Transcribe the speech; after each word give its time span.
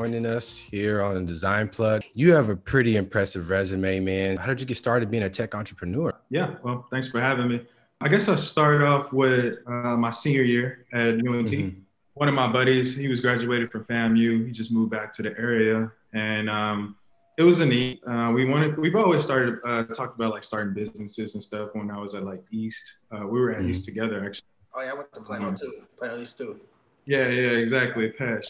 Thank 0.00 0.14
you 0.14 0.20
for 0.20 0.24
joining 0.24 0.36
us 0.36 0.56
here 0.56 1.02
on 1.02 1.26
Design 1.26 1.68
Plug. 1.68 2.02
You 2.14 2.32
have 2.32 2.48
a 2.48 2.56
pretty 2.56 2.96
impressive 2.96 3.50
resume, 3.50 4.00
man. 4.00 4.38
How 4.38 4.46
did 4.46 4.58
you 4.58 4.64
get 4.64 4.78
started 4.78 5.10
being 5.10 5.24
a 5.24 5.28
tech 5.28 5.54
entrepreneur? 5.54 6.14
Yeah, 6.30 6.54
well, 6.62 6.86
thanks 6.90 7.08
for 7.08 7.20
having 7.20 7.48
me. 7.48 7.66
I 8.00 8.08
guess 8.08 8.26
I 8.26 8.36
started 8.36 8.82
off 8.82 9.12
with 9.12 9.58
uh, 9.66 9.98
my 9.98 10.08
senior 10.08 10.42
year 10.42 10.86
at 10.94 11.08
UNT. 11.08 11.50
Mm-hmm. 11.50 11.80
One 12.14 12.28
of 12.28 12.34
my 12.34 12.50
buddies, 12.50 12.96
he 12.96 13.08
was 13.08 13.20
graduated 13.20 13.70
from 13.70 13.84
FAMU. 13.84 14.46
He 14.46 14.52
just 14.52 14.72
moved 14.72 14.90
back 14.90 15.12
to 15.16 15.22
the 15.22 15.38
area, 15.38 15.92
and 16.14 16.48
um, 16.48 16.96
it 17.36 17.42
was 17.42 17.60
a 17.60 17.66
neat. 17.66 18.00
Uh, 18.06 18.32
we 18.34 18.46
wanted. 18.46 18.78
We've 18.78 18.96
always 18.96 19.22
started 19.22 19.58
uh, 19.66 19.84
talked 19.84 20.16
about 20.16 20.32
like 20.32 20.44
starting 20.44 20.72
businesses 20.72 21.34
and 21.34 21.44
stuff. 21.44 21.70
When 21.74 21.90
I 21.90 21.98
was 21.98 22.14
at 22.14 22.24
like 22.24 22.42
East, 22.50 22.94
uh, 23.12 23.26
we 23.26 23.38
were 23.38 23.50
at 23.50 23.58
mm-hmm. 23.58 23.70
East 23.70 23.84
together 23.84 24.24
actually. 24.24 24.46
Oh 24.74 24.80
yeah, 24.80 24.92
I 24.92 24.94
went 24.94 25.12
to 25.12 25.20
Plano 25.20 25.48
um, 25.48 25.56
too. 25.56 25.82
Plano 25.98 26.18
East 26.22 26.38
too. 26.38 26.58
Yeah, 27.04 27.28
yeah, 27.28 27.50
exactly. 27.50 28.10
Pesh. 28.10 28.46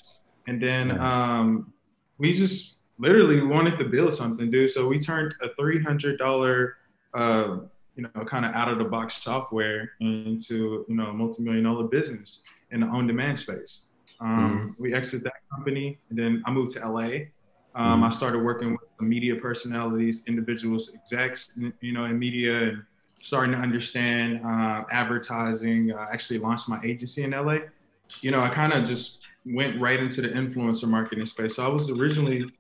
And 0.51 0.61
then 0.61 1.01
um, 1.01 1.73
we 2.19 2.33
just 2.33 2.79
literally 2.99 3.41
wanted 3.41 3.79
to 3.79 3.85
build 3.85 4.13
something, 4.13 4.51
dude. 4.51 4.73
So 4.73 4.89
we 4.89 4.99
turned 4.99 5.33
a 5.41 5.55
three 5.55 5.81
hundred 5.81 6.19
dollar, 6.19 6.77
uh, 7.15 7.59
you 7.95 8.03
know, 8.03 8.25
kind 8.25 8.45
of 8.45 8.53
out 8.53 8.69
of 8.69 8.79
the 8.79 8.85
box 8.85 9.23
software 9.23 9.93
into 10.01 10.85
you 10.89 10.97
know 10.97 11.07
a 11.07 11.13
multi 11.13 11.45
million 11.45 11.63
dollar 11.63 11.85
business 11.85 12.43
in 12.73 12.81
the 12.81 12.87
on 12.89 13.07
demand 13.07 13.39
space. 13.39 13.85
Um, 14.21 14.75
mm-hmm. 14.75 14.83
We 14.83 14.93
exited 14.93 15.23
that 15.23 15.35
company, 15.55 16.01
and 16.11 16.19
then 16.19 16.43
I 16.45 16.51
moved 16.51 16.77
to 16.77 16.81
LA. 16.81 17.01
Um, 17.01 17.13
mm-hmm. 17.77 18.05
I 18.05 18.11
started 18.11 18.41
working 18.41 18.73
with 18.73 18.81
media 19.01 19.37
personalities, 19.37 20.25
individuals, 20.27 20.91
execs, 20.93 21.57
you 21.81 21.93
know, 21.93 22.07
in 22.07 22.19
media, 22.19 22.71
and 22.71 22.83
starting 23.23 23.53
to 23.53 23.59
understand 23.59 24.45
uh, 24.45 24.83
advertising. 24.91 25.93
I 25.93 26.11
actually 26.11 26.41
launched 26.41 26.69
my 26.69 26.81
agency 26.83 27.23
in 27.23 27.31
LA. 27.31 27.59
You 28.21 28.33
know, 28.33 28.41
I 28.41 28.49
kind 28.49 28.73
of 28.73 28.85
just 28.85 29.29
went 29.45 29.81
right 29.81 30.01
into 30.01 30.21
the 30.23 30.29
influencer 30.29 30.89
marketing 30.89 31.27
space. 31.27 31.57
So 31.57 31.65
I 31.65 31.69
was 31.69 31.91
originally, 31.91 32.51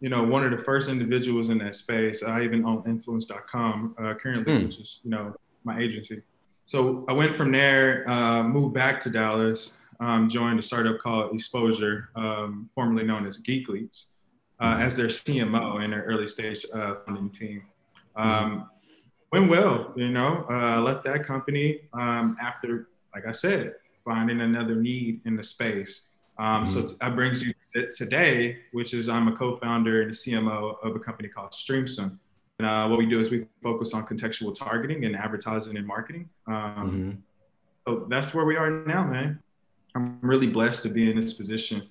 you 0.00 0.08
know, 0.08 0.22
one 0.22 0.44
of 0.44 0.50
the 0.50 0.58
first 0.58 0.88
individuals 0.88 1.50
in 1.50 1.58
that 1.58 1.74
space. 1.74 2.22
I 2.22 2.42
even 2.42 2.64
own 2.64 2.82
influence.com 2.86 3.94
uh, 3.98 4.14
currently, 4.14 4.52
mm. 4.52 4.64
which 4.64 4.78
is, 4.78 5.00
you 5.04 5.10
know, 5.10 5.34
my 5.64 5.78
agency. 5.78 6.22
So 6.64 7.04
I 7.08 7.12
went 7.12 7.36
from 7.36 7.52
there, 7.52 8.08
uh, 8.08 8.42
moved 8.42 8.74
back 8.74 9.00
to 9.02 9.10
Dallas, 9.10 9.76
um, 9.98 10.30
joined 10.30 10.58
a 10.58 10.62
startup 10.62 10.98
called 10.98 11.34
Exposure, 11.34 12.10
um, 12.16 12.70
formerly 12.74 13.04
known 13.04 13.26
as 13.26 13.38
Geek 13.38 13.68
Leads, 13.68 14.12
uh, 14.58 14.76
hmm. 14.76 14.82
as 14.82 14.96
their 14.96 15.08
CMO 15.08 15.84
in 15.84 15.90
their 15.90 16.02
early 16.02 16.26
stage 16.26 16.64
uh, 16.74 16.96
funding 17.04 17.30
team. 17.30 17.62
Hmm. 18.16 18.22
Um, 18.22 18.70
went 19.32 19.50
well, 19.50 19.92
you 19.96 20.10
know, 20.10 20.46
uh, 20.50 20.80
left 20.80 21.04
that 21.04 21.24
company 21.24 21.80
um, 21.92 22.36
after, 22.40 22.88
like 23.14 23.26
I 23.26 23.32
said, 23.32 23.74
finding 24.04 24.40
another 24.40 24.74
need 24.74 25.20
in 25.24 25.36
the 25.36 25.44
space. 25.44 26.08
Um, 26.40 26.64
mm-hmm. 26.64 26.72
So 26.72 26.94
that 27.00 27.14
brings 27.14 27.42
you 27.42 27.52
to 27.74 27.92
today, 27.92 28.60
which 28.72 28.94
is 28.94 29.10
I'm 29.10 29.28
a 29.28 29.36
co-founder 29.36 30.00
and 30.00 30.10
a 30.10 30.14
CMO 30.14 30.82
of 30.82 30.96
a 30.96 30.98
company 30.98 31.28
called 31.28 31.50
Streamsum. 31.50 32.18
And 32.58 32.66
uh, 32.66 32.88
what 32.88 32.98
we 32.98 33.06
do 33.06 33.20
is 33.20 33.30
we 33.30 33.46
focus 33.62 33.92
on 33.92 34.06
contextual 34.06 34.54
targeting 34.54 35.04
and 35.04 35.14
advertising 35.14 35.76
and 35.76 35.86
marketing. 35.86 36.30
Um, 36.46 36.54
mm-hmm. 36.56 37.10
So 37.86 38.06
that's 38.08 38.32
where 38.32 38.46
we 38.46 38.56
are 38.56 38.70
now, 38.70 39.04
man. 39.04 39.38
I'm 39.94 40.18
really 40.22 40.46
blessed 40.46 40.82
to 40.84 40.88
be 40.88 41.10
in 41.10 41.20
this 41.20 41.34
position. 41.34 41.86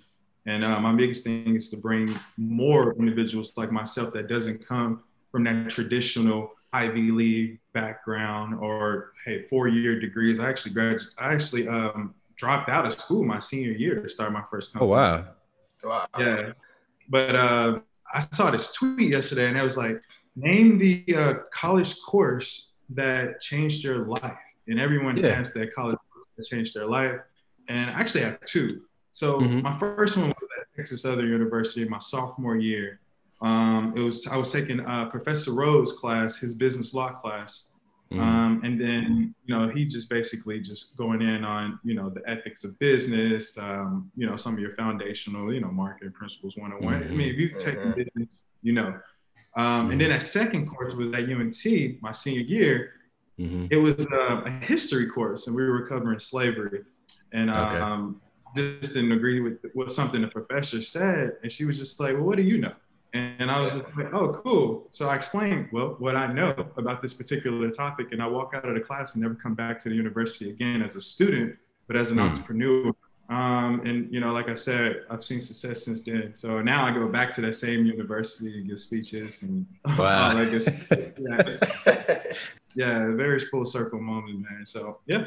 And 0.48 0.64
uh, 0.64 0.80
my 0.80 0.94
biggest 0.94 1.24
thing 1.24 1.56
is 1.56 1.70
to 1.70 1.78
bring 1.78 2.10
more 2.38 2.96
individuals 2.98 3.54
like 3.56 3.72
myself 3.72 4.14
that 4.14 4.28
doesn't 4.28 4.66
come 4.66 5.04
from 5.32 5.44
that 5.44 5.70
traditional 5.70 6.54
Ivy 6.74 7.12
League 7.12 7.60
background 7.74 8.56
or 8.56 9.12
hey, 9.26 9.46
four-year 9.48 10.00
degrees. 10.00 10.40
I 10.40 10.50
actually 10.50 10.74
graduated. 10.74 11.08
I 11.20 11.34
actually 11.34 11.68
um, 11.68 12.16
dropped 12.40 12.70
out 12.70 12.86
of 12.86 12.94
school 12.94 13.24
my 13.24 13.40
senior 13.40 13.72
year 13.72 14.02
to 14.02 14.10
start 14.10 14.32
my 14.32 14.44
first 14.50 14.74
company. 14.74 14.92
Oh 14.92 14.96
wow. 14.96 15.26
Wow. 15.84 16.08
Yeah. 16.18 16.52
But 17.08 17.36
uh, 17.36 17.80
I 18.12 18.22
saw 18.22 18.50
this 18.50 18.74
tweet 18.74 19.12
yesterday 19.12 19.48
and 19.48 19.58
it 19.58 19.64
was 19.64 19.78
like, 19.78 20.02
name 20.36 20.78
the 20.78 21.04
uh, 21.16 21.34
college 21.54 22.00
course 22.02 22.72
that 22.90 23.42
changed 23.42 23.84
your 23.84 24.08
life. 24.08 24.40
And 24.68 24.80
everyone 24.80 25.18
yeah. 25.18 25.36
has 25.36 25.52
that 25.54 25.74
college 25.74 25.98
course 26.14 26.28
that 26.38 26.46
changed 26.46 26.76
their 26.76 26.88
life. 26.88 27.20
And 27.68 27.90
I 27.90 27.94
actually 27.94 28.24
have 28.24 28.40
two. 28.46 28.82
So 29.12 29.40
mm-hmm. 29.40 29.62
my 29.62 29.78
first 29.78 30.16
one 30.16 30.30
was 30.30 30.50
at 30.60 30.68
Texas 30.76 31.02
Southern 31.02 31.28
University, 31.28 31.88
my 31.88 32.00
sophomore 32.00 32.56
year. 32.56 33.00
Um, 33.42 33.94
it 33.96 34.02
was 34.02 34.28
I 34.28 34.38
was 34.38 34.52
taking 34.52 34.80
uh, 34.80 35.06
Professor 35.06 35.52
Rose 35.54 35.94
class, 35.94 36.38
his 36.38 36.56
business 36.56 36.94
law 36.94 37.14
class, 37.14 37.66
Mm-hmm. 38.12 38.22
Um, 38.22 38.62
and 38.64 38.82
then, 38.82 39.36
you 39.46 39.56
know, 39.56 39.70
he 39.70 39.86
just 39.86 40.10
basically 40.10 40.60
just 40.60 40.98
going 40.98 41.22
in 41.22 41.44
on, 41.44 41.80
you 41.84 41.94
know, 41.94 42.10
the 42.10 42.28
ethics 42.28 42.64
of 42.64 42.78
business, 42.80 43.56
um, 43.60 44.12
you 44.16 44.28
know, 44.28 44.36
some 44.36 44.54
of 44.56 44.60
your 44.60 44.76
foundational, 44.76 45.54
you 45.54 45.62
know, 45.62 45.70
marketing 45.70 46.12
principles 46.14 46.58
one 46.58 46.74
on 46.74 46.84
one. 46.84 46.96
I 46.96 47.08
mean, 47.08 47.30
if 47.30 47.38
you 47.38 47.50
take 47.50 47.78
mm-hmm. 47.78 47.92
business, 47.92 48.44
you 48.64 48.74
know. 48.74 49.00
Um, 49.56 49.92
and 49.92 50.02
then 50.02 50.10
that 50.10 50.24
second 50.24 50.68
course 50.68 50.94
was 50.94 51.14
at 51.14 51.30
UNT, 51.30 52.02
my 52.02 52.12
senior 52.12 52.42
year. 52.42 52.94
Mm-hmm. 53.40 53.68
It 53.70 53.78
was 53.78 54.08
uh, 54.12 54.42
a 54.44 54.50
history 54.50 55.08
course, 55.08 55.46
and 55.46 55.56
we 55.56 55.64
were 55.64 55.88
covering 55.88 56.20
slavery. 56.20 56.82
And 57.32 57.52
okay. 57.52 57.78
um, 57.78 58.22
just 58.56 58.96
didn't 58.96 59.12
agree 59.12 59.40
with 59.40 59.60
what 59.74 59.92
something 59.92 60.22
the 60.22 60.28
professor 60.28 60.82
said. 60.82 61.34
And 61.44 61.52
she 61.52 61.66
was 61.66 61.78
just 61.78 62.00
like, 62.00 62.16
well, 62.16 62.24
what 62.24 62.38
do 62.38 62.44
you 62.44 62.58
know? 62.58 62.74
And 63.14 63.50
I 63.50 63.60
was 63.60 63.74
just 63.76 63.96
like, 63.98 64.14
oh, 64.14 64.40
cool. 64.44 64.88
So 64.92 65.10
I 65.10 65.16
explained, 65.16 65.70
well, 65.72 65.96
what 65.98 66.16
I 66.16 66.32
know 66.32 66.54
about 66.78 67.02
this 67.02 67.14
particular 67.14 67.70
topic. 67.72 68.12
And 68.12 68.22
I 68.22 68.28
walk 68.28 68.54
out 68.54 68.68
of 68.68 68.76
the 68.76 68.82
class 68.82 69.14
and 69.14 69.24
never 69.24 69.36
come 69.36 69.56
back 69.56 69.82
to 69.84 69.90
the 69.90 69.96
university 69.96 70.50
again 70.50 70.84
as 70.84 70.96
a 70.96 71.02
student, 71.02 71.58
but 71.88 71.96
as 71.96 72.12
an 72.12 72.18
mm. 72.18 72.30
entrepreneur. 72.30 72.94
Um, 73.30 73.82
and, 73.86 74.12
you 74.14 74.20
know, 74.20 74.32
like 74.32 74.50
I 74.50 74.54
said, 74.54 75.04
I've 75.10 75.24
seen 75.24 75.42
success 75.42 75.86
since 75.86 76.02
then. 76.02 76.34
So 76.36 76.62
now 76.62 76.86
I 76.86 76.92
go 76.92 77.08
back 77.08 77.34
to 77.36 77.42
that 77.42 77.56
same 77.56 77.86
university 77.86 78.60
and 78.60 78.68
give 78.68 78.80
speeches 78.80 79.42
and 79.44 79.66
wow. 79.98 80.32
all 80.32 80.44
yeah, 80.44 82.24
yeah, 82.76 83.12
very 83.16 83.40
full 83.40 83.66
circle 83.66 84.00
moment, 84.00 84.42
man. 84.42 84.66
So, 84.66 85.00
yeah, 85.08 85.26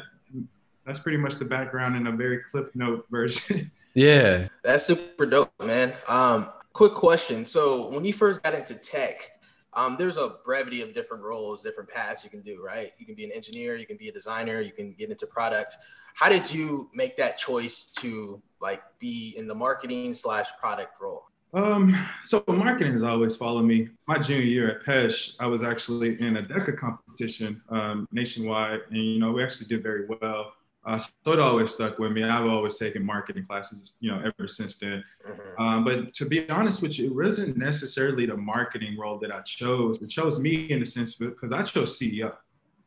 that's 0.85 0.99
pretty 0.99 1.17
much 1.17 1.35
the 1.35 1.45
background 1.45 1.95
in 1.95 2.07
a 2.07 2.11
very 2.11 2.39
clip 2.39 2.73
note 2.75 3.05
version. 3.09 3.71
Yeah. 3.95 4.47
That's 4.63 4.87
super 4.87 5.27
dope, 5.27 5.51
man. 5.63 5.93
Um, 6.07 6.49
quick 6.73 6.93
question. 6.93 7.45
So 7.45 7.89
when 7.89 8.03
you 8.03 8.13
first 8.13 8.41
got 8.43 8.53
into 8.53 8.75
tech, 8.75 9.29
um, 9.73 9.95
there's 9.97 10.17
a 10.17 10.35
brevity 10.43 10.81
of 10.81 10.93
different 10.93 11.23
roles, 11.23 11.63
different 11.63 11.89
paths 11.89 12.23
you 12.23 12.29
can 12.29 12.41
do, 12.41 12.61
right? 12.63 12.91
You 12.99 13.05
can 13.05 13.15
be 13.15 13.23
an 13.23 13.31
engineer, 13.31 13.75
you 13.75 13.85
can 13.85 13.97
be 13.97 14.09
a 14.09 14.11
designer, 14.11 14.59
you 14.59 14.71
can 14.71 14.93
get 14.93 15.09
into 15.09 15.25
product. 15.25 15.77
How 16.15 16.29
did 16.29 16.51
you 16.51 16.89
make 16.93 17.17
that 17.17 17.37
choice 17.37 17.85
to 17.99 18.41
like 18.61 18.81
be 18.99 19.33
in 19.37 19.47
the 19.47 19.55
marketing 19.55 20.13
slash 20.13 20.47
product 20.59 20.99
role? 21.01 21.23
Um, 21.55 21.95
so 22.23 22.43
marketing 22.47 22.93
has 22.93 23.03
always 23.03 23.35
followed 23.35 23.63
me. 23.63 23.89
My 24.07 24.17
junior 24.17 24.43
year 24.43 24.71
at 24.71 24.85
Pesh, 24.85 25.35
I 25.39 25.45
was 25.45 25.61
actually 25.61 26.19
in 26.19 26.37
a 26.37 26.41
DECA 26.41 26.77
competition 26.77 27.61
um, 27.69 28.07
nationwide, 28.11 28.81
and 28.89 28.97
you 28.97 29.19
know 29.19 29.31
we 29.31 29.43
actually 29.43 29.67
did 29.67 29.83
very 29.83 30.07
well. 30.07 30.53
Uh, 30.85 30.97
so 30.97 31.31
it 31.31 31.39
always 31.39 31.71
stuck 31.71 31.97
with 31.97 32.11
me. 32.11 32.23
I've 32.23 32.45
always 32.45 32.77
taken 32.77 33.05
marketing 33.05 33.45
classes, 33.45 33.93
you 34.01 34.11
know, 34.11 34.19
ever 34.19 34.47
since 34.47 34.77
then. 34.77 35.03
Mm-hmm. 35.27 35.61
Um, 35.61 35.83
but 35.85 36.13
to 36.15 36.25
be 36.25 36.49
honest 36.49 36.81
with 36.81 36.99
you, 36.99 37.07
it 37.07 37.15
wasn't 37.15 37.55
necessarily 37.55 38.25
the 38.25 38.35
marketing 38.35 38.97
role 38.97 39.17
that 39.19 39.31
I 39.31 39.41
chose. 39.41 40.01
It 40.01 40.09
chose 40.09 40.39
me 40.39 40.71
in 40.71 40.81
the 40.81 40.85
sense 40.85 41.15
because 41.15 41.53
I 41.53 41.63
chose 41.63 41.97
CEO, 41.97 42.33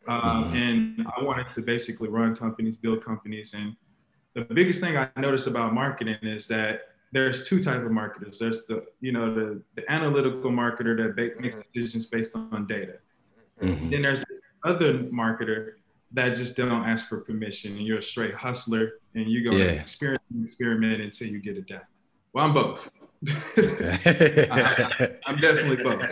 um, 0.07 0.45
mm-hmm. 0.45 0.57
and 0.57 1.07
I 1.17 1.23
wanted 1.23 1.49
to 1.55 1.63
basically 1.63 2.09
run 2.09 2.37
companies, 2.37 2.77
build 2.77 3.03
companies. 3.03 3.55
And 3.55 3.75
the 4.35 4.43
biggest 4.43 4.83
thing 4.83 4.99
I 4.99 5.09
noticed 5.17 5.47
about 5.47 5.73
marketing 5.73 6.19
is 6.23 6.47
that 6.49 6.81
there's 7.13 7.49
two 7.49 7.63
type 7.63 7.83
of 7.83 7.91
marketers. 7.93 8.39
There's 8.39 8.67
the, 8.67 8.85
you 9.01 9.13
know, 9.13 9.35
the, 9.35 9.63
the 9.75 9.91
analytical 9.91 10.51
marketer 10.51 10.97
that 10.99 11.17
makes 11.17 11.55
mm-hmm. 11.55 11.61
decisions 11.73 12.07
based 12.07 12.33
on 12.35 12.67
data. 12.67 12.99
Mm-hmm. 13.63 13.89
Then 13.89 14.03
there's 14.03 14.19
this 14.19 14.41
other 14.65 14.99
marketer 15.05 15.75
that 16.13 16.31
just 16.31 16.57
don't 16.57 16.85
ask 16.85 17.09
for 17.09 17.21
permission 17.21 17.77
and 17.77 17.87
you're 17.87 17.99
a 17.99 18.03
straight 18.03 18.35
hustler 18.35 19.01
and 19.15 19.29
you're 19.29 19.43
going 19.43 19.59
to 19.59 19.65
yeah. 19.65 19.81
experiment 19.81 20.23
experiment 20.43 21.03
until 21.03 21.29
you 21.29 21.41
get 21.41 21.57
it 21.57 21.67
done. 21.67 21.81
Well, 22.33 22.45
I'm 22.45 22.55
both. 22.55 22.91
I, 23.29 25.17
am 25.27 25.37
definitely 25.39 25.83
both. 25.83 26.03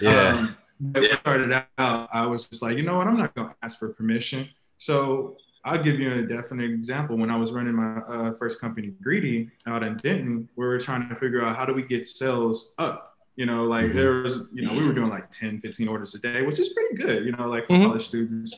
Yeah. 0.00 0.34
Um, 0.34 0.56
when 0.80 1.12
I 1.12 1.16
started 1.18 1.64
out, 1.78 2.08
I 2.12 2.26
was 2.26 2.44
just 2.44 2.62
like, 2.62 2.76
you 2.76 2.82
know 2.82 2.98
what? 2.98 3.06
I'm 3.06 3.16
not 3.16 3.34
going 3.34 3.48
to 3.48 3.54
ask 3.62 3.78
for 3.78 3.88
permission. 3.88 4.48
So 4.76 5.36
I'll 5.64 5.82
give 5.82 5.98
you 5.98 6.12
a 6.12 6.22
definite 6.22 6.70
example. 6.70 7.16
When 7.16 7.30
I 7.30 7.36
was 7.36 7.52
running 7.52 7.74
my 7.74 7.98
uh, 7.98 8.34
first 8.34 8.60
company, 8.60 8.92
Greedy, 9.02 9.50
out 9.66 9.82
in 9.82 9.96
Denton, 9.96 10.48
we 10.56 10.66
were 10.66 10.78
trying 10.78 11.08
to 11.08 11.14
figure 11.16 11.44
out 11.44 11.56
how 11.56 11.64
do 11.64 11.74
we 11.74 11.82
get 11.82 12.06
sales 12.06 12.72
up. 12.78 13.16
You 13.36 13.46
know, 13.46 13.64
like 13.64 13.86
mm-hmm. 13.86 13.96
there 13.96 14.12
was, 14.22 14.40
you 14.52 14.66
know, 14.66 14.72
we 14.72 14.84
were 14.84 14.92
doing 14.92 15.10
like 15.10 15.30
10, 15.30 15.60
15 15.60 15.86
orders 15.86 16.14
a 16.16 16.18
day, 16.18 16.42
which 16.42 16.58
is 16.58 16.72
pretty 16.72 16.96
good, 16.96 17.24
you 17.24 17.32
know, 17.32 17.48
like 17.48 17.68
for 17.68 17.74
mm-hmm. 17.74 17.84
college 17.84 18.06
students 18.06 18.54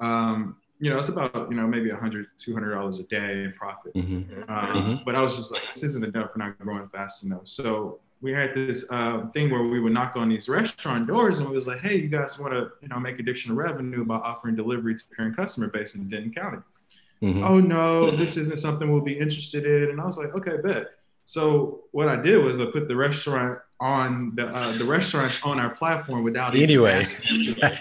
um, 0.00 0.56
you 0.80 0.90
know, 0.90 0.98
it's 0.98 1.08
about, 1.08 1.48
you 1.50 1.56
know, 1.56 1.66
maybe 1.66 1.90
a 1.90 1.96
hundred, 1.96 2.26
two 2.38 2.54
hundred 2.54 2.74
dollars 2.74 2.98
a 3.00 3.02
day 3.04 3.44
in 3.44 3.52
profit. 3.56 3.94
Mm-hmm. 3.94 4.42
Um, 4.48 4.66
mm-hmm. 4.66 5.04
But 5.04 5.16
I 5.16 5.22
was 5.22 5.36
just 5.36 5.50
like, 5.50 5.62
this 5.72 5.82
isn't 5.82 6.04
enough. 6.04 6.30
We're 6.36 6.44
not 6.44 6.58
growing 6.58 6.88
fast 6.88 7.24
enough. 7.24 7.42
So 7.44 7.98
we 8.20 8.32
had 8.32 8.54
this 8.54 8.86
uh, 8.90 9.26
thing 9.32 9.50
where 9.50 9.62
we 9.62 9.80
would 9.80 9.92
knock 9.92 10.14
on 10.16 10.28
these 10.28 10.48
restaurant 10.48 11.06
doors 11.06 11.38
and 11.38 11.48
we 11.48 11.56
was 11.56 11.66
like, 11.66 11.80
hey, 11.80 11.96
you 11.96 12.08
guys 12.08 12.38
want 12.38 12.52
to, 12.52 12.70
you 12.80 12.88
know, 12.88 12.98
make 12.98 13.18
additional 13.18 13.56
revenue 13.56 14.04
by 14.04 14.16
offering 14.16 14.56
delivery 14.56 14.96
to 14.96 15.04
current 15.16 15.36
customer 15.36 15.68
base 15.68 15.94
in 15.94 16.08
Denton 16.08 16.32
County. 16.32 16.58
Mm-hmm. 17.22 17.44
Oh 17.44 17.60
no, 17.60 18.16
this 18.16 18.36
isn't 18.36 18.58
something 18.58 18.92
we'll 18.92 19.02
be 19.02 19.18
interested 19.18 19.66
in. 19.66 19.90
And 19.90 20.00
I 20.00 20.06
was 20.06 20.16
like, 20.16 20.34
okay, 20.34 20.56
bet. 20.62 20.90
So 21.26 21.80
what 21.90 22.08
I 22.08 22.16
did 22.16 22.42
was 22.42 22.60
I 22.60 22.66
put 22.66 22.88
the 22.88 22.96
restaurant 22.96 23.58
on 23.80 24.34
the 24.34 24.46
uh, 24.46 24.72
the 24.72 24.84
restaurants 24.84 25.42
on 25.44 25.60
our 25.60 25.70
platform 25.70 26.24
without 26.24 26.54
anyway. 26.54 27.04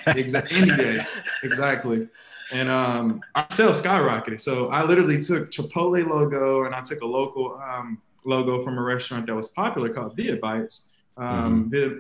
exactly. 0.08 0.58
Anyway, 0.58 1.06
exactly. 1.44 2.08
And 2.52 2.70
um, 2.70 3.22
our 3.36 3.48
sales 3.52 3.82
skyrocketed. 3.82 4.40
So 4.40 4.70
I 4.70 4.84
literally 4.84 5.22
took 5.22 5.52
Chipotle 5.52 6.08
logo 6.08 6.64
and 6.64 6.74
I 6.74 6.82
took 6.82 7.02
a 7.02 7.06
local 7.06 7.60
um, 7.62 8.02
logo 8.24 8.64
from 8.64 8.78
a 8.78 8.82
restaurant 8.82 9.26
that 9.28 9.36
was 9.36 9.50
popular 9.50 9.94
called 9.94 10.16
Via 10.16 10.38
Bites. 10.38 10.90
Um, 11.18 11.70
mm-hmm. 11.72 12.00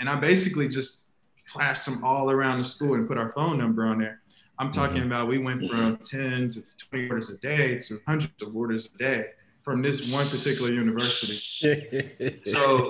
and 0.00 0.08
I 0.08 0.16
basically 0.18 0.68
just 0.68 1.04
flashed 1.44 1.84
them 1.84 2.02
all 2.02 2.30
around 2.30 2.58
the 2.58 2.64
school 2.64 2.94
and 2.94 3.06
put 3.06 3.18
our 3.18 3.30
phone 3.32 3.58
number 3.58 3.86
on 3.86 3.98
there. 3.98 4.22
I'm 4.58 4.70
talking 4.70 4.96
mm-hmm. 4.96 5.06
about 5.06 5.28
we 5.28 5.38
went 5.38 5.70
from 5.70 5.98
10 5.98 6.50
to 6.52 6.64
20 6.90 7.08
orders 7.10 7.30
a 7.30 7.36
day 7.38 7.78
to 7.80 8.00
hundreds 8.06 8.42
of 8.42 8.56
orders 8.56 8.88
a 8.94 8.98
day 8.98 9.26
from 9.66 9.82
this 9.82 10.12
one 10.12 10.24
particular 10.28 10.72
university. 10.72 12.40
so 12.46 12.88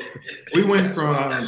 we 0.52 0.62
went 0.62 0.94
from, 0.94 1.42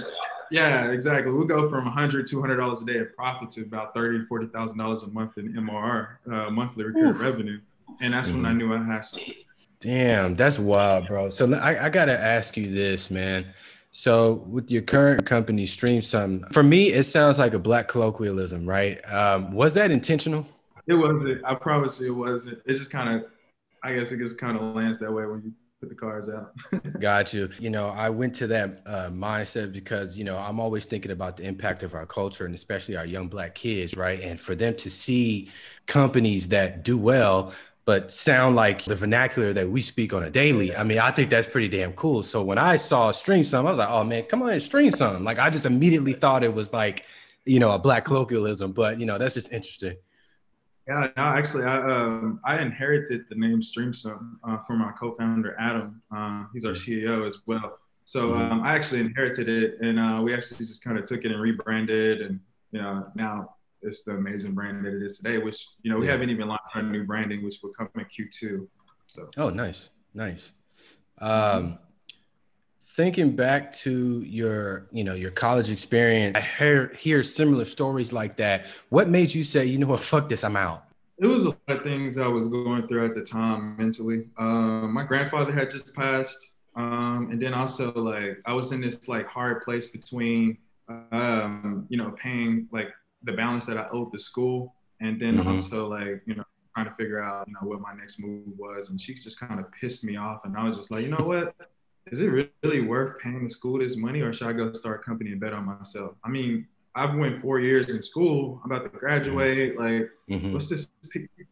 yeah, 0.51 0.91
exactly. 0.91 1.31
We 1.31 1.45
go 1.47 1.69
from 1.69 1.85
100, 1.85 2.27
200 2.27 2.57
dollars 2.57 2.81
a 2.81 2.87
day 2.87 2.97
of 3.01 3.15
profit 3.15 3.51
to 3.51 3.61
about 3.61 3.93
30, 3.93 4.25
40 4.25 4.47
thousand 4.47 4.79
dollars 4.79 5.03
a 5.03 5.09
month 5.09 5.37
in 5.37 5.53
MRR, 5.53 6.09
uh, 6.33 6.51
monthly 6.51 6.85
recurring 6.85 7.11
Oof. 7.11 7.21
revenue, 7.21 7.61
and 8.01 8.15
that's 8.15 8.29
mm-hmm. 8.29 8.39
when 8.39 8.47
I 8.47 8.49
mm-hmm. 8.49 8.71
knew 8.71 8.75
I 8.75 8.83
had 8.83 9.05
something. 9.05 9.35
Damn, 9.81 10.35
that's 10.35 10.59
wild, 10.59 11.07
bro. 11.09 11.29
So 11.29 11.53
I, 11.53 11.85
I 11.85 11.89
gotta 11.91 12.19
ask 12.19 12.57
you 12.57 12.65
this, 12.65 13.11
man. 13.11 13.53
So 13.93 14.45
with 14.49 14.71
your 14.71 14.83
current 14.83 15.27
company, 15.27 15.67
Stream 15.67 16.01
Something, 16.01 16.49
for 16.53 16.63
me, 16.63 16.95
it 16.95 17.03
sounds 17.03 17.39
like 17.39 17.53
a 17.53 17.59
black 17.59 17.87
colloquialism, 17.87 18.67
right? 18.67 18.99
Um, 19.13 19.53
was 19.53 19.75
that 19.75 19.91
intentional? 19.91 20.47
It 20.87 20.95
wasn't. 20.95 21.45
I 21.45 21.55
promise 21.55 22.01
you, 22.01 22.15
it 22.15 22.17
wasn't. 22.17 22.63
It's 22.65 22.79
just 22.79 22.91
kind 22.91 23.15
of 23.15 23.27
I 23.83 23.95
guess 23.95 24.13
it 24.13 24.19
just 24.19 24.39
kind 24.39 24.57
of 24.57 24.75
lands 24.75 24.99
that 24.99 25.13
way 25.13 25.27
when 25.27 25.43
you 25.43 25.53
put 25.81 25.89
the 25.89 25.95
cards 25.95 26.29
out. 26.29 26.53
Got 27.01 27.33
you. 27.33 27.49
You 27.59 27.71
know, 27.71 27.89
I 27.89 28.11
went 28.11 28.35
to 28.37 28.47
that 28.49 28.83
uh, 28.87 29.11
mindset 29.11 29.73
because, 29.73 30.19
you 30.19 30.25
know, 30.25 30.37
I'm 30.37 30.61
always 30.61 30.85
thinking 30.85 31.13
about 31.13 31.37
the 31.37 31.45
impact 31.45 31.83
of 31.83 31.95
our 31.95 32.07
culture 32.07 32.47
and 32.47 32.55
especially 32.55 32.97
our 32.97 33.07
young 33.07 33.29
black 33.29 33.55
kids, 33.55 33.97
right? 33.97 34.21
And 34.21 34.39
for 34.41 34.55
them 34.55 34.75
to 34.77 34.91
see 34.91 35.51
companies 35.87 36.49
that 36.49 36.83
do 36.83 36.99
well, 36.99 37.53
but 37.85 38.11
sound 38.11 38.55
like 38.55 38.85
the 38.85 38.95
vernacular 38.95 39.55
that 39.55 39.67
we 39.67 39.81
speak 39.81 40.13
on 40.13 40.23
a 40.23 40.31
daily. 40.31 40.77
I 40.77 40.83
mean, 40.83 40.99
I 40.99 41.11
think 41.11 41.31
that's 41.31 41.47
pretty 41.47 41.69
damn 41.69 41.95
cool. 41.95 42.23
So 42.23 42.43
when 42.43 42.59
I 42.59 42.77
saw 42.77 43.13
stream 43.13 43.45
some, 43.45 43.67
I 43.67 43.71
was 43.71 43.79
like, 43.79 43.89
oh 43.89 44.05
man, 44.05 44.25
come 44.25 44.43
on 44.43 44.61
stream 44.61 44.91
some. 44.91 45.25
Like 45.25 45.39
I 45.39 45.49
just 45.49 45.65
immediately 45.65 46.13
thought 46.13 46.45
it 46.45 46.53
was 46.53 46.75
like, 46.75 47.07
you 47.47 47.61
know, 47.61 47.71
a 47.71 47.79
black 47.79 48.05
colloquialism, 48.05 48.73
but 48.73 48.99
you 49.01 49.07
know, 49.07 49.17
that's 49.17 49.33
just 49.33 49.53
interesting. 49.55 49.97
Yeah, 50.89 51.09
no, 51.19 51.23
actually, 51.23 51.65
I 51.65 51.83
um, 51.83 52.41
I 52.45 52.63
inherited 52.63 53.27
the 53.29 53.35
name 53.35 53.61
Streamsum 53.61 54.37
uh, 54.43 54.59
from 54.67 54.79
my 54.79 54.91
co-founder 54.99 55.55
Adam. 55.61 56.01
Uh, 56.15 56.45
he's 56.55 56.65
our 56.65 56.73
CEO 56.73 57.27
as 57.27 57.39
well. 57.47 57.79
So 58.07 58.31
mm-hmm. 58.31 58.53
um, 58.53 58.63
I 58.63 58.75
actually 58.75 59.01
inherited 59.01 59.51
it, 59.51 59.79
and 59.83 59.99
uh, 59.99 60.23
we 60.23 60.33
actually 60.33 60.65
just 60.65 60.83
kind 60.83 60.99
of 60.99 61.05
took 61.07 61.27
it 61.27 61.31
and 61.31 61.43
rebranded, 61.43 62.23
and 62.23 62.41
you 62.73 62.81
know 62.81 63.07
now 63.15 63.57
it's 63.83 64.03
the 64.03 64.13
amazing 64.13 64.55
brand 64.55 64.83
that 64.87 64.95
it 64.95 65.03
is 65.03 65.19
today. 65.19 65.37
Which 65.37 65.67
you 65.83 65.91
know 65.91 65.99
we 65.99 66.07
yeah. 66.07 66.13
haven't 66.13 66.31
even 66.31 66.49
launched 66.49 66.75
our 66.75 66.83
new 66.83 67.05
branding, 67.05 67.45
which 67.45 67.57
will 67.63 67.75
come 67.75 67.91
in 67.95 68.07
Q2. 68.07 68.67
So 69.09 69.29
oh, 69.37 69.51
nice, 69.51 69.91
nice. 70.15 70.53
Um, 71.19 71.79
thinking 72.99 73.31
back 73.31 73.73
to 73.73 74.23
your 74.23 74.89
you 74.91 75.05
know 75.05 75.15
your 75.15 75.31
college 75.31 75.71
experience 75.71 76.37
i 76.37 76.41
hear 76.41 76.93
hear 76.99 77.23
similar 77.23 77.65
stories 77.65 78.13
like 78.13 78.35
that. 78.35 78.67
What 78.89 79.09
made 79.09 79.33
you 79.33 79.45
say 79.45 79.67
you 79.67 79.79
know 79.79 79.87
what? 79.87 80.01
Fuck 80.01 80.29
this 80.29 80.43
i'm 80.43 80.57
out 80.57 80.83
it 81.17 81.29
was 81.29 81.45
a 81.45 81.51
lot 81.51 81.69
of 81.69 81.83
things 81.85 82.19
i 82.19 82.27
was 82.27 82.49
going 82.49 82.89
through 82.89 83.07
at 83.07 83.15
the 83.15 83.23
time 83.23 83.77
mentally. 83.77 84.27
Um, 84.37 84.93
my 84.93 85.05
grandfather 85.05 85.53
had 85.53 85.71
just 85.71 85.95
passed 85.95 86.41
um, 86.75 87.29
and 87.31 87.41
then 87.41 87.55
also 87.55 87.93
like 87.93 88.43
i 88.47 88.53
was 88.53 88.73
in 88.73 88.81
this 88.81 89.07
like 89.07 89.29
hard 89.29 89.63
place 89.63 89.87
between 89.87 90.59
um, 91.13 91.87
you 91.89 91.99
know 91.99 92.11
paying 92.23 92.67
like 92.73 92.89
the 93.23 93.33
balance 93.33 93.65
that 93.67 93.79
i 93.79 93.87
owed 93.93 94.11
the 94.13 94.19
school 94.19 94.75
and 95.01 95.23
then 95.23 95.37
mm-hmm. 95.37 95.51
also 95.51 95.89
like 95.89 96.21
you 96.27 96.35
know 96.35 96.45
trying 96.75 96.87
to 96.87 96.95
figure 96.97 97.23
out 97.23 97.47
you 97.47 97.55
know 97.55 97.69
what 97.69 97.81
my 97.81 97.95
next 97.95 98.21
move 98.21 98.43
was. 98.57 98.91
And 98.91 99.01
she 99.01 99.15
just 99.15 99.41
kind 99.41 99.59
of 99.59 99.67
pissed 99.73 100.05
me 100.05 100.17
off. 100.17 100.41
And 100.45 100.57
i 100.57 100.69
was 100.69 100.77
just 100.77 100.91
like 100.91 101.03
you 101.03 101.11
know 101.11 101.25
what 101.25 101.55
is 102.13 102.21
it 102.21 102.51
really 102.63 102.81
worth 102.81 103.19
paying 103.21 103.45
the 103.45 103.51
school 103.51 103.79
this 103.79 103.97
money 103.97 104.21
or 104.21 104.33
should 104.33 104.49
I 104.49 104.53
go 104.53 104.73
start 104.73 105.01
a 105.01 105.03
company 105.03 105.33
and 105.33 105.41
bet 105.41 105.53
on 105.53 105.65
myself? 105.65 106.15
I 106.25 106.29
mean, 106.29 106.67
I've 106.95 107.15
went 107.15 107.41
four 107.41 107.61
years 107.61 107.89
in 107.89 108.03
school. 108.03 108.61
I'm 108.65 108.71
about 108.71 108.91
to 108.93 108.99
graduate. 108.99 109.77
Mm-hmm. 109.77 109.83
Like, 109.83 110.11
mm-hmm. 110.29 110.53
what's 110.53 110.69
this 110.69 110.89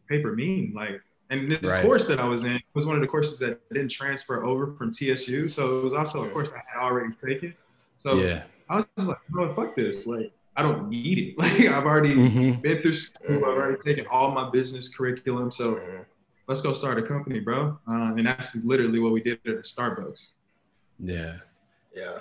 paper 0.09 0.33
mean? 0.33 0.73
Like, 0.75 1.01
and 1.29 1.51
this 1.51 1.69
right. 1.69 1.83
course 1.83 2.07
that 2.07 2.19
I 2.19 2.25
was 2.25 2.43
in 2.43 2.59
was 2.73 2.85
one 2.85 2.95
of 2.95 3.01
the 3.01 3.07
courses 3.07 3.39
that 3.39 3.59
didn't 3.69 3.89
transfer 3.89 4.45
over 4.45 4.67
from 4.67 4.91
TSU. 4.91 5.49
So 5.49 5.79
it 5.79 5.83
was 5.83 5.93
also 5.93 6.23
a 6.23 6.29
course 6.29 6.51
I 6.51 6.61
had 6.67 6.83
already 6.83 7.13
taken. 7.13 7.53
So 7.97 8.15
yeah. 8.15 8.43
I 8.69 8.77
was 8.77 8.85
just 8.97 9.09
like, 9.09 9.17
no, 9.29 9.53
fuck 9.53 9.75
this. 9.75 10.07
Like, 10.07 10.31
I 10.55 10.61
don't 10.63 10.89
need 10.89 11.17
it. 11.17 11.37
Like, 11.37 11.61
I've 11.61 11.85
already 11.85 12.15
mm-hmm. 12.15 12.61
been 12.61 12.81
through 12.81 12.95
school. 12.95 13.37
I've 13.37 13.57
already 13.57 13.81
taken 13.83 14.05
all 14.07 14.31
my 14.31 14.49
business 14.49 14.89
curriculum. 14.89 15.51
So 15.51 15.81
let's 16.47 16.61
go 16.61 16.73
start 16.73 16.97
a 16.97 17.03
company, 17.03 17.39
bro. 17.39 17.77
Uh, 17.89 18.13
and 18.15 18.25
that's 18.25 18.55
literally 18.55 18.99
what 18.99 19.11
we 19.11 19.21
did 19.21 19.39
at 19.45 19.63
Starbucks. 19.63 20.29
Yeah. 20.99 21.35
Yeah. 21.95 22.19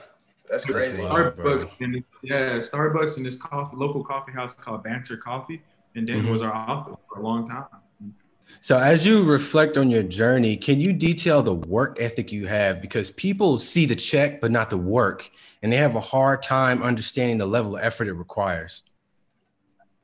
That's 0.48 0.64
crazy. 0.64 1.02
Starbucks 1.02 1.70
and 1.80 2.04
yeah, 2.22 2.58
Starbucks 2.60 3.16
and 3.16 3.26
this 3.26 3.36
coffee 3.36 3.76
local 3.76 4.04
coffee 4.04 4.32
house 4.32 4.54
called 4.54 4.84
Banter 4.84 5.16
Coffee, 5.16 5.62
and 5.94 6.08
then 6.08 6.20
mm-hmm. 6.20 6.30
was 6.30 6.42
our 6.42 6.52
office 6.52 6.96
for 7.08 7.20
a 7.20 7.22
long 7.22 7.48
time. 7.48 7.64
So, 8.60 8.78
as 8.78 9.06
you 9.06 9.22
reflect 9.22 9.76
on 9.76 9.90
your 9.90 10.02
journey, 10.02 10.56
can 10.56 10.80
you 10.80 10.92
detail 10.92 11.42
the 11.42 11.54
work 11.54 11.98
ethic 12.00 12.30
you 12.30 12.46
have? 12.46 12.80
Because 12.80 13.10
people 13.10 13.58
see 13.58 13.86
the 13.86 13.96
check, 13.96 14.40
but 14.40 14.50
not 14.50 14.70
the 14.70 14.78
work, 14.78 15.30
and 15.62 15.72
they 15.72 15.76
have 15.76 15.96
a 15.96 16.00
hard 16.00 16.42
time 16.42 16.82
understanding 16.82 17.38
the 17.38 17.46
level 17.46 17.76
of 17.76 17.82
effort 17.82 18.06
it 18.06 18.14
requires. 18.14 18.82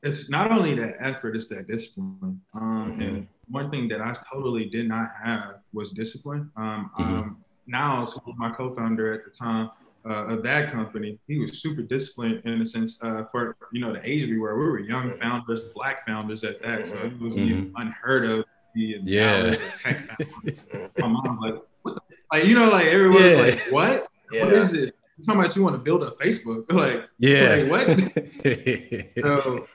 It's 0.01 0.29
not 0.29 0.51
only 0.51 0.75
that 0.75 0.95
effort; 0.99 1.35
it's 1.35 1.47
that 1.47 1.67
discipline. 1.67 2.41
Um, 2.53 2.91
mm-hmm. 2.91 3.01
And 3.01 3.27
one 3.47 3.71
thing 3.71 3.87
that 3.87 4.01
I 4.01 4.13
totally 4.31 4.65
did 4.65 4.89
not 4.89 5.11
have 5.23 5.55
was 5.71 5.91
discipline. 5.91 6.51
Um, 6.57 6.91
mm-hmm. 6.99 7.03
um, 7.03 7.42
now, 7.67 8.05
so 8.05 8.21
my 8.37 8.49
co-founder 8.49 9.13
at 9.13 9.25
the 9.25 9.31
time 9.31 9.69
uh, 10.05 10.27
of 10.27 10.43
that 10.43 10.71
company, 10.71 11.17
he 11.27 11.39
was 11.39 11.61
super 11.61 11.81
disciplined 11.81 12.41
in 12.45 12.61
a 12.61 12.65
sense 12.65 13.01
uh, 13.03 13.23
for 13.31 13.55
you 13.71 13.81
know 13.81 13.93
the 13.93 14.01
age 14.07 14.27
we 14.29 14.37
were. 14.37 14.57
We 14.57 14.65
were 14.65 14.79
young 14.79 15.17
founders, 15.19 15.61
black 15.73 16.05
founders 16.05 16.43
at 16.43 16.61
that, 16.61 16.87
so 16.87 16.97
it 16.97 17.19
was 17.19 17.35
mm-hmm. 17.35 17.75
unheard 17.75 18.25
of. 18.25 18.45
Yeah. 18.75 19.55
my 20.97 21.07
mom 21.07 21.37
like, 21.39 21.95
like 22.31 22.45
you 22.45 22.55
know, 22.55 22.69
like 22.69 22.87
everyone 22.87 23.21
yeah. 23.21 23.29
was 23.29 23.37
like, 23.37 23.71
what? 23.71 24.07
Yeah. 24.31 24.45
What 24.45 24.53
is 24.53 24.73
it? 24.73 24.95
You 25.17 25.25
talking 25.25 25.41
about 25.41 25.55
you 25.55 25.63
want 25.63 25.75
to 25.75 25.79
build 25.79 26.03
a 26.03 26.11
Facebook? 26.11 26.65
Like, 26.73 27.07
yeah, 27.19 27.65
like, 27.69 27.87
what? 27.87 27.99
so 29.21 29.67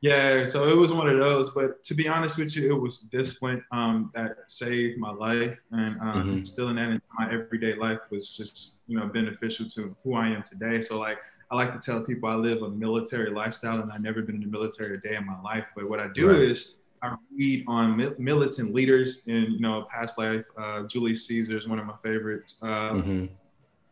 yeah, 0.00 0.46
so 0.46 0.68
it 0.68 0.76
was 0.76 0.92
one 0.92 1.08
of 1.08 1.18
those. 1.18 1.50
But 1.50 1.84
to 1.84 1.94
be 1.94 2.08
honest 2.08 2.38
with 2.38 2.56
you, 2.56 2.74
it 2.74 2.80
was 2.80 3.00
discipline 3.00 3.62
um, 3.70 4.10
that 4.14 4.36
saved 4.48 4.98
my 4.98 5.10
life, 5.10 5.58
and 5.72 6.00
um, 6.00 6.06
mm-hmm. 6.06 6.38
instilling 6.38 6.76
that 6.76 6.88
into 6.88 7.02
my 7.18 7.30
everyday 7.30 7.74
life 7.74 7.98
was 8.10 8.34
just 8.34 8.76
you 8.86 8.98
know 8.98 9.06
beneficial 9.06 9.68
to 9.70 9.94
who 10.02 10.14
I 10.14 10.28
am 10.28 10.42
today. 10.42 10.80
So 10.80 10.98
like 10.98 11.18
I 11.50 11.56
like 11.56 11.74
to 11.74 11.80
tell 11.80 12.00
people 12.00 12.30
I 12.30 12.34
live 12.34 12.62
a 12.62 12.70
military 12.70 13.30
lifestyle, 13.30 13.80
and 13.80 13.92
I've 13.92 14.00
never 14.00 14.22
been 14.22 14.36
in 14.36 14.40
the 14.40 14.46
military 14.46 14.96
a 14.96 15.00
day 15.00 15.16
in 15.16 15.26
my 15.26 15.38
life. 15.42 15.64
But 15.76 15.90
what 15.90 16.00
I 16.00 16.08
do 16.14 16.30
right. 16.30 16.40
is 16.40 16.76
I 17.02 17.14
read 17.36 17.64
on 17.66 18.14
militant 18.18 18.72
leaders 18.72 19.26
in 19.26 19.52
you 19.52 19.60
know 19.60 19.86
past 19.92 20.16
life. 20.16 20.44
Uh, 20.58 20.84
Julius 20.84 21.26
Caesar 21.26 21.58
is 21.58 21.68
one 21.68 21.78
of 21.78 21.84
my 21.84 21.96
favorites. 22.02 22.58
Uh, 22.62 22.66
mm-hmm. 22.66 23.26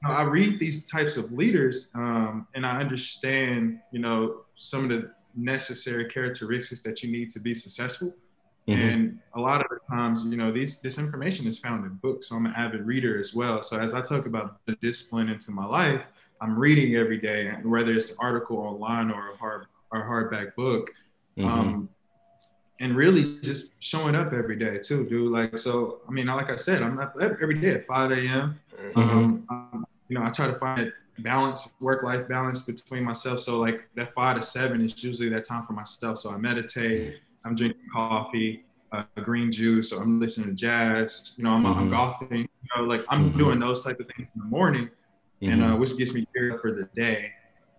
I 0.04 0.22
read 0.22 0.58
these 0.58 0.88
types 0.88 1.18
of 1.18 1.32
leaders, 1.32 1.90
um, 1.94 2.46
and 2.54 2.64
I 2.64 2.80
understand 2.80 3.80
you 3.92 3.98
know 3.98 4.42
some 4.56 4.84
of 4.84 4.88
the 4.88 5.10
necessary 5.38 6.07
characteristics 6.07 6.80
that 6.83 7.02
you 7.02 7.11
need 7.11 7.30
to 7.33 7.40
be 7.40 7.54
successful. 7.54 8.14
Mm-hmm. 8.66 8.88
And 8.88 9.18
a 9.35 9.40
lot 9.40 9.62
of 9.62 9.68
the 9.71 9.78
times, 9.88 10.23
you 10.25 10.37
know, 10.37 10.52
these 10.52 10.78
this 10.80 10.99
information 10.99 11.47
is 11.47 11.59
found 11.59 11.87
in 11.87 11.95
books. 11.95 12.28
So 12.28 12.37
I'm 12.37 12.45
an 12.47 12.52
avid 12.54 12.87
reader 12.87 13.18
as 13.18 13.33
well. 13.33 13.62
So 13.62 13.78
as 13.78 13.95
I 13.95 14.02
talk 14.02 14.26
about 14.26 14.59
the 14.66 14.75
discipline 14.83 15.30
into 15.30 15.50
my 15.50 15.64
life, 15.64 16.02
I'm 16.40 16.59
reading 16.59 16.95
every 16.97 17.18
day, 17.18 17.50
whether 17.62 17.95
it's 17.95 18.11
an 18.11 18.16
article 18.18 18.59
online 18.59 19.11
or 19.11 19.33
a 19.33 19.37
hard 19.37 19.66
or 19.90 20.02
hardback 20.02 20.54
book. 20.54 20.90
Mm-hmm. 21.38 21.49
Um, 21.49 21.88
and 22.80 22.95
really 22.95 23.40
just 23.40 23.73
showing 23.80 24.14
up 24.14 24.33
every 24.33 24.57
day 24.57 24.78
too, 24.78 25.07
dude. 25.07 25.33
Like 25.33 25.59
so, 25.59 26.00
I 26.07 26.12
mean, 26.12 26.26
like 26.26 26.50
I 26.50 26.57
said, 26.57 26.83
I'm 26.83 26.97
not 26.97 27.21
every 27.21 27.59
day 27.59 27.71
at 27.71 27.87
5 27.87 28.11
a.m. 28.12 28.61
Mm-hmm. 28.76 28.99
Um, 29.00 29.87
you 30.09 30.18
know, 30.18 30.25
I 30.25 30.30
try 30.30 30.47
to 30.47 30.54
find 30.54 30.92
balance, 31.18 31.70
work 31.80 32.02
life 32.02 32.28
balance 32.28 32.62
between 32.62 33.04
myself. 33.04 33.40
So 33.40 33.58
like 33.58 33.88
that 33.96 34.14
five 34.14 34.37
to 34.37 34.42
seven 34.42 34.80
is 34.84 35.02
usually 35.02 35.28
that 35.30 35.44
time 35.44 35.66
for 35.66 35.72
myself. 35.72 36.18
So 36.18 36.30
I 36.30 36.37
meditate, 36.37 37.16
I'm 37.44 37.54
drinking 37.54 37.82
coffee, 37.92 38.64
uh, 38.92 39.04
green 39.22 39.52
juice, 39.52 39.92
or 39.92 40.02
I'm 40.02 40.20
listening 40.20 40.48
to 40.48 40.54
jazz. 40.54 41.34
You 41.37 41.44
know, 41.44 41.50
I'm, 41.50 41.64
mm-hmm. 41.64 41.78
I'm 41.80 41.90
golfing. 41.90 42.38
You 42.38 42.68
know, 42.76 42.82
like 42.84 43.04
I'm 43.08 43.30
mm-hmm. 43.30 43.38
doing 43.38 43.58
those 43.58 43.84
type 43.84 44.00
of 44.00 44.06
things 44.16 44.28
in 44.34 44.40
the 44.40 44.46
morning, 44.46 44.90
mm-hmm. 45.42 45.52
and 45.52 45.64
uh, 45.64 45.76
which 45.76 45.96
gets 45.96 46.14
me 46.14 46.26
geared 46.34 46.54
up 46.54 46.60
for 46.60 46.72
the 46.72 46.88
day. 46.94 47.32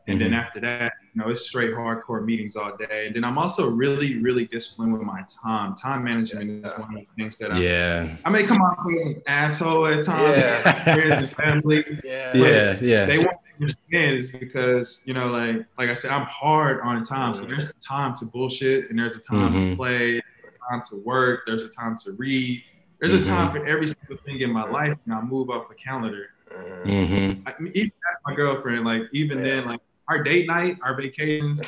And 0.10 0.20
mm-hmm. 0.20 0.32
then 0.32 0.40
after 0.40 0.60
that, 0.62 0.94
you 1.14 1.22
know, 1.22 1.30
it's 1.30 1.46
straight 1.46 1.72
hardcore 1.72 2.26
meetings 2.26 2.56
all 2.56 2.76
day. 2.76 3.06
And 3.06 3.16
then 3.16 3.24
I'm 3.24 3.38
also 3.38 3.70
really, 3.70 4.18
really 4.18 4.46
disciplined 4.48 4.92
with 4.92 5.04
my 5.04 5.24
time. 5.44 5.76
Time 5.76 6.04
management 6.04 6.66
is 6.66 6.72
one 6.80 6.96
of 6.96 7.02
the 7.02 7.08
things 7.16 7.38
that 7.38 7.54
I, 7.54 7.60
yeah. 7.60 8.18
I 8.26 8.30
may 8.32 8.44
come 8.44 8.60
off 8.60 8.78
as 8.92 9.06
an 9.06 9.22
asshole 9.28 9.86
at 9.86 10.04
times, 10.04 10.40
yeah. 10.40 10.84
friends 10.84 11.18
and 11.20 11.30
family. 11.30 11.86
Yeah, 12.04 12.36
yeah, 12.36 12.78
yeah. 12.82 13.06
They 13.06 13.18
want 13.18 13.32
to 13.32 13.62
understand 13.62 14.18
is 14.18 14.32
because 14.32 15.04
you 15.06 15.14
know, 15.14 15.28
like, 15.28 15.66
like 15.78 15.90
I 15.90 15.94
said, 15.94 16.12
I'm 16.12 16.26
hard 16.26 16.82
on 16.82 17.04
time. 17.04 17.34
So 17.34 17.44
there's 17.44 17.70
a 17.70 17.74
time 17.74 18.16
to 18.18 18.26
bullshit, 18.26 18.90
and 18.90 18.98
there's 18.98 19.16
a 19.16 19.20
time 19.20 19.54
mm-hmm. 19.54 19.70
to 19.72 19.76
play, 19.76 20.22
time 20.70 20.82
to 20.90 20.96
work, 20.98 21.42
there's 21.46 21.64
a 21.64 21.70
time 21.70 21.98
to 22.06 22.14
read. 22.14 22.64
There's 23.00 23.14
mm-hmm. 23.14 23.24
a 23.24 23.28
time 23.28 23.52
for 23.52 23.66
every 23.66 23.88
single 23.88 24.18
thing 24.26 24.40
in 24.40 24.52
my 24.52 24.64
life, 24.64 24.98
and 25.06 25.14
I 25.14 25.22
move 25.22 25.50
off 25.50 25.70
the 25.70 25.76
calendar. 25.76 26.30
Mm-hmm. 26.52 27.48
I 27.48 27.54
mean, 27.60 27.72
even 27.76 27.92
that's 28.04 28.20
my 28.26 28.34
girlfriend. 28.34 28.86
Like 28.86 29.04
even 29.14 29.44
then, 29.44 29.66
like 29.66 29.82
our 30.10 30.24
date 30.24 30.48
night, 30.48 30.78
our 30.84 30.96
vacations, 30.96 31.62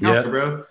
yeah, 0.00 0.22
bro. 0.22 0.64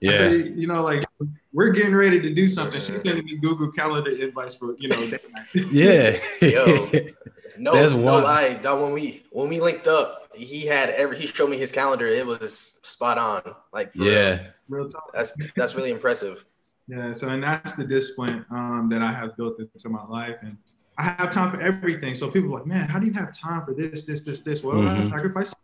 Yeah. 0.00 0.10
I 0.10 0.12
say, 0.14 0.48
you 0.48 0.66
know, 0.66 0.82
like 0.82 1.04
we're 1.52 1.70
getting 1.70 1.94
ready 1.94 2.20
to 2.20 2.34
do 2.34 2.48
something. 2.48 2.80
She's 2.80 3.02
sending 3.02 3.24
me 3.24 3.36
Google 3.36 3.70
Calendar 3.70 4.10
advice 4.10 4.56
for 4.56 4.74
you 4.78 4.88
know 4.88 4.96
date 5.06 5.22
night. 5.32 5.46
yeah. 5.72 6.18
Yo, 6.40 6.88
no, 7.58 7.74
There's 7.74 7.94
no 7.94 8.18
lie. 8.18 8.54
That 8.54 8.72
when 8.72 8.92
we 8.92 9.24
when 9.30 9.48
we 9.48 9.60
linked 9.60 9.86
up, 9.86 10.28
he 10.34 10.66
had 10.66 10.90
every 10.90 11.18
he 11.18 11.26
showed 11.26 11.50
me 11.50 11.58
his 11.58 11.70
calendar. 11.70 12.06
It 12.06 12.26
was 12.26 12.80
spot 12.82 13.18
on. 13.18 13.54
Like 13.72 13.92
yeah, 13.94 14.46
real, 14.68 14.84
real 14.84 14.88
talk. 14.90 15.12
That's 15.12 15.36
that's 15.54 15.74
really 15.74 15.90
impressive. 15.90 16.44
Yeah. 16.88 17.12
So 17.12 17.28
and 17.28 17.42
that's 17.42 17.76
the 17.76 17.84
discipline 17.84 18.44
um, 18.50 18.88
that 18.90 19.02
I 19.02 19.12
have 19.12 19.36
built 19.36 19.60
into 19.60 19.88
my 19.88 20.04
life 20.06 20.38
and 20.42 20.56
I 20.98 21.04
have 21.04 21.30
time 21.30 21.50
for 21.50 21.60
everything. 21.60 22.14
So 22.14 22.30
people 22.30 22.50
are 22.54 22.58
like, 22.58 22.66
man, 22.66 22.88
how 22.88 22.98
do 22.98 23.06
you 23.06 23.12
have 23.14 23.36
time 23.36 23.64
for 23.64 23.72
this, 23.72 24.04
this, 24.04 24.24
this, 24.24 24.42
this? 24.42 24.62
Well, 24.62 24.76
mm-hmm. 24.76 25.00
I 25.00 25.04
sacrifice 25.04 25.54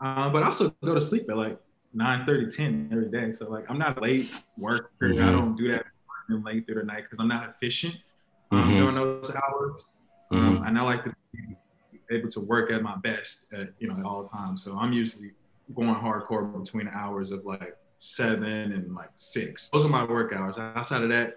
Uh, 0.00 0.28
but 0.30 0.42
I 0.42 0.46
also 0.46 0.70
go 0.84 0.94
to 0.94 1.00
sleep 1.00 1.28
at 1.30 1.36
like 1.36 1.58
9 1.94 2.26
30, 2.26 2.50
10 2.50 2.88
every 2.92 3.10
day. 3.10 3.32
So 3.32 3.48
like 3.48 3.64
I'm 3.70 3.78
not 3.78 4.00
late 4.00 4.30
worker. 4.56 4.90
Mm-hmm. 5.02 5.22
I 5.22 5.30
don't 5.32 5.56
do 5.56 5.72
that 5.72 5.86
late 6.28 6.66
through 6.66 6.76
the 6.76 6.84
night 6.84 7.04
because 7.04 7.18
I'm 7.20 7.28
not 7.28 7.48
efficient 7.48 7.96
um, 8.50 8.60
mm-hmm. 8.60 8.76
during 8.78 8.94
those 8.96 9.34
hours. 9.34 9.90
Um, 10.30 10.56
mm-hmm. 10.56 10.64
and 10.64 10.78
I 10.78 10.82
like 10.82 11.04
to 11.04 11.14
be 11.32 11.56
able 12.10 12.28
to 12.30 12.40
work 12.40 12.70
at 12.70 12.82
my 12.82 12.96
best 12.96 13.46
at 13.52 13.68
you 13.78 13.88
know 13.88 13.96
at 13.96 14.04
all 14.04 14.28
times. 14.28 14.64
So 14.64 14.76
I'm 14.76 14.92
usually 14.92 15.32
going 15.74 15.94
hardcore 15.94 16.52
between 16.62 16.88
hours 16.88 17.30
of 17.30 17.44
like 17.44 17.76
seven 17.98 18.72
and 18.72 18.94
like 18.94 19.10
six. 19.14 19.70
Those 19.70 19.84
are 19.84 19.88
my 19.88 20.04
work 20.04 20.32
hours. 20.32 20.58
Outside 20.58 21.02
of 21.02 21.08
that, 21.10 21.36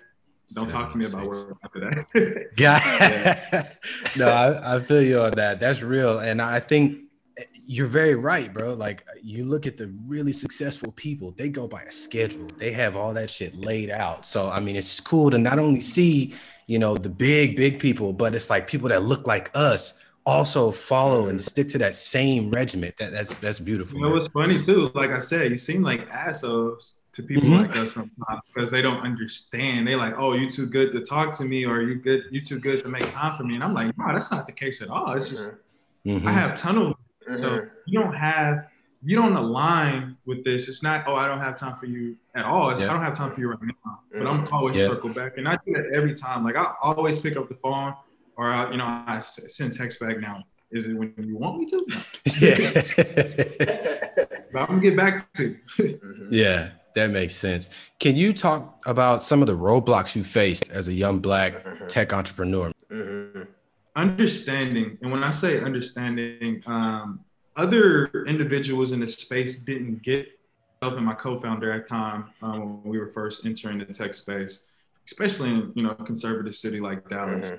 don't 0.54 0.70
talk 0.70 0.90
to 0.90 0.98
me 0.98 1.06
about 1.06 1.28
work 1.28 1.58
after 1.64 1.80
that. 1.80 2.50
yeah. 2.58 3.72
no, 4.18 4.28
I, 4.28 4.76
I 4.76 4.80
feel 4.80 5.02
you 5.02 5.22
on 5.22 5.32
that. 5.32 5.60
That's 5.60 5.82
real. 5.82 6.20
And 6.20 6.42
I 6.42 6.60
think 6.60 7.09
you're 7.72 7.86
very 7.86 8.16
right, 8.16 8.52
bro. 8.52 8.74
Like 8.74 9.06
you 9.22 9.46
look 9.46 9.68
at 9.68 9.78
the 9.78 9.94
really 10.08 10.34
successful 10.34 10.92
people, 10.94 11.36
they 11.38 11.50
go 11.50 11.68
by 11.68 11.84
a 11.84 11.92
schedule. 11.92 12.48
They 12.58 12.72
have 12.72 12.96
all 12.96 13.14
that 13.14 13.30
shit 13.30 13.56
laid 13.56 13.92
out. 13.92 14.26
So 14.26 14.50
I 14.50 14.60
mean, 14.60 14.76
it's 14.76 15.00
cool 15.00 15.30
to 15.30 15.38
not 15.38 15.60
only 15.60 15.80
see, 15.80 16.34
you 16.66 16.80
know, 16.80 16.98
the 16.98 17.10
big, 17.10 17.56
big 17.56 17.78
people, 17.80 18.12
but 18.12 18.34
it's 18.34 18.50
like 18.50 18.66
people 18.66 18.90
that 18.90 19.04
look 19.04 19.28
like 19.28 19.52
us 19.54 20.00
also 20.26 20.72
follow 20.72 21.28
and 21.28 21.40
stick 21.40 21.70
to 21.70 21.78
that 21.78 21.94
same 21.94 22.50
regiment. 22.50 22.98
That 22.98 23.12
that's 23.12 23.36
that's 23.36 23.60
beautiful. 23.60 24.00
You 24.00 24.06
know 24.08 24.16
what's 24.16 24.30
funny 24.30 24.64
too? 24.64 24.90
Like 24.96 25.12
I 25.12 25.20
said, 25.20 25.52
you 25.52 25.60
seem 25.60 25.84
like 25.84 26.10
assholes 26.10 27.02
to 27.14 27.22
people 27.22 27.50
mm-hmm. 27.50 27.68
like 27.68 27.78
us 27.78 27.94
sometimes 27.94 28.42
because 28.52 28.72
they 28.72 28.82
don't 28.82 29.02
understand. 29.02 29.88
They 29.88 29.96
like, 29.96 30.16
oh, 30.18 30.34
you 30.34 30.50
too 30.50 30.66
good 30.66 30.92
to 30.94 31.06
talk 31.06 31.38
to 31.38 31.46
me, 31.46 31.68
or 31.68 31.84
you 31.84 31.98
good, 31.98 32.24
you 32.32 32.42
too 32.42 32.60
good 32.60 32.82
to 32.82 32.90
make 32.90 33.08
time 33.12 33.38
for 33.38 33.44
me. 33.44 33.54
And 33.54 33.64
I'm 33.64 33.76
like, 33.76 33.96
no, 33.96 34.12
that's 34.12 34.32
not 34.32 34.48
the 34.48 34.54
case 34.54 34.82
at 34.82 34.90
all. 34.90 35.14
It's 35.14 35.30
just 35.30 35.52
mm-hmm. 36.04 36.28
I 36.28 36.32
have 36.32 36.60
tunnel. 36.60 36.96
Mm-hmm. 37.30 37.42
So 37.42 37.68
you 37.86 38.00
don't 38.00 38.16
have 38.16 38.68
you 39.02 39.16
don't 39.16 39.36
align 39.36 40.18
with 40.26 40.44
this. 40.44 40.68
It's 40.68 40.84
not, 40.84 41.06
oh, 41.08 41.16
I 41.16 41.28
don't 41.28 41.40
have 41.40 41.56
time 41.56 41.78
for 41.78 41.86
you 41.86 42.18
at 42.36 42.46
all. 42.46 42.72
It's, 42.72 42.82
I 42.82 42.88
don't 42.88 43.02
have 43.02 43.16
time 43.16 43.32
for 43.32 43.40
you 43.40 43.48
right 43.48 43.60
now. 43.62 44.00
But 44.12 44.28
I'm 44.28 44.44
mm-hmm. 44.44 44.54
always 44.54 44.76
yep. 44.76 44.90
circle 44.90 45.10
back, 45.10 45.38
and 45.38 45.48
I 45.48 45.58
do 45.66 45.74
that 45.74 45.92
every 45.94 46.16
time. 46.16 46.44
Like 46.44 46.56
I 46.56 46.74
always 46.82 47.20
pick 47.20 47.38
up 47.38 47.48
the 47.48 47.56
phone, 47.56 47.94
or 48.36 48.52
I, 48.52 48.72
you 48.72 48.78
know, 48.78 48.86
I 48.86 49.20
send 49.22 49.74
text 49.74 50.00
back 50.00 50.20
now. 50.20 50.44
Is 50.72 50.88
it 50.88 50.94
when 50.94 51.14
you 51.18 51.38
want 51.38 51.60
me 51.60 51.66
to? 51.68 51.86
Yeah. 52.40 52.72
but 54.52 54.62
I'm 54.62 54.68
gonna 54.68 54.82
get 54.82 54.98
back 54.98 55.32
to. 55.34 55.58
Mm-hmm. 55.78 56.28
yeah. 56.32 56.72
That 56.96 57.12
makes 57.12 57.36
sense. 57.36 57.70
Can 58.00 58.16
you 58.16 58.34
talk 58.34 58.84
about 58.86 59.24
some 59.24 59.42
of 59.42 59.48
the 59.48 59.56
roadblocks 59.56 60.16
you 60.16 60.24
faced 60.24 60.70
as 60.72 60.88
a 60.88 60.94
young 60.94 61.20
black 61.20 61.54
mm-hmm. 61.64 61.88
tech 61.88 62.14
entrepreneur? 62.14 62.72
Mm-hmm. 62.92 63.44
Understanding, 64.00 64.98
and 65.02 65.12
when 65.12 65.24
I 65.24 65.32
say 65.32 65.62
understanding, 65.62 66.64
um, 66.66 67.20
other 67.56 68.10
individuals 68.28 68.94
in 68.94 69.02
the 69.02 69.08
space 69.08 69.60
didn't 69.60 70.02
get 70.04 70.40
myself 70.82 70.98
and 70.98 71.06
my 71.06 71.14
co-founder 71.14 71.72
at 71.74 71.88
the 71.88 71.90
time 71.90 72.30
um, 72.42 72.82
when 72.82 72.92
we 72.92 72.98
were 72.98 73.12
first 73.12 73.46
entering 73.46 73.80
the 73.80 73.86
tech 73.86 74.14
space, 74.14 74.64
especially 75.06 75.50
in 75.50 75.74
you 75.76 75.84
know 75.84 75.92
a 75.92 76.06
conservative 76.06 76.56
city 76.56 76.80
like 76.80 77.10
Dallas. 77.10 77.52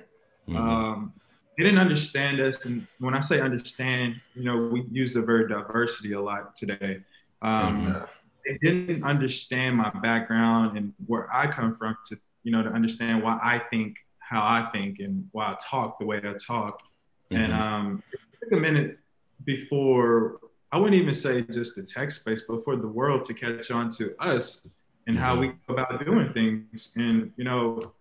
Mm-hmm. 0.49 0.57
Um, 0.57 1.13
they 1.57 1.63
didn't 1.65 1.79
understand 1.79 2.39
us, 2.39 2.65
and 2.65 2.87
when 2.99 3.13
I 3.13 3.19
say 3.19 3.39
understand, 3.39 4.19
you 4.33 4.43
know, 4.43 4.67
we 4.67 4.83
use 4.91 5.13
the 5.13 5.21
word 5.21 5.49
diversity 5.49 6.13
a 6.13 6.21
lot 6.21 6.55
today. 6.55 7.01
Um, 7.41 7.85
mm-hmm 7.85 8.05
they 8.45 8.57
didn't 8.57 9.03
understand 9.03 9.77
my 9.77 9.89
background 9.89 10.77
and 10.77 10.93
where 11.05 11.31
I 11.33 11.47
come 11.47 11.75
from 11.75 11.97
to, 12.07 12.17
you 12.43 12.51
know, 12.51 12.63
to 12.63 12.69
understand 12.69 13.23
why 13.23 13.39
I 13.41 13.59
think 13.69 13.97
how 14.31 14.41
I 14.41 14.69
think 14.71 14.99
and 14.99 15.27
why 15.33 15.47
I 15.47 15.57
talk 15.61 15.99
the 15.99 16.05
way 16.05 16.17
I 16.17 16.33
talk. 16.33 16.81
Mm-hmm. 17.29 17.35
And 17.35 17.53
um, 17.53 18.03
it 18.13 18.19
took 18.41 18.53
a 18.53 18.61
minute 18.61 18.97
before 19.43 20.39
I 20.71 20.77
wouldn't 20.77 20.99
even 20.99 21.13
say 21.13 21.41
just 21.41 21.75
the 21.75 21.83
tech 21.83 22.11
space, 22.11 22.43
but 22.47 22.63
for 22.63 22.77
the 22.77 22.87
world 22.87 23.25
to 23.25 23.33
catch 23.33 23.69
on 23.71 23.91
to 23.97 24.15
us 24.23 24.65
and 25.05 25.17
how 25.17 25.37
we 25.37 25.47
mm-hmm. 25.47 25.73
go 25.73 25.83
about 25.83 26.05
doing 26.05 26.31
things. 26.33 26.91
And 26.95 27.33
you 27.35 27.43
know, 27.43 27.91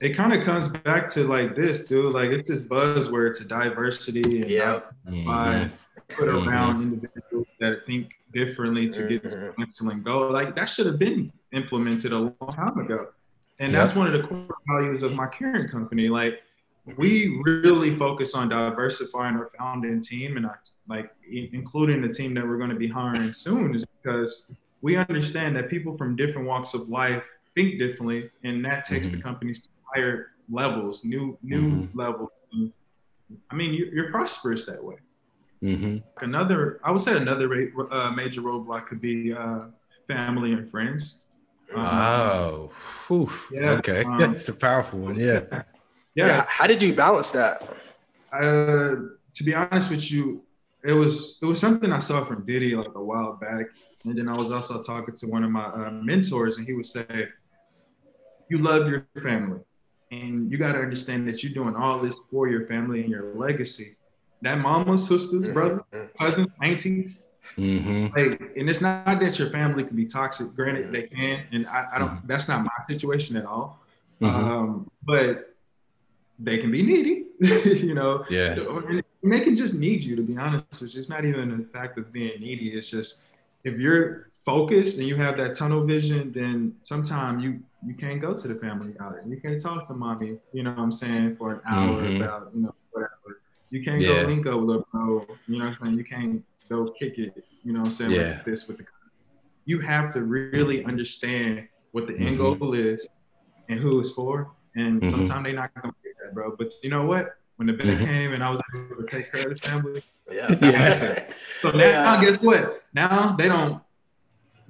it 0.00 0.16
kind 0.16 0.32
of 0.32 0.44
comes 0.44 0.68
back 0.68 1.08
to 1.10 1.28
like 1.28 1.54
this, 1.54 1.84
dude. 1.84 2.12
Like 2.12 2.30
it's 2.30 2.50
this 2.50 2.64
buzzword 2.64 3.38
to 3.38 3.44
diversity 3.44 4.42
and 4.42 4.50
yeah. 4.50 4.80
Mm-hmm. 5.08 5.72
put 6.08 6.28
around 6.28 6.76
mm-hmm. 6.76 6.94
individuals 6.94 7.46
that 7.60 7.86
think 7.86 8.14
differently 8.32 8.88
to 8.88 9.06
get 9.06 9.22
to 9.22 9.28
mm-hmm. 9.28 9.90
and 9.90 10.04
go. 10.04 10.28
Like 10.28 10.56
that 10.56 10.64
should 10.64 10.86
have 10.86 10.98
been 10.98 11.32
implemented 11.52 12.12
a 12.12 12.18
long 12.18 12.50
time 12.50 12.78
ago. 12.78 13.10
And 13.60 13.74
that's 13.74 13.94
one 13.94 14.06
of 14.06 14.12
the 14.14 14.26
core 14.26 14.56
values 14.66 15.02
of 15.02 15.12
my 15.12 15.26
current 15.26 15.70
company. 15.70 16.08
Like 16.08 16.40
we 16.96 17.40
really 17.44 17.94
focus 17.94 18.34
on 18.34 18.48
diversifying 18.48 19.36
our 19.36 19.50
founding 19.58 20.00
team 20.00 20.36
and 20.36 20.46
our, 20.46 20.60
like 20.88 21.10
including 21.30 22.00
the 22.00 22.08
team 22.08 22.34
that 22.34 22.46
we're 22.46 22.56
going 22.56 22.70
to 22.70 22.76
be 22.76 22.88
hiring 22.88 23.32
soon 23.32 23.74
is 23.74 23.84
because 24.02 24.50
we 24.80 24.96
understand 24.96 25.54
that 25.56 25.68
people 25.68 25.96
from 25.96 26.16
different 26.16 26.48
walks 26.48 26.74
of 26.74 26.88
life 26.88 27.24
think 27.54 27.78
differently 27.78 28.30
and 28.44 28.64
that 28.64 28.84
takes 28.84 29.08
mm-hmm. 29.08 29.16
the 29.16 29.22
companies 29.22 29.62
to 29.62 29.68
higher 29.94 30.28
levels, 30.50 31.04
new 31.04 31.38
new 31.42 31.62
mm-hmm. 31.62 31.98
levels. 31.98 32.30
I 33.50 33.54
mean, 33.54 33.74
you're 33.74 34.10
prosperous 34.10 34.64
that 34.64 34.82
way. 34.82 34.96
Mm-hmm. 35.62 35.98
Another, 36.24 36.80
I 36.82 36.90
would 36.90 37.02
say 37.02 37.16
another 37.16 37.70
uh, 37.90 38.10
major 38.10 38.40
roadblock 38.40 38.86
could 38.86 39.00
be 39.00 39.32
uh, 39.32 39.66
family 40.08 40.52
and 40.52 40.68
friends. 40.70 41.20
Wow. 41.74 42.70
Um, 43.08 43.28
yeah. 43.52 43.70
Okay. 43.72 44.04
Um, 44.06 44.34
it's 44.34 44.48
a 44.48 44.54
powerful 44.54 45.00
one. 45.00 45.16
Yeah. 45.16 45.42
yeah. 45.50 45.62
yeah. 46.26 46.46
How 46.48 46.66
did 46.66 46.82
you 46.82 46.94
balance 46.94 47.32
that? 47.32 47.62
Uh, 48.32 48.96
to 49.34 49.44
be 49.44 49.54
honest 49.54 49.90
with 49.90 50.10
you, 50.10 50.42
it 50.82 50.92
was 50.92 51.38
it 51.42 51.46
was 51.46 51.60
something 51.60 51.92
I 51.92 51.98
saw 51.98 52.24
from 52.24 52.46
Diddy 52.46 52.74
like 52.74 52.94
a 52.94 53.02
while 53.02 53.34
back, 53.34 53.66
and 54.04 54.16
then 54.16 54.28
I 54.28 54.36
was 54.36 54.50
also 54.50 54.82
talking 54.82 55.14
to 55.14 55.26
one 55.26 55.44
of 55.44 55.50
my 55.50 55.64
uh, 55.64 55.90
mentors, 55.90 56.56
and 56.58 56.66
he 56.66 56.72
would 56.72 56.86
say, 56.86 57.28
"You 58.48 58.58
love 58.58 58.88
your 58.88 59.06
family, 59.22 59.60
and 60.10 60.50
you 60.50 60.56
got 60.56 60.72
to 60.72 60.78
understand 60.78 61.28
that 61.28 61.42
you're 61.42 61.52
doing 61.52 61.74
all 61.76 61.98
this 61.98 62.14
for 62.30 62.48
your 62.48 62.66
family 62.66 63.02
and 63.02 63.10
your 63.10 63.34
legacy." 63.34 63.96
that 64.42 64.58
mama, 64.58 64.96
sisters, 64.96 65.44
mm-hmm. 65.44 65.52
brother, 65.52 65.84
cousins, 66.18 66.48
aunties. 66.62 67.22
Mm-hmm. 67.56 68.16
Like, 68.16 68.40
and 68.56 68.70
it's 68.70 68.80
not 68.80 69.04
that 69.20 69.38
your 69.38 69.50
family 69.50 69.84
can 69.84 69.96
be 69.96 70.06
toxic. 70.06 70.54
Granted, 70.54 70.92
they 70.92 71.02
can, 71.02 71.44
and 71.52 71.66
I, 71.66 71.86
I 71.94 71.98
don't. 71.98 72.10
Mm-hmm. 72.10 72.26
That's 72.26 72.48
not 72.48 72.62
my 72.62 72.70
situation 72.82 73.36
at 73.36 73.44
all. 73.44 73.80
Mm-hmm. 74.20 74.36
Um, 74.36 74.90
but 75.02 75.54
they 76.38 76.58
can 76.58 76.70
be 76.70 76.82
needy, 76.82 77.26
you 77.64 77.94
know. 77.94 78.24
Yeah. 78.30 78.56
And 79.22 79.32
they 79.32 79.40
can 79.40 79.56
just 79.56 79.78
need 79.78 80.02
you. 80.02 80.16
To 80.16 80.22
be 80.22 80.36
honest, 80.36 80.82
it's 80.82 80.92
just 80.92 81.10
not 81.10 81.24
even 81.24 81.56
the 81.56 81.64
fact 81.64 81.98
of 81.98 82.12
being 82.12 82.40
needy. 82.40 82.68
It's 82.68 82.88
just 82.88 83.20
if 83.64 83.78
you're 83.78 84.28
focused 84.32 84.98
and 84.98 85.06
you 85.06 85.16
have 85.16 85.36
that 85.36 85.56
tunnel 85.56 85.84
vision, 85.84 86.32
then 86.32 86.74
sometimes 86.84 87.42
you 87.42 87.60
you 87.86 87.94
can't 87.94 88.20
go 88.20 88.34
to 88.34 88.48
the 88.48 88.54
family 88.54 88.94
outing. 89.00 89.30
You 89.30 89.40
can't 89.40 89.60
talk 89.60 89.86
to 89.88 89.94
mommy. 89.94 90.38
You 90.52 90.62
know 90.62 90.70
what 90.70 90.80
I'm 90.80 90.92
saying 90.92 91.36
for 91.36 91.54
an 91.54 91.60
hour 91.66 92.02
mm-hmm. 92.02 92.22
about 92.22 92.50
you 92.54 92.62
know 92.62 92.74
whatever 92.92 93.40
you 93.70 93.84
can't 93.84 94.00
yeah. 94.00 94.22
go 94.22 94.28
link 94.28 94.46
up 94.46 94.60
with 94.60 94.76
a 94.76 94.84
bro. 94.92 95.26
You 95.46 95.58
know 95.58 95.66
what 95.66 95.74
I'm 95.74 95.76
saying? 95.82 95.98
You 95.98 96.04
can't 96.04 96.44
go 96.70 96.90
kick 96.98 97.18
it. 97.18 97.44
You 97.62 97.72
know 97.72 97.80
what 97.80 97.86
I'm 97.86 97.92
saying? 97.92 98.12
Yeah. 98.12 98.30
Like 98.30 98.44
this 98.44 98.66
with 98.66 98.78
the. 98.78 98.84
You 99.66 99.80
have 99.80 100.12
to 100.14 100.22
really 100.22 100.84
understand 100.84 101.68
what 101.92 102.06
the 102.06 102.14
end 102.14 102.38
mm-hmm. 102.38 102.58
goal 102.58 102.74
is 102.74 103.06
and 103.68 103.78
who 103.78 104.00
it's 104.00 104.12
for. 104.12 104.52
And 104.74 105.00
mm-hmm. 105.00 105.10
sometimes 105.10 105.44
they're 105.44 105.52
not 105.52 105.74
gonna 105.74 105.94
get 106.02 106.14
that, 106.24 106.34
bro. 106.34 106.54
But 106.56 106.72
you 106.82 106.90
know 106.90 107.04
what? 107.04 107.36
When 107.56 107.66
the 107.66 107.74
bid 107.74 107.86
mm-hmm. 107.86 108.04
came 108.04 108.32
and 108.32 108.42
I 108.42 108.50
was 108.50 108.60
able 108.74 109.02
to 109.02 109.06
take 109.06 109.30
care 109.30 109.42
of 109.42 109.60
the 109.60 109.68
family, 109.68 110.02
Yeah. 110.30 110.56
yeah. 110.62 111.32
so 111.60 111.70
now, 111.72 111.78
yeah. 111.78 112.24
guess 112.24 112.40
what? 112.40 112.82
Now 112.94 113.36
they 113.36 113.48
don't. 113.48 113.82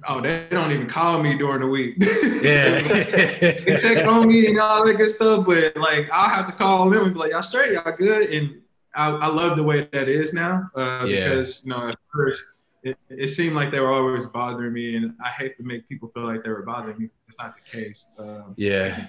Oh, 0.07 0.19
they 0.19 0.47
don't 0.49 0.71
even 0.71 0.87
call 0.87 1.21
me 1.21 1.37
during 1.37 1.61
the 1.61 1.67
week. 1.67 1.95
Yeah. 1.99 2.81
they 2.81 3.77
check 3.79 4.07
on 4.07 4.27
me 4.27 4.47
and 4.47 4.59
all 4.59 4.83
that 4.85 4.95
good 4.95 5.11
stuff, 5.11 5.45
but 5.45 5.77
like 5.77 6.09
I'll 6.11 6.29
have 6.29 6.47
to 6.47 6.53
call 6.53 6.89
them 6.89 7.05
and 7.05 7.13
be 7.13 7.19
like, 7.19 7.31
"Y'all 7.31 7.43
straight? 7.43 7.73
Y'all 7.73 7.95
good?" 7.95 8.29
And 8.31 8.61
I, 8.93 9.09
I 9.11 9.27
love 9.27 9.57
the 9.57 9.63
way 9.63 9.87
that 9.91 10.09
is 10.09 10.33
now 10.33 10.69
uh, 10.75 11.05
yeah. 11.07 11.29
because 11.29 11.63
you 11.63 11.71
know 11.71 11.89
at 11.89 11.97
first 12.13 12.43
it, 12.83 12.97
it 13.09 13.27
seemed 13.27 13.55
like 13.55 13.71
they 13.71 13.79
were 13.79 13.91
always 13.91 14.27
bothering 14.27 14.73
me, 14.73 14.95
and 14.95 15.13
I 15.23 15.29
hate 15.29 15.57
to 15.57 15.63
make 15.63 15.87
people 15.87 16.09
feel 16.13 16.25
like 16.25 16.43
they 16.43 16.49
were 16.49 16.63
bothering 16.63 16.97
me. 16.97 17.09
It's 17.27 17.37
not 17.37 17.55
the 17.55 17.77
case. 17.77 18.09
Um, 18.17 18.53
yeah, 18.57 19.07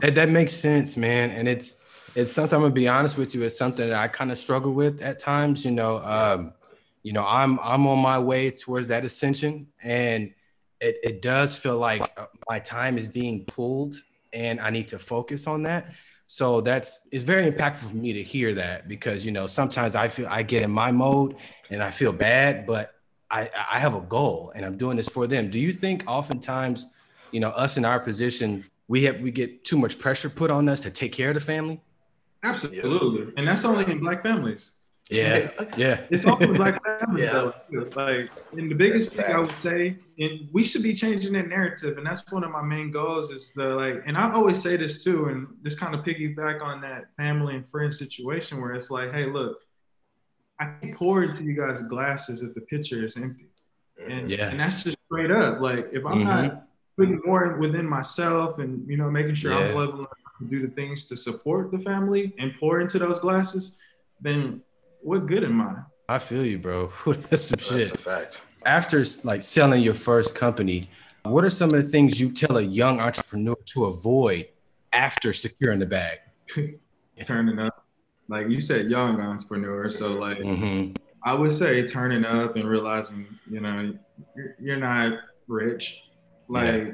that, 0.00 0.14
that 0.14 0.28
makes 0.28 0.52
sense, 0.52 0.96
man, 0.96 1.30
and 1.30 1.48
it's 1.48 1.80
it's 2.14 2.32
something 2.32 2.56
I'm 2.56 2.62
gonna 2.62 2.74
be 2.74 2.88
honest 2.88 3.16
with 3.16 3.34
you. 3.34 3.42
It's 3.42 3.56
something 3.56 3.88
that 3.88 3.96
I 3.96 4.08
kind 4.08 4.32
of 4.32 4.38
struggle 4.38 4.72
with 4.72 5.02
at 5.02 5.18
times. 5.18 5.64
You 5.64 5.70
know, 5.70 5.98
um, 5.98 6.52
you 7.02 7.12
know, 7.12 7.24
I'm 7.26 7.58
I'm 7.60 7.86
on 7.86 8.00
my 8.00 8.18
way 8.18 8.50
towards 8.50 8.88
that 8.88 9.04
ascension, 9.04 9.68
and 9.82 10.34
it, 10.80 10.98
it 11.02 11.22
does 11.22 11.56
feel 11.56 11.78
like 11.78 12.02
uh, 12.16 12.26
my 12.48 12.58
time 12.58 12.98
is 12.98 13.06
being 13.06 13.44
pulled, 13.44 13.94
and 14.32 14.60
I 14.60 14.70
need 14.70 14.88
to 14.88 14.98
focus 14.98 15.46
on 15.46 15.62
that. 15.62 15.92
So 16.32 16.62
that's 16.62 17.06
it's 17.12 17.24
very 17.24 17.52
impactful 17.52 17.90
for 17.90 17.94
me 17.94 18.14
to 18.14 18.22
hear 18.22 18.54
that 18.54 18.88
because 18.88 19.26
you 19.26 19.32
know 19.32 19.46
sometimes 19.46 19.94
I 19.94 20.08
feel 20.08 20.26
I 20.30 20.42
get 20.42 20.62
in 20.62 20.70
my 20.70 20.90
mode 20.90 21.36
and 21.68 21.82
I 21.82 21.90
feel 21.90 22.10
bad, 22.10 22.64
but 22.66 22.94
I 23.30 23.50
I 23.70 23.78
have 23.78 23.94
a 23.94 24.00
goal 24.00 24.50
and 24.54 24.64
I'm 24.64 24.78
doing 24.78 24.96
this 24.96 25.10
for 25.10 25.26
them. 25.26 25.50
Do 25.50 25.58
you 25.58 25.74
think 25.74 26.04
oftentimes, 26.06 26.86
you 27.32 27.40
know, 27.40 27.50
us 27.50 27.76
in 27.76 27.84
our 27.84 28.00
position, 28.00 28.64
we 28.88 29.02
have 29.02 29.20
we 29.20 29.30
get 29.30 29.62
too 29.62 29.76
much 29.76 29.98
pressure 29.98 30.30
put 30.30 30.50
on 30.50 30.70
us 30.70 30.80
to 30.84 30.90
take 30.90 31.12
care 31.12 31.28
of 31.28 31.34
the 31.34 31.42
family? 31.42 31.82
Absolutely. 32.42 33.34
And 33.36 33.46
that's 33.46 33.66
only 33.66 33.84
in 33.92 34.00
black 34.00 34.22
families. 34.22 34.72
Yeah. 35.12 35.50
Yeah. 35.76 36.00
It's 36.10 36.26
only 36.26 36.48
black 36.48 36.82
families. 36.84 37.24
yeah. 37.24 37.50
Like, 37.94 38.30
and 38.52 38.70
the 38.70 38.74
biggest 38.74 39.12
thing 39.12 39.26
I 39.26 39.38
would 39.38 39.50
say, 39.60 39.96
and 40.18 40.48
we 40.52 40.62
should 40.62 40.82
be 40.82 40.94
changing 40.94 41.32
that 41.32 41.48
narrative. 41.48 41.96
And 41.98 42.06
that's 42.06 42.30
one 42.30 42.44
of 42.44 42.50
my 42.50 42.62
main 42.62 42.90
goals 42.90 43.30
is 43.30 43.52
the 43.54 43.68
like, 43.68 44.02
and 44.06 44.16
I 44.16 44.32
always 44.32 44.62
say 44.62 44.76
this 44.76 45.02
too, 45.02 45.26
and 45.26 45.46
just 45.64 45.80
kind 45.80 45.94
of 45.94 46.04
piggyback 46.04 46.62
on 46.62 46.80
that 46.82 47.14
family 47.16 47.56
and 47.56 47.66
friend 47.66 47.92
situation 47.92 48.60
where 48.60 48.72
it's 48.72 48.90
like, 48.90 49.12
hey, 49.12 49.26
look, 49.26 49.58
I 50.58 50.92
pour 50.94 51.24
into 51.24 51.42
you 51.42 51.54
guys' 51.54 51.82
glasses 51.82 52.42
if 52.42 52.54
the 52.54 52.60
pitcher 52.60 53.04
is 53.04 53.16
empty. 53.16 53.48
And, 54.08 54.30
yeah. 54.30 54.48
and 54.50 54.60
that's 54.60 54.82
just 54.82 54.98
straight 55.06 55.30
up. 55.30 55.60
Like, 55.60 55.88
if 55.92 56.04
I'm 56.04 56.18
mm-hmm. 56.18 56.24
not 56.24 56.66
putting 56.98 57.20
more 57.24 57.56
within 57.56 57.86
myself 57.86 58.58
and, 58.58 58.88
you 58.88 58.96
know, 58.96 59.10
making 59.10 59.34
sure 59.34 59.52
yeah. 59.52 59.70
I'm 59.70 59.74
leveling 59.74 60.04
to 60.40 60.46
do 60.46 60.66
the 60.66 60.72
things 60.74 61.06
to 61.06 61.16
support 61.16 61.70
the 61.70 61.78
family 61.78 62.34
and 62.38 62.52
pour 62.58 62.80
into 62.80 62.98
those 62.98 63.20
glasses, 63.20 63.78
then 64.20 64.62
what 65.02 65.26
good 65.26 65.44
am 65.44 65.60
I? 65.60 65.74
I 66.08 66.18
feel 66.18 66.44
you, 66.44 66.58
bro. 66.58 66.90
That's 67.06 67.46
some 67.46 67.58
shit. 67.58 67.78
That's 67.78 67.92
a 67.92 67.98
fact. 67.98 68.42
After 68.64 69.04
like 69.24 69.42
selling 69.42 69.82
your 69.82 69.94
first 69.94 70.34
company, 70.34 70.88
what 71.24 71.44
are 71.44 71.50
some 71.50 71.72
of 71.72 71.82
the 71.82 71.88
things 71.88 72.20
you 72.20 72.32
tell 72.32 72.58
a 72.58 72.62
young 72.62 73.00
entrepreneur 73.00 73.56
to 73.66 73.86
avoid 73.86 74.48
after 74.92 75.32
securing 75.32 75.78
the 75.78 75.86
bag? 75.86 76.18
turning 77.26 77.58
up. 77.58 77.84
Like 78.28 78.48
you 78.48 78.60
said, 78.60 78.90
young 78.90 79.20
entrepreneur. 79.20 79.90
So 79.90 80.14
like 80.14 80.38
mm-hmm. 80.38 80.94
I 81.24 81.34
would 81.34 81.52
say 81.52 81.86
turning 81.86 82.24
up 82.24 82.56
and 82.56 82.68
realizing, 82.68 83.26
you 83.50 83.60
know, 83.60 83.94
you're, 84.36 84.56
you're 84.60 84.76
not 84.76 85.18
rich. 85.48 86.04
Like 86.48 86.64
yeah. 86.64 86.84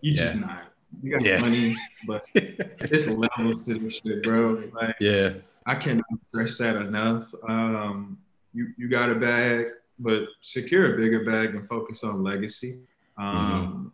you 0.00 0.12
yeah. 0.12 0.22
just 0.22 0.40
not. 0.40 0.62
You 1.02 1.12
got 1.12 1.24
yeah. 1.24 1.40
money, 1.40 1.76
but 2.06 2.24
it's 2.34 3.06
levels 3.08 3.66
to 3.66 3.78
this 3.78 4.00
shit, 4.04 4.22
bro. 4.22 4.70
Like, 4.72 4.96
yeah, 5.00 5.34
I 5.68 5.74
cannot 5.74 6.06
stress 6.24 6.56
that 6.58 6.76
enough. 6.76 7.26
Um, 7.46 8.18
you 8.54 8.72
you 8.78 8.88
got 8.88 9.10
a 9.10 9.14
bag, 9.14 9.66
but 9.98 10.22
secure 10.40 10.94
a 10.94 10.96
bigger 10.96 11.24
bag 11.24 11.54
and 11.54 11.68
focus 11.68 12.02
on 12.04 12.22
legacy. 12.22 12.80
Um, 13.18 13.26
mm-hmm. 13.36 13.88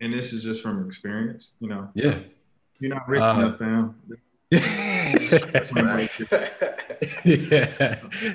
And 0.00 0.12
this 0.12 0.32
is 0.32 0.42
just 0.42 0.62
from 0.62 0.84
experience, 0.84 1.52
you 1.60 1.68
know. 1.68 1.88
Yeah, 1.94 2.18
you're 2.80 2.92
not 2.92 3.08
rich 3.08 3.20
uh, 3.20 3.34
enough, 3.38 3.58
fam. 3.58 3.94
yeah, 4.50 4.60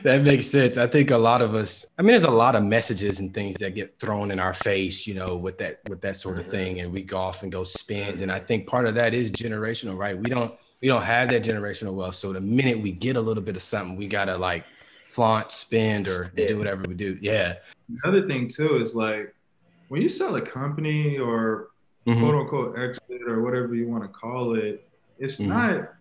that 0.04 0.22
makes 0.24 0.48
sense. 0.48 0.78
I 0.78 0.88
think 0.88 1.12
a 1.12 1.18
lot 1.18 1.42
of 1.42 1.56
us, 1.56 1.86
I 1.98 2.04
mean, 2.04 2.12
there's 2.12 2.24
a 2.24 2.32
lot 2.32 2.56
of 2.56 2.64
messages 2.64 3.20
and 3.20 3.34
things 3.34 3.58
that 3.58 3.76
get 3.76 4.00
thrown 4.00 4.32
in 4.32 4.40
our 4.40 4.54
face, 4.54 5.06
you 5.06 5.14
know, 5.14 5.36
with 5.36 5.58
that 5.58 5.82
with 5.90 6.00
that 6.02 6.16
sort 6.16 6.40
of 6.40 6.48
thing. 6.48 6.80
And 6.80 6.94
we 6.94 7.02
go 7.02 7.18
off 7.18 7.44
and 7.44 7.52
go 7.52 7.66
spend. 7.66 8.22
And 8.22 8.32
I 8.32 8.40
think 8.40 8.66
part 8.66 8.86
of 8.86 8.96
that 8.96 9.14
is 9.14 9.30
generational, 9.30 9.98
right? 9.98 10.18
We 10.18 10.30
don't 10.30 10.54
we 10.82 10.88
don't 10.88 11.04
have 11.04 11.30
that 11.30 11.44
generational 11.44 11.94
wealth. 11.94 12.16
So 12.16 12.34
the 12.34 12.42
minute 12.42 12.80
we 12.80 12.92
get 12.92 13.16
a 13.16 13.22
little 13.22 13.44
bit 13.44 13.56
of 13.56 13.62
something, 13.62 13.98
we 13.98 14.08
gotta 14.08 14.38
like 14.38 14.66
flaunt, 15.06 15.52
spend, 15.52 16.08
or 16.08 16.32
do 16.36 16.58
whatever 16.58 16.84
we 16.88 16.94
do. 16.94 17.18
Yeah. 17.22 17.56
The 17.90 18.08
other 18.08 18.28
thing 18.28 18.48
too 18.48 18.78
is 18.78 18.96
like 18.96 19.34
when 19.90 20.02
you 20.02 20.10
sell 20.10 20.36
a 20.36 20.42
company 20.42 21.18
or 21.18 21.70
mm-hmm. 22.08 22.20
quote 22.20 22.36
unquote 22.36 22.80
exit 22.80 23.22
or 23.28 23.42
whatever 23.42 23.76
you 23.76 23.88
want 23.88 24.04
to 24.04 24.10
call 24.10 24.56
it, 24.56 24.88
it's 25.18 25.38
mm-hmm. 25.38 25.50
not 25.50 25.94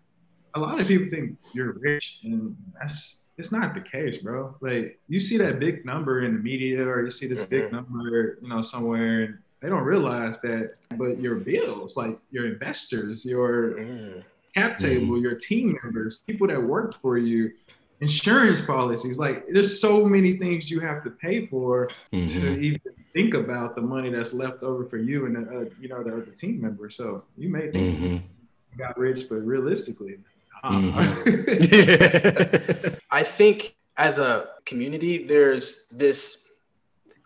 a 0.55 0.61
lot 0.61 0.81
of 0.81 0.87
people 0.87 1.09
think 1.11 1.39
you're 1.53 1.73
rich 1.73 2.21
and 2.25 2.57
that's 2.79 3.23
it's 3.37 3.53
not 3.53 3.73
the 3.73 3.81
case, 3.81 4.19
bro. 4.19 4.57
Like 4.61 5.01
you 5.09 5.21
see 5.21 5.37
that 5.39 5.61
big 5.61 5.85
number 5.85 6.25
in 6.25 6.35
the 6.35 6.41
media 6.41 6.85
or 6.85 7.05
you 7.05 7.11
see 7.11 7.27
this 7.27 7.45
big 7.45 7.65
mm-hmm. 7.65 7.77
number, 7.77 8.39
you 8.43 8.49
know, 8.49 8.63
somewhere 8.63 9.23
and 9.23 9.39
they 9.61 9.69
don't 9.69 9.85
realize 9.85 10.41
that 10.43 10.75
but 10.97 11.19
your 11.19 11.37
bills, 11.37 11.97
like 11.97 12.19
your 12.31 12.47
investors, 12.47 13.25
your 13.25 13.75
mm. 13.75 14.25
Cap 14.55 14.77
table, 14.77 15.15
mm. 15.15 15.23
your 15.23 15.35
team 15.35 15.79
members, 15.83 16.21
people 16.27 16.47
that 16.47 16.63
worked 16.63 16.95
for 16.95 17.19
you, 17.19 17.53
insurance 18.01 18.61
policies, 18.61 19.19
like 19.19 19.47
there's 19.49 19.81
so 19.81 20.05
many 20.05 20.37
things 20.37 20.71
you 20.71 20.81
have 20.81 21.03
to 21.05 21.11
pay 21.11 21.47
for 21.47 21.91
mm-hmm. 22.13 22.41
to 22.41 22.61
even 22.61 22.81
think 23.13 23.35
about 23.35 23.75
the 23.75 23.81
money 23.81 24.11
that's 24.11 24.33
left 24.33 24.63
over 24.63 24.85
for 24.85 24.99
you 24.99 25.27
and 25.27 25.37
the, 25.37 25.59
uh, 25.59 25.65
you 25.81 25.89
know 25.89 26.03
the 26.03 26.13
other 26.13 26.23
team 26.23 26.61
members. 26.61 26.97
So 26.97 27.25
you 27.37 27.49
may 27.49 27.71
think 27.71 27.99
mm-hmm. 27.99 28.15
you 28.15 28.23
got 28.79 28.99
rich, 28.99 29.29
but 29.29 29.37
realistically, 29.37 30.19
Mm-hmm. 30.65 32.95
I 33.11 33.23
think 33.23 33.75
as 33.97 34.19
a 34.19 34.49
community, 34.65 35.27
there's 35.27 35.87
this 35.87 36.49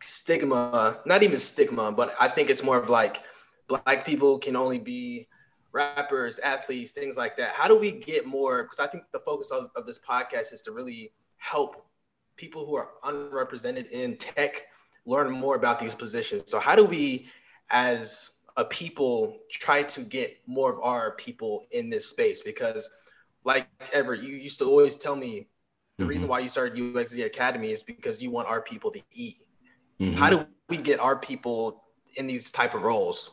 stigma, 0.00 0.98
not 1.06 1.22
even 1.22 1.38
stigma, 1.38 1.92
but 1.92 2.14
I 2.20 2.28
think 2.28 2.50
it's 2.50 2.62
more 2.62 2.78
of 2.78 2.90
like 2.90 3.22
black 3.68 4.06
people 4.06 4.38
can 4.38 4.56
only 4.56 4.78
be 4.78 5.28
rappers, 5.72 6.38
athletes, 6.38 6.92
things 6.92 7.16
like 7.16 7.36
that. 7.36 7.50
How 7.50 7.68
do 7.68 7.78
we 7.78 7.92
get 7.92 8.26
more? 8.26 8.62
Because 8.62 8.78
I 8.78 8.86
think 8.86 9.04
the 9.12 9.20
focus 9.20 9.50
of, 9.50 9.70
of 9.74 9.86
this 9.86 9.98
podcast 9.98 10.52
is 10.52 10.62
to 10.62 10.72
really 10.72 11.12
help 11.38 11.86
people 12.36 12.66
who 12.66 12.76
are 12.76 12.90
unrepresented 13.04 13.86
in 13.86 14.16
tech 14.16 14.66
learn 15.06 15.30
more 15.32 15.56
about 15.56 15.78
these 15.78 15.94
positions. 15.94 16.44
So, 16.46 16.60
how 16.60 16.76
do 16.76 16.84
we, 16.84 17.26
as 17.70 18.32
a 18.56 18.64
people, 18.64 19.36
try 19.50 19.82
to 19.82 20.02
get 20.02 20.38
more 20.46 20.72
of 20.72 20.80
our 20.80 21.12
people 21.12 21.66
in 21.70 21.88
this 21.88 22.08
space? 22.08 22.42
Because 22.42 22.90
like 23.44 23.68
ever, 23.92 24.14
you 24.14 24.36
used 24.36 24.58
to 24.60 24.66
always 24.66 24.96
tell 24.96 25.16
me 25.16 25.48
the 25.96 26.04
mm-hmm. 26.04 26.10
reason 26.10 26.28
why 26.28 26.40
you 26.40 26.48
started 26.48 26.76
UXZ 26.76 27.24
Academy 27.24 27.70
is 27.70 27.82
because 27.82 28.22
you 28.22 28.30
want 28.30 28.48
our 28.48 28.60
people 28.60 28.90
to 28.90 29.00
eat. 29.12 29.36
Mm-hmm. 30.00 30.14
How 30.14 30.30
do 30.30 30.46
we 30.68 30.78
get 30.78 31.00
our 31.00 31.16
people 31.16 31.82
in 32.16 32.26
these 32.26 32.50
type 32.50 32.74
of 32.74 32.82
roles? 32.82 33.32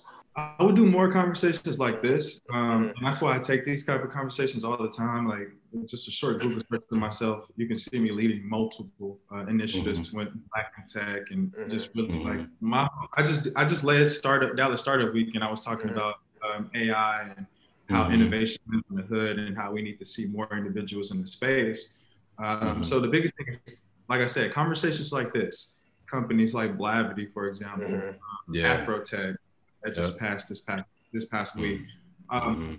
I 0.60 0.64
would 0.64 0.76
do 0.76 0.86
more 0.86 1.12
conversations 1.12 1.80
like 1.80 2.02
this, 2.02 2.42
um, 2.54 2.60
mm-hmm. 2.60 2.98
and 2.98 3.06
that's 3.06 3.22
why 3.22 3.36
I 3.36 3.40
take 3.40 3.66
these 3.66 3.86
type 3.86 4.04
of 4.04 4.10
conversations 4.10 4.64
all 4.64 4.78
the 4.78 4.90
time. 4.90 5.28
Like 5.28 5.50
just 5.86 6.08
a 6.08 6.12
short 6.12 6.40
group 6.40 6.64
of 6.72 6.88
to 6.88 6.96
myself, 6.96 7.46
you 7.56 7.68
can 7.68 7.78
see 7.78 8.00
me 8.00 8.12
leading 8.12 8.48
multiple 8.48 9.20
uh, 9.32 9.46
initiatives 9.46 10.00
mm-hmm. 10.00 10.18
with 10.18 10.30
Black 10.54 10.74
in 10.78 10.84
Tech, 10.86 11.32
and 11.32 11.52
mm-hmm. 11.52 11.70
just 11.70 11.90
really 11.96 12.10
mm-hmm. 12.10 12.40
like 12.40 12.48
my. 12.62 12.88
I 13.16 13.24
just 13.24 13.48
I 13.56 13.66
just 13.66 13.84
led 13.84 14.12
startup 14.12 14.56
Dallas 14.56 14.82
Startup 14.82 15.14
Week, 15.14 15.36
and 15.36 15.44
I 15.44 15.52
was 15.52 15.62
talking 15.62 15.88
mm-hmm. 15.88 15.98
about 15.98 16.16
um, 16.44 16.70
AI 16.74 17.34
and 17.36 17.46
how 17.90 18.10
innovation 18.10 18.62
is 18.74 18.82
in 18.90 18.96
the 18.96 19.04
hood 19.04 19.40
and 19.40 19.58
how 19.58 19.72
we 19.72 19.82
need 19.82 19.98
to 20.00 20.06
see 20.06 20.28
more 20.28 20.48
individuals 20.56 21.12
in 21.12 21.22
the 21.22 21.28
space. 21.28 21.96
Um. 22.38 22.86
So 22.86 23.00
the 23.00 23.08
biggest 23.08 23.36
thing 23.36 23.48
is, 23.50 23.84
like 24.08 24.22
I 24.22 24.28
said, 24.28 24.54
conversations 24.54 25.12
like 25.12 25.34
this, 25.34 25.72
companies 26.10 26.54
like 26.54 26.78
Blavity, 26.78 27.32
for 27.34 27.48
example, 27.48 27.88
mm-hmm. 27.88 28.10
um, 28.10 28.18
yeah. 28.52 28.86
Afrotech 28.86 29.36
that 29.84 29.96
just 29.96 30.14
yep. 30.14 30.20
passed 30.20 30.50
this 30.50 30.62
past 30.62 30.86
this 31.14 31.26
past 31.26 31.54
mm-hmm. 31.54 31.64
week, 31.64 31.82
um, 32.30 32.42
mm-hmm. 32.42 32.74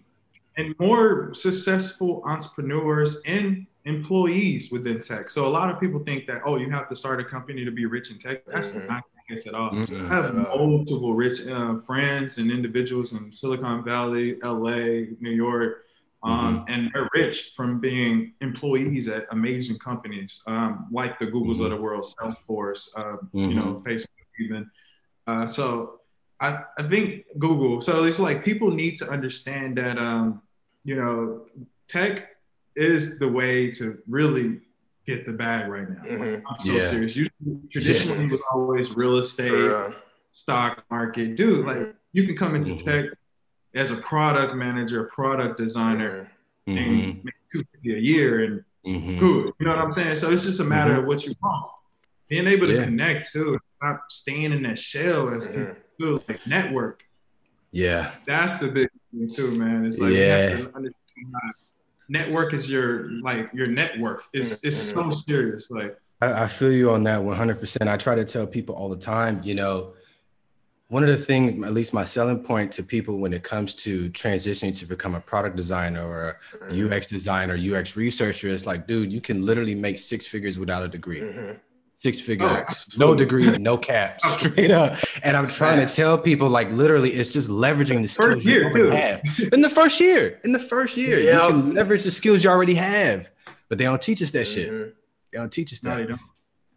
and 0.57 0.75
more 0.79 1.35
successful 1.35 2.23
entrepreneurs 2.25 3.21
and 3.27 3.67
employees 3.85 4.71
within 4.71 5.01
tech. 5.01 5.31
So 5.31 5.47
a 5.47 5.49
lot 5.49 5.71
of 5.71 5.81
people 5.81 6.01
think 6.01 6.27
that 6.27 6.43
oh, 6.45 6.57
you 6.57 6.71
have 6.71 6.89
to 6.91 6.97
start 6.97 7.21
a 7.21 7.25
company 7.25 7.65
to 7.65 7.71
be 7.71 7.87
rich 7.87 8.11
in 8.11 8.19
tech. 8.19 8.45
That's 8.47 8.73
mm-hmm. 8.73 8.87
not 8.87 9.05
case 9.31 9.47
at 9.47 9.55
all. 9.55 9.71
Mm-hmm. 9.71 10.13
I 10.13 10.17
have 10.17 10.35
multiple 10.35 11.15
rich 11.15 11.47
uh, 11.47 11.79
friends 11.79 12.39
and 12.39 12.51
individuals 12.51 13.13
in 13.13 13.33
Silicon 13.33 13.85
Valley, 13.85 14.39
LA, 14.43 15.07
New 15.21 15.31
York, 15.31 15.85
um, 16.23 16.57
mm-hmm. 16.57 16.73
and 16.73 16.91
they're 16.93 17.09
rich 17.15 17.53
from 17.57 17.81
being 17.81 18.35
employees 18.41 19.09
at 19.09 19.27
amazing 19.31 19.79
companies 19.79 20.43
um, 20.47 20.87
like 20.91 21.19
the 21.19 21.27
Googles 21.27 21.55
mm-hmm. 21.55 21.65
of 21.65 21.71
the 21.71 21.77
world, 21.77 22.05
Salesforce, 22.05 22.89
uh, 22.97 23.17
you 23.33 23.55
know, 23.55 23.83
mm-hmm. 23.83 23.89
Facebook, 23.89 24.07
even. 24.41 24.71
Uh, 25.27 25.47
so 25.47 26.00
I, 26.40 26.62
I 26.79 26.83
think 26.85 27.24
Google. 27.38 27.81
So 27.81 28.05
it's 28.05 28.18
like 28.18 28.44
people 28.44 28.70
need 28.70 28.96
to 28.98 29.09
understand 29.11 29.76
that 29.79 29.98
um, 29.98 30.42
you 30.85 30.96
know 30.96 31.46
tech 31.88 32.29
is 32.76 33.18
the 33.18 33.29
way 33.29 33.70
to 33.72 33.98
really 34.09 34.61
get 35.07 35.26
the 35.26 35.33
bag 35.33 35.68
right 35.70 35.88
now. 35.88 36.03
Mhm. 36.03 36.42
I'm 36.48 36.61
so 36.64 36.72
Yeah. 36.72 36.90
serious. 36.90 37.16
Usually, 37.16 37.61
traditionally, 37.70 38.24
it 38.24 38.31
was 38.31 38.42
always 38.53 38.94
real 38.96 39.18
estate, 39.18 39.48
For, 39.50 39.74
uh, 39.74 39.92
stock 40.33 40.85
market. 40.90 41.37
Dude, 41.37 41.66
like 41.66 41.94
you 42.12 42.26
can 42.26 42.37
come 42.37 42.55
into 42.55 42.70
Mhm. 42.70 42.85
tech 42.85 43.05
as 43.74 43.90
a 43.90 43.96
product 43.96 44.55
manager, 44.55 45.05
a 45.07 45.09
product 45.09 45.59
designer, 45.59 46.31
Mhm. 46.66 46.79
and 46.79 47.24
make 47.24 47.35
two 47.53 47.64
fifty 47.72 47.94
a 47.94 47.98
year 47.98 48.44
and 48.44 48.64
Mhm. 48.87 49.18
good. 49.18 49.53
You 49.59 49.66
know 49.66 49.70
what 49.76 49.85
I'm 49.85 49.92
saying? 49.92 50.16
So 50.16 50.31
it's 50.31 50.44
just 50.44 50.61
a 50.61 50.64
matter 50.64 50.94
of 50.98 51.05
what 51.07 51.26
you 51.26 51.35
want. 51.42 51.70
Being 52.29 52.46
able 52.46 52.68
to 52.68 52.74
Yeah. 52.76 52.85
connect 52.85 53.33
too, 53.33 53.59
stop 53.76 54.05
staying 54.11 54.53
in 54.53 54.62
that 54.62 54.79
shell 54.79 55.29
as 55.35 55.48
people 55.48 55.76
do, 56.01 56.23
like 56.29 56.45
network. 56.47 57.03
Yeah. 57.73 58.13
That's 58.27 58.57
the 58.59 58.69
big 58.69 58.89
thing 59.13 59.31
too, 59.33 59.53
man. 59.53 59.85
It's 59.87 59.99
like 59.99 60.13
Yeah. 60.13 60.37
have 60.49 60.59
to 60.59 60.77
understand 60.77 61.27
how 61.35 61.51
network 62.09 62.53
is 62.55 62.69
your 62.71 63.11
like 63.23 63.51
your 63.55 63.69
net 63.69 63.99
worth. 64.01 64.29
It's 64.33 64.63
it's 64.65 64.77
so 64.77 65.03
Mm-hmm. 65.03 65.13
serious. 65.29 65.71
Like 65.71 65.97
I, 66.21 66.45
I 66.45 66.47
feel 66.49 66.73
you 66.73 66.91
on 66.91 67.05
that 67.05 67.21
100%. 67.21 67.87
I 67.89 67.97
try 67.97 68.15
to 68.15 68.25
tell 68.25 68.47
people 68.47 68.75
all 68.75 68.89
the 68.89 68.97
time, 68.97 69.41
you 69.45 69.55
know, 69.55 69.95
one 70.89 71.05
of 71.05 71.09
the 71.09 71.17
things, 71.25 71.65
at 71.65 71.73
least 71.73 71.95
my 71.95 72.03
selling 72.03 72.43
point 72.43 72.73
to 72.73 72.83
people 72.83 73.19
when 73.19 73.33
it 73.33 73.45
comes 73.45 73.77
to 73.85 74.11
transitioning 74.11 74.77
to 74.81 74.87
become 74.87 75.15
a 75.15 75.21
product 75.21 75.55
designer 75.55 76.05
or 76.05 76.41
a 76.69 76.75
UX 76.85 77.07
designer, 77.07 77.55
UX 77.57 77.97
researcher, 77.97 78.49
is 78.49 78.67
like, 78.67 78.89
dude, 78.89 79.13
you 79.13 79.21
can 79.21 79.47
literally 79.47 79.77
make 79.77 79.99
six 79.99 80.27
figures 80.27 80.59
without 80.59 80.83
a 80.83 80.89
degree. 80.89 81.21
Mhm. 81.21 81.61
Six 82.01 82.19
figures, 82.19 82.51
Oh, 82.51 82.75
no 82.97 83.15
degree, 83.15 83.59
no 83.59 83.77
cap, 83.77 84.23
straight 84.23 84.71
up. 84.71 84.99
And 85.23 85.37
I'm 85.37 85.49
trying 85.49 85.87
to 85.87 85.95
tell 85.95 86.17
people, 86.17 86.49
like, 86.49 86.71
literally, 86.71 87.13
it's 87.13 87.29
just 87.29 87.51
leveraging 87.51 88.01
the 88.01 88.09
skills 88.09 88.37
First 88.37 88.47
you 88.47 88.53
year, 88.55 88.71
already 88.71 88.97
have. 88.97 89.23
In 89.53 89.61
the 89.61 89.69
first 89.69 90.01
year, 90.01 90.41
in 90.43 90.53
the 90.53 90.59
first 90.59 90.97
year, 90.97 91.19
Yeah. 91.21 91.45
you 91.49 91.53
can 91.53 91.75
leverage 91.75 92.05
the 92.05 92.11
skills 92.11 92.43
you 92.43 92.49
already 92.49 92.73
have. 92.77 93.29
But 93.69 93.77
they 93.77 93.85
don't 93.85 94.01
teach 94.01 94.23
us 94.23 94.31
that 94.31 94.47
shit. 94.47 94.71
Mhm. 94.71 94.93
They 95.31 95.39
don't 95.41 95.53
teach 95.53 95.75
us 95.75 95.83
no, 95.83 95.99
that. 95.99 96.09
don't. 96.09 96.21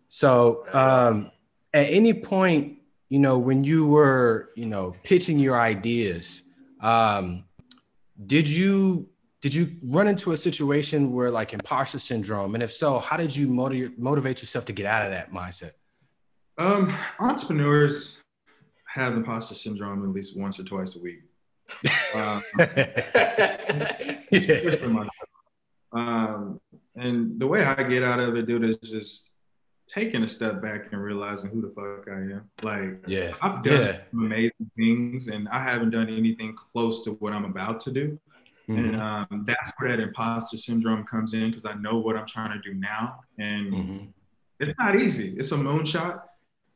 So, 0.09 0.65
um, 0.73 1.31
at 1.73 1.87
any 1.89 2.13
point, 2.13 2.79
you 3.07 3.19
know, 3.19 3.37
when 3.37 3.63
you 3.63 3.87
were, 3.87 4.49
you 4.57 4.65
know, 4.65 4.93
pitching 5.05 5.39
your 5.39 5.57
ideas, 5.57 6.43
um, 6.81 7.45
did 8.25 8.49
you 8.49 9.07
did 9.43 9.53
you 9.53 9.75
run 9.83 10.07
into 10.07 10.31
a 10.31 10.37
situation 10.37 11.11
where 11.11 11.29
like 11.29 11.51
imposter 11.53 11.99
syndrome, 11.99 12.53
and 12.55 12.63
if 12.63 12.71
so, 12.71 12.99
how 12.99 13.17
did 13.17 13.35
you 13.35 13.45
motivate 13.49 13.99
motivate 13.99 14.41
yourself 14.41 14.63
to 14.65 14.71
get 14.73 14.85
out 14.85 15.03
of 15.03 15.11
that 15.11 15.33
mindset? 15.33 15.71
Um, 16.57 16.95
entrepreneurs 17.19 18.15
have 18.85 19.13
imposter 19.15 19.53
syndrome 19.53 20.01
at 20.05 20.15
least 20.15 20.39
once 20.39 20.61
or 20.61 20.63
twice 20.63 20.95
a 20.95 20.99
week. 20.99 21.23
Um, 22.15 22.41
yeah. 24.31 25.07
Um, 25.91 26.61
and 26.95 27.37
the 27.37 27.45
way 27.45 27.65
I 27.65 27.83
get 27.83 28.01
out 28.01 28.21
of 28.21 28.37
it, 28.37 28.47
dude, 28.47 28.63
is 28.63 28.77
just 28.77 29.31
taking 29.89 30.23
a 30.23 30.27
step 30.29 30.61
back 30.61 30.93
and 30.93 31.03
realizing 31.03 31.49
who 31.49 31.61
the 31.61 31.73
fuck 31.75 32.07
I 32.07 32.19
am. 32.21 32.49
Like, 32.61 33.03
Yeah. 33.07 33.33
I've 33.41 33.61
done 33.61 33.81
Yeah. 33.83 33.99
amazing 34.13 34.71
things, 34.77 35.27
and 35.27 35.49
I 35.49 35.61
haven't 35.61 35.89
done 35.89 36.07
anything 36.07 36.55
close 36.55 37.03
to 37.03 37.11
what 37.11 37.33
I'm 37.33 37.43
about 37.43 37.81
to 37.81 37.91
do. 37.91 38.17
And 38.67 38.95
Mhm. 38.95 38.99
um, 39.31 39.43
that's 39.45 39.73
where 39.77 39.89
that 39.95 39.99
imposter 40.01 40.57
syndrome 40.57 41.03
comes 41.05 41.33
in 41.33 41.49
because 41.49 41.65
I 41.65 41.73
know 41.75 41.97
what 41.99 42.15
I'm 42.15 42.25
trying 42.25 42.51
to 42.59 42.61
do 42.69 42.73
now, 42.73 43.19
and 43.37 43.73
Mhm. 43.73 44.13
it's 44.59 44.77
not 44.79 44.95
easy. 44.95 45.35
It's 45.37 45.51
a 45.51 45.57
moonshot, 45.57 46.21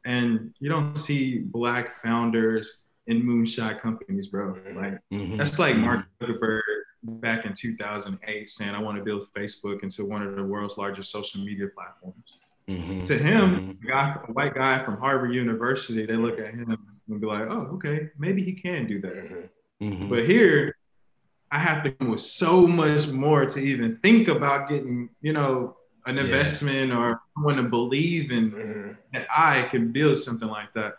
and 0.04 0.54
you 0.60 0.70
don't 0.70 0.98
see 0.98 1.40
black 1.40 2.02
founders 2.02 2.84
in 3.08 3.24
moonshot 3.24 3.80
companies, 3.80 4.28
bro. 4.28 4.54
Like 4.76 5.00
Mhm. 5.14 5.38
that's 5.38 5.58
like. 5.60 5.78
Mark 5.78 6.06
Zuckerberg 6.20 6.62
back 7.04 7.46
in 7.46 7.54
2008 7.54 8.50
saying, 8.50 8.76
"I 8.76 8.82
want 8.82 8.98
to 8.98 9.04
build 9.04 9.28
Facebook 9.34 9.82
into 9.82 10.04
one 10.04 10.24
of 10.24 10.36
the 10.36 10.44
world's 10.44 10.78
largest 10.78 11.10
social 11.12 11.42
media 11.46 11.68
platforms." 11.70 12.38
Mhm. 12.68 13.06
To 13.08 13.18
him, 13.18 13.50
Mhm. 13.56 13.84
a, 13.84 13.88
guy, 13.88 14.20
a 14.28 14.32
white 14.34 14.54
guy 14.56 14.80
from 14.84 14.98
Harvard 14.98 15.34
University, 15.34 16.06
they 16.06 16.18
look 16.18 16.38
at 16.38 16.54
him 16.54 16.76
and 17.08 17.22
be 17.22 17.26
like, 17.26 17.48
"Oh, 17.50 17.62
okay, 17.76 18.10
maybe 18.18 18.44
he 18.44 18.52
can 18.52 18.88
do 18.88 19.00
that." 19.00 19.16
Mhm. 19.16 19.50
Mhm. 19.82 20.10
But 20.10 20.26
here, 20.28 20.76
I 21.52 21.60
have 21.60 21.84
to 21.84 21.92
come 21.92 22.10
with 22.10 22.22
so 22.22 22.68
much 22.68 23.08
more 23.10 23.46
to 23.46 23.60
even 23.60 23.98
think 23.98 24.28
about 24.28 24.70
getting, 24.70 25.10
you 25.22 25.34
know, 25.34 25.78
an 26.06 26.18
Yeah. 26.18 26.24
investment 26.24 26.92
or 26.92 27.22
someone 27.36 27.56
to 27.58 27.64
believe 27.64 28.32
in 28.32 28.52
Mhm. 28.52 28.98
that 29.14 29.28
I 29.36 29.64
can 29.64 29.92
build 29.92 30.18
something 30.18 30.48
like 30.48 30.74
that, 30.74 30.96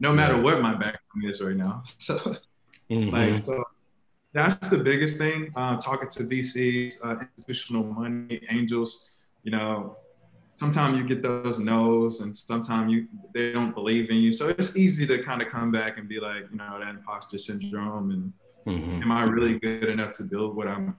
no 0.00 0.12
matter 0.12 0.34
Yeah. 0.36 0.42
what 0.42 0.60
my 0.62 0.72
background 0.74 1.24
is 1.30 1.40
right 1.40 1.56
now. 1.56 1.82
So, 2.00 2.36
Mhm. 2.90 3.12
like, 3.12 3.44
so 3.44 3.64
that's 4.32 4.68
the 4.70 4.78
biggest 4.78 5.18
thing. 5.18 5.52
Uh, 5.56 5.76
talking 5.78 6.08
to 6.10 6.24
VCs, 6.26 6.94
uh, 7.04 7.16
institutional 7.36 7.84
money, 7.84 8.40
angels, 8.50 9.10
you 9.44 9.52
know, 9.52 9.96
sometimes 10.54 10.98
you 10.98 11.04
get 11.08 11.22
those 11.22 11.58
no's 11.60 12.20
and 12.20 12.36
sometimes 12.36 12.92
you 12.92 13.08
they 13.34 13.52
don't 13.52 13.74
believe 13.74 14.10
in 14.10 14.16
you. 14.16 14.32
So 14.32 14.48
it's 14.48 14.76
easy 14.76 15.06
to 15.06 15.22
kind 15.22 15.42
of 15.42 15.48
come 15.48 15.70
back 15.72 15.98
and 15.98 16.08
be 16.08 16.20
like, 16.20 16.44
you 16.50 16.58
know, 16.58 16.78
that 16.78 16.88
imposter 16.90 17.38
syndrome 17.38 18.10
and 18.10 18.32
Mhm. 18.66 19.02
am 19.02 19.12
I 19.12 19.24
really 19.24 19.58
good 19.58 19.84
enough 19.88 20.16
to 20.18 20.22
build 20.24 20.56
what 20.56 20.68
I'm 20.68 20.96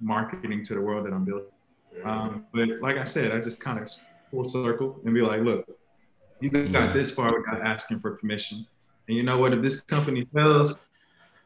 marketing 0.00 0.64
to 0.64 0.74
the 0.74 0.80
world 0.80 1.06
that 1.06 1.12
I'm 1.12 1.24
building? 1.24 1.46
Um, 2.04 2.46
but 2.52 2.68
like 2.80 2.96
I 2.96 3.04
said, 3.04 3.30
I 3.32 3.40
just 3.40 3.60
kind 3.60 3.78
of 3.78 3.88
full 4.30 4.44
circle 4.44 5.00
and 5.04 5.14
be 5.14 5.20
like, 5.22 5.42
look, 5.42 5.64
you 6.40 6.50
got 6.50 6.90
Mhm. 6.90 6.92
this 6.94 7.14
far 7.14 7.36
without 7.38 7.60
asking 7.62 8.00
for 8.00 8.16
permission. 8.16 8.66
And 9.06 9.16
you 9.16 9.22
know 9.22 9.38
what? 9.38 9.52
If 9.52 9.62
this 9.62 9.80
company 9.80 10.26
fails, 10.34 10.74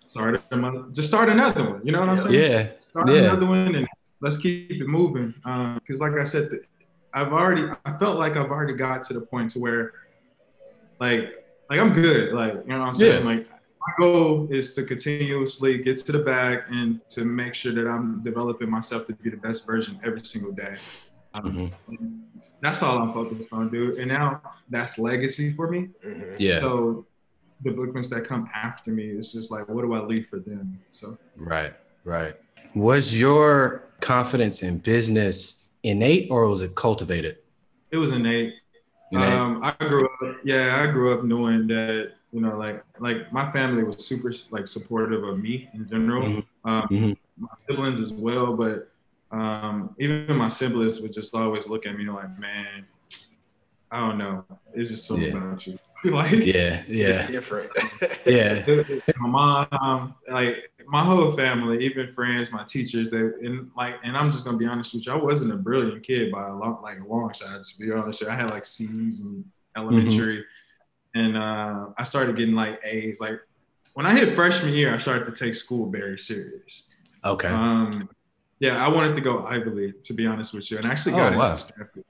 start 0.07 0.43
another, 0.51 0.85
just 0.93 1.09
start 1.09 1.29
another 1.29 1.71
one. 1.71 1.81
You 1.85 1.93
know 1.93 1.99
what 1.99 2.09
I'm 2.09 2.17
saying? 2.21 2.35
Yeah. 2.35 2.69
Start 2.91 3.09
Yeah. 3.09 3.15
another 3.25 3.47
one 3.47 3.75
and 3.75 3.87
let's 4.21 4.39
keep 4.39 4.71
it 4.73 4.87
moving. 4.89 5.35
Because 5.43 6.01
like 6.01 6.13
I 6.15 6.25
said, 6.25 6.61
I've 7.13 7.33
already, 7.33 7.69
I 7.85 7.99
felt 7.99 8.19
like 8.19 8.37
I've 8.37 8.51
already 8.51 8.75
got 8.75 9.03
to 9.05 9.15
the 9.15 9.21
point 9.21 9.53
to 9.53 9.59
where, 9.59 9.93
like, 11.01 11.45
like 11.69 11.79
I'm 11.79 11.93
good. 11.93 12.33
Like, 12.33 12.55
you 12.55 12.69
know 12.69 12.79
what 12.81 12.89
I'm 12.89 12.95
saying? 12.95 13.23
Yeah. 13.25 13.29
Like, 13.31 13.49
goal 13.99 14.49
is 14.51 14.75
to 14.75 14.83
continuously 14.85 15.79
get 15.79 15.99
to 16.07 16.13
the 16.13 16.19
bag 16.19 16.61
and 16.71 17.01
to 17.11 17.25
make 17.25 17.55
sure 17.55 17.73
that 17.73 17.87
I'm 17.89 18.23
developing 18.23 18.71
myself 18.71 19.07
to 19.07 19.13
be 19.15 19.31
the 19.31 19.37
best 19.37 19.67
version 19.67 19.99
every 20.05 20.25
single 20.25 20.53
day. 20.53 20.77
Um, 21.35 21.71
Mhm. 21.91 22.21
That's 22.61 22.83
all 22.83 22.99
I'm 22.99 23.13
focused 23.13 23.53
on, 23.53 23.71
dude. 23.71 23.99
And 23.99 24.09
now 24.09 24.43
that's 24.69 24.99
legacy 24.99 25.53
for 25.53 25.71
me. 25.71 25.91
Mhm. 26.05 26.37
Yeah. 26.41 26.61
So 26.61 27.07
the 27.63 27.71
bookings 27.71 28.09
that 28.11 28.25
come 28.27 28.49
after 28.55 28.91
me 28.91 29.05
is 29.11 29.33
just 29.33 29.51
like, 29.51 29.69
what 29.69 29.83
do 29.83 29.93
I 29.95 30.01
leave 30.05 30.27
for 30.29 30.39
them? 30.41 30.81
So 30.91 31.17
Right, 31.37 31.73
right. 32.05 32.35
Was 32.75 33.21
your 33.21 33.85
confidence 34.01 34.63
in 34.63 34.79
business 34.79 35.65
innate 35.85 36.27
or 36.31 36.49
was 36.49 36.63
it 36.63 36.75
cultivated? 36.75 37.39
it 37.91 37.97
was 37.97 38.13
innate. 38.13 38.53
Innate? 39.13 39.29
Um, 39.29 39.61
I 39.63 39.73
grew 39.87 40.05
up, 40.07 40.37
yeah, 40.45 40.83
I 40.83 40.91
grew 40.93 41.13
up 41.15 41.25
knowing 41.25 41.67
that, 41.69 42.13
you 42.33 42.41
know, 42.41 42.57
like, 42.59 42.85
like 43.01 43.33
my 43.33 43.51
family 43.53 43.83
was 43.83 44.07
super 44.07 44.33
like 44.51 44.69
supportive 44.69 45.25
of 45.25 45.39
me 45.39 45.69
in 45.73 45.89
general. 45.89 46.23
Mhm. 46.29 46.45
Um, 46.65 46.89
Mhm. 46.91 47.17
my 47.39 47.49
siblings 47.69 48.01
as 48.01 48.13
well, 48.13 48.55
but 48.55 48.91
um, 49.31 49.95
even 49.99 50.37
my 50.37 50.49
siblings 50.49 51.01
would 51.01 51.13
just 51.13 51.35
always 51.35 51.67
look 51.69 51.87
at 51.87 51.97
me 51.97 52.05
like, 52.11 52.39
man, 52.39 52.87
I 53.91 54.01
don't 54.01 54.19
know, 54.19 54.45
it's 54.75 54.91
just 54.91 55.07
something 55.07 55.33
Yeah. 55.33 55.37
about 55.39 55.67
you. 55.67 55.77
like, 56.05 56.33
Yeah, 56.33 56.83
yeah, 56.87 57.27
Different. 57.27 57.71
yeah. 58.27 58.65
my 59.17 59.67
mom, 59.71 60.15
like 60.31 60.68
my 60.91 61.05
whole 61.05 61.31
family, 61.33 61.85
even 61.85 62.11
friends, 62.13 62.51
my 62.51 62.65
teachers, 62.65 63.11
they 63.11 63.19
and 63.19 63.71
like, 63.77 63.97
and 64.03 64.17
I'm 64.17 64.33
just 64.33 64.45
gonna 64.45 64.57
be 64.57 64.67
honest 64.67 64.95
with 64.95 65.07
you, 65.07 65.13
I 65.13 65.17
wasn't 65.17 65.53
a 65.53 65.57
brilliant 65.57 66.03
kid 66.03 66.33
by 66.33 66.49
a 66.49 66.55
long, 66.55 66.81
like 66.83 66.99
a 67.01 67.05
long 67.07 67.33
shot. 67.35 67.63
To 67.63 67.79
be 67.79 67.93
honest, 67.93 68.21
with 68.21 68.29
you. 68.29 68.35
I 68.35 68.37
had 68.37 68.51
like 68.51 68.65
C's 68.65 69.21
in 69.21 69.45
elementary, 69.77 70.45
and 71.15 71.37
uh, 71.37 71.89
I 71.99 72.05
started 72.05 72.37
getting 72.37 72.55
like 72.55 72.81
A's. 72.85 73.21
Like 73.21 73.39
when 73.93 74.07
I 74.07 74.15
hit 74.19 74.35
freshman 74.35 74.73
year, 74.73 74.95
I 74.95 74.99
started 74.99 75.27
to 75.27 75.33
take 75.45 75.55
school 75.55 75.91
very 75.91 76.19
serious. 76.19 76.89
Okay. 77.25 77.49
Um, 77.49 78.09
yeah, 78.61 78.85
I 78.85 78.89
wanted 78.89 79.15
to 79.15 79.21
go 79.21 79.45
Ivy 79.47 79.71
League, 79.71 80.05
to 80.05 80.15
be 80.15 80.27
honest 80.27 80.55
with 80.55 80.71
you, 80.71 80.79
and 80.79 80.87
I 80.87 80.91
actually 80.91 81.13
got 81.13 81.21
Oh, 81.23 81.27
into 81.27 81.39
wow. 81.39 81.55
Stanford. 81.57 82.05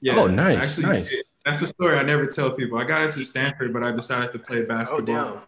Yeah, 0.00 0.16
Oh, 0.18 0.26
nice, 0.26 0.78
actually, 0.78 0.86
nice. 0.86 1.16
That's 1.46 1.62
a 1.62 1.68
story 1.68 1.96
I 1.96 2.02
never 2.02 2.26
tell 2.26 2.50
people. 2.50 2.78
I 2.78 2.84
got 2.84 3.02
into 3.02 3.24
Stanford, 3.24 3.72
but 3.72 3.82
I 3.82 3.92
decided 3.92 4.32
to 4.32 4.38
play 4.38 4.62
oh 4.62 4.66
basketball. 4.66 5.04
damn. 5.04 5.40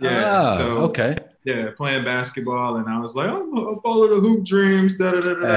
Yeah, 0.00 0.24
Ah, 0.30 0.56
so 0.58 0.76
okay. 0.88 1.16
Yeah, 1.48 1.70
playing 1.74 2.04
basketball, 2.04 2.76
and 2.76 2.86
I 2.90 2.98
was 3.00 3.16
like, 3.16 3.30
oh, 3.32 3.68
I'll 3.68 3.80
follow 3.80 4.06
the 4.06 4.20
hoop 4.20 4.44
dreams. 4.44 4.96
Da 4.98 5.12
da 5.12 5.20
da 5.22 5.34
da. 5.34 5.48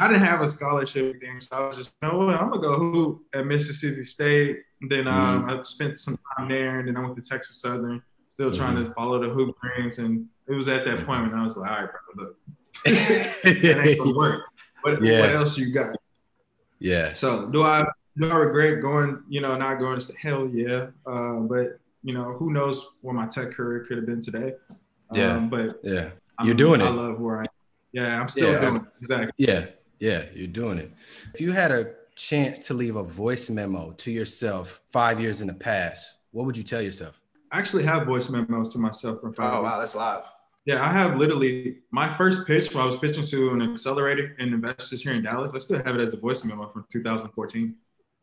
I 0.00 0.08
didn't 0.08 0.24
have 0.24 0.40
a 0.42 0.50
scholarship 0.50 1.20
thing, 1.20 1.38
so 1.38 1.56
I 1.56 1.60
was 1.66 1.76
just, 1.76 1.92
you 2.02 2.08
know 2.08 2.18
what, 2.18 2.34
I'm 2.34 2.48
gonna 2.50 2.60
go 2.60 2.76
hoop 2.76 3.22
at 3.32 3.46
Mississippi 3.46 4.02
State. 4.04 4.58
And 4.82 4.90
then 4.90 5.06
um, 5.06 5.48
I 5.48 5.62
spent 5.62 5.98
some 6.00 6.18
time 6.36 6.48
there, 6.48 6.80
and 6.80 6.88
then 6.88 6.96
I 6.96 7.00
went 7.02 7.14
to 7.16 7.22
Texas 7.22 7.58
Southern, 7.60 8.02
still 8.28 8.50
trying 8.50 8.84
to 8.84 8.92
follow 8.94 9.20
the 9.22 9.28
hoop 9.28 9.56
dreams. 9.62 9.98
And 9.98 10.26
it 10.48 10.52
was 10.54 10.66
at 10.68 10.84
that 10.84 11.06
point 11.06 11.22
when 11.22 11.34
I 11.38 11.44
was 11.44 11.56
like, 11.56 11.70
all 11.70 11.82
right, 11.82 11.88
bro, 12.16 12.24
look, 12.24 12.36
that 12.84 13.80
ain't 13.86 13.98
gonna 13.98 14.16
work. 14.16 14.42
What, 14.82 15.00
Yeah. 15.02 15.20
what 15.20 15.34
else 15.36 15.56
you 15.56 15.72
got? 15.72 15.94
yeah. 16.80 17.14
So 17.14 17.46
do 17.46 17.62
I 17.62 17.84
do 18.18 18.28
I 18.28 18.34
regret 18.34 18.82
going, 18.82 19.22
you 19.28 19.40
know, 19.40 19.56
not 19.56 19.78
going 19.78 20.00
to 20.00 20.12
hell 20.20 20.48
yeah. 20.52 20.86
Uh, 21.06 21.34
but 21.34 21.78
you 22.04 22.12
know, 22.14 22.24
who 22.24 22.52
knows 22.52 22.80
where 23.00 23.14
my 23.14 23.26
tech 23.26 23.52
career 23.52 23.84
could 23.88 23.96
have 23.96 24.06
been 24.06 24.20
today. 24.20 24.52
Yeah. 25.12 25.36
Um, 25.36 25.48
but 25.48 25.80
Yeah. 25.82 26.10
I'm- 26.38 26.46
You're 26.46 26.54
doing 26.54 26.80
I 26.82 26.86
it. 26.86 26.88
I 26.88 26.92
love 26.92 27.18
where 27.18 27.38
I 27.38 27.42
am. 27.42 27.46
Yeah, 27.92 28.20
I'm 28.20 28.28
still 28.28 28.52
Yeah. 28.52 28.60
doing 28.60 28.76
it. 28.76 28.82
Exactly. 29.00 29.32
Yeah. 29.38 29.66
Yeah, 30.00 30.24
you're 30.34 30.46
doing 30.48 30.78
it. 30.78 30.92
If 31.32 31.40
you 31.40 31.52
had 31.52 31.70
a 31.72 31.94
chance 32.14 32.58
to 32.66 32.74
leave 32.74 32.96
a 32.96 33.02
voice 33.02 33.48
memo 33.48 33.92
to 33.92 34.10
yourself 34.10 34.82
five 34.92 35.18
years 35.20 35.40
in 35.40 35.46
the 35.46 35.54
past, 35.54 36.18
what 36.32 36.44
would 36.46 36.56
you 36.56 36.62
tell 36.62 36.82
yourself? 36.82 37.20
I 37.50 37.58
actually 37.58 37.84
have 37.84 38.06
voice 38.06 38.28
memos 38.28 38.72
to 38.72 38.78
myself 38.78 39.20
from 39.20 39.32
five. 39.32 39.54
Oh 39.54 39.62
wow, 39.62 39.78
that's 39.78 39.94
live. 39.96 40.24
Yeah, 40.66 40.82
I 40.82 40.88
have 40.88 41.16
literally 41.16 41.78
my 41.90 42.12
first 42.16 42.46
pitch 42.46 42.74
when 42.74 42.82
I 42.82 42.86
was 42.86 42.96
pitching 42.96 43.24
to 43.26 43.50
an 43.50 43.62
accelerator 43.62 44.34
and 44.38 44.52
investors 44.52 45.02
here 45.02 45.14
in 45.14 45.22
Dallas. 45.22 45.54
I 45.54 45.58
still 45.60 45.80
have 45.82 45.94
it 45.94 46.00
as 46.00 46.12
a 46.14 46.16
voice 46.16 46.44
memo 46.44 46.68
from 46.68 46.84
2014. 46.90 47.74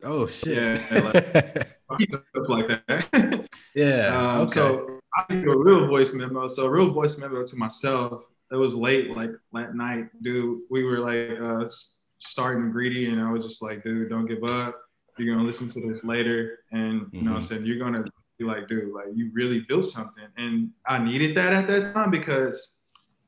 Oh 0.04 0.26
shit! 0.26 0.56
Yeah, 0.56 1.64
like, 1.90 2.08
stuff 2.08 2.48
like 2.48 2.68
that. 2.68 3.48
yeah. 3.74 4.08
Um, 4.08 4.40
okay. 4.42 4.54
So 4.54 5.00
I 5.14 5.34
do 5.34 5.52
a 5.52 5.56
real 5.56 5.86
voice 5.86 6.12
memo. 6.14 6.48
So 6.48 6.66
a 6.66 6.70
real 6.70 6.90
voice 6.90 7.18
memo 7.18 7.44
to 7.44 7.56
myself. 7.56 8.24
It 8.50 8.56
was 8.56 8.74
late, 8.74 9.16
like 9.16 9.30
late 9.52 9.74
night, 9.74 10.06
dude. 10.22 10.62
We 10.70 10.84
were 10.84 10.98
like 10.98 11.40
uh, 11.40 11.70
starting 12.18 12.70
greedy, 12.70 13.10
and 13.10 13.20
I 13.20 13.30
was 13.30 13.44
just 13.44 13.62
like, 13.62 13.84
dude, 13.84 14.10
don't 14.10 14.26
give 14.26 14.42
up. 14.44 14.78
You're 15.18 15.34
gonna 15.34 15.46
listen 15.46 15.68
to 15.68 15.92
this 15.92 16.02
later, 16.04 16.60
and 16.72 17.06
you 17.12 17.22
know, 17.22 17.32
mm-hmm. 17.32 17.42
saying 17.42 17.64
you're 17.64 17.78
gonna 17.78 18.04
be 18.38 18.44
like, 18.44 18.68
dude, 18.68 18.92
like 18.92 19.06
you 19.14 19.30
really 19.32 19.60
built 19.60 19.86
something. 19.86 20.24
And 20.36 20.70
I 20.86 20.98
needed 21.02 21.36
that 21.36 21.52
at 21.52 21.66
that 21.68 21.94
time 21.94 22.10
because, 22.10 22.74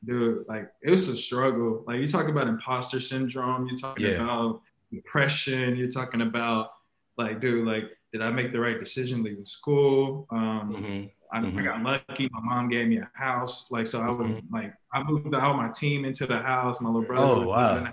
dude, 0.05 0.45
like 0.49 0.71
it 0.83 0.91
was 0.91 1.09
a 1.09 1.17
struggle. 1.17 1.85
Like 1.87 2.01
you 2.01 2.09
talk 2.09 2.29
about 2.29 2.49
imposter 2.49 3.01
syndrome, 3.01 3.67
you're 3.69 3.79
talking 3.79 4.07
yeah. 4.07 4.23
about 4.23 4.61
depression, 4.95 5.77
you're 5.77 5.91
talking 5.91 6.23
about 6.23 6.71
like, 7.17 7.41
dude, 7.41 7.67
like, 7.67 7.85
did 8.13 8.23
I 8.23 8.31
make 8.31 8.53
the 8.53 8.61
right 8.61 8.79
decision 8.79 9.23
leaving 9.23 9.47
school? 9.47 10.27
Um, 10.31 10.75
mm-hmm. 10.75 11.07
I, 11.33 11.41
mm-hmm. 11.41 11.59
I, 11.59 11.63
got 11.63 11.83
lucky. 11.83 12.29
My 12.31 12.41
mom 12.41 12.69
gave 12.69 12.87
me 12.87 12.99
a 12.99 13.11
house. 13.15 13.71
Like, 13.71 13.87
so 13.87 14.01
I 14.01 14.09
was 14.09 14.29
mm-hmm. 14.29 14.55
like, 14.55 14.73
I 14.93 15.03
moved 15.03 15.35
all 15.35 15.55
my 15.55 15.71
team 15.71 16.05
into 16.05 16.27
the 16.27 16.39
house. 16.39 16.81
My 16.81 16.91
little 16.91 17.07
brother. 17.07 17.43
Oh, 17.43 17.47
wow. 17.47 17.87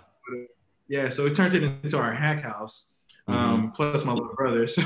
Yeah. 0.88 1.10
So 1.10 1.26
it 1.26 1.36
turned 1.36 1.56
it 1.56 1.64
into 1.64 1.98
our 1.98 2.14
hack 2.14 2.42
house. 2.42 2.90
Mm-hmm. 3.28 3.40
Um, 3.40 3.72
plus 3.72 4.04
my 4.06 4.14
little 4.14 4.36
brother. 4.36 4.68
So 4.68 4.82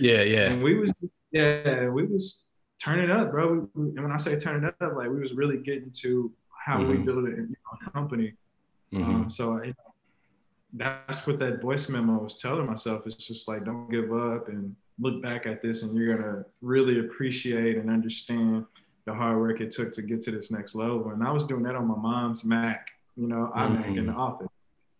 yeah, 0.00 0.22
yeah. 0.22 0.50
And 0.50 0.62
we 0.62 0.74
was 0.74 0.92
yeah, 1.32 1.88
we 1.88 2.04
was 2.04 2.44
turning 2.82 3.10
up, 3.10 3.30
bro. 3.30 3.68
We, 3.74 3.82
and 3.90 4.02
when 4.02 4.12
I 4.12 4.16
say 4.16 4.38
turning 4.38 4.64
up, 4.64 4.76
like 4.80 5.08
we 5.08 5.20
was 5.20 5.32
really 5.32 5.58
getting 5.58 5.90
to 6.02 6.32
how 6.64 6.78
mm-hmm. 6.78 6.90
we 6.90 6.96
build 6.98 7.26
it 7.26 7.34
in 7.34 7.54
our 7.70 7.90
company. 7.90 8.34
Mm-hmm. 8.92 9.14
Um, 9.14 9.30
so 9.30 9.58
I, 9.58 9.74
that's 10.72 11.26
what 11.26 11.38
that 11.38 11.62
voice 11.62 11.88
memo 11.88 12.18
was 12.18 12.36
telling 12.36 12.66
myself. 12.66 13.06
It's 13.06 13.26
just 13.26 13.48
like 13.48 13.64
don't 13.64 13.90
give 13.90 14.12
up 14.12 14.48
and 14.48 14.74
look 15.00 15.22
back 15.22 15.46
at 15.46 15.62
this, 15.62 15.82
and 15.82 15.96
you're 15.96 16.16
gonna 16.16 16.44
really 16.60 17.00
appreciate 17.00 17.76
and 17.76 17.90
understand 17.90 18.66
the 19.06 19.14
hard 19.14 19.38
work 19.38 19.60
it 19.60 19.72
took 19.72 19.92
to 19.94 20.02
get 20.02 20.22
to 20.22 20.30
this 20.30 20.50
next 20.50 20.74
level. 20.74 21.10
And 21.10 21.22
I 21.22 21.30
was 21.30 21.46
doing 21.46 21.62
that 21.62 21.74
on 21.74 21.86
my 21.86 21.96
mom's 21.96 22.44
Mac, 22.44 22.90
you 23.16 23.26
know, 23.26 23.50
iMac 23.56 23.84
mm-hmm. 23.84 23.98
in 23.98 24.06
the 24.06 24.12
office. 24.12 24.48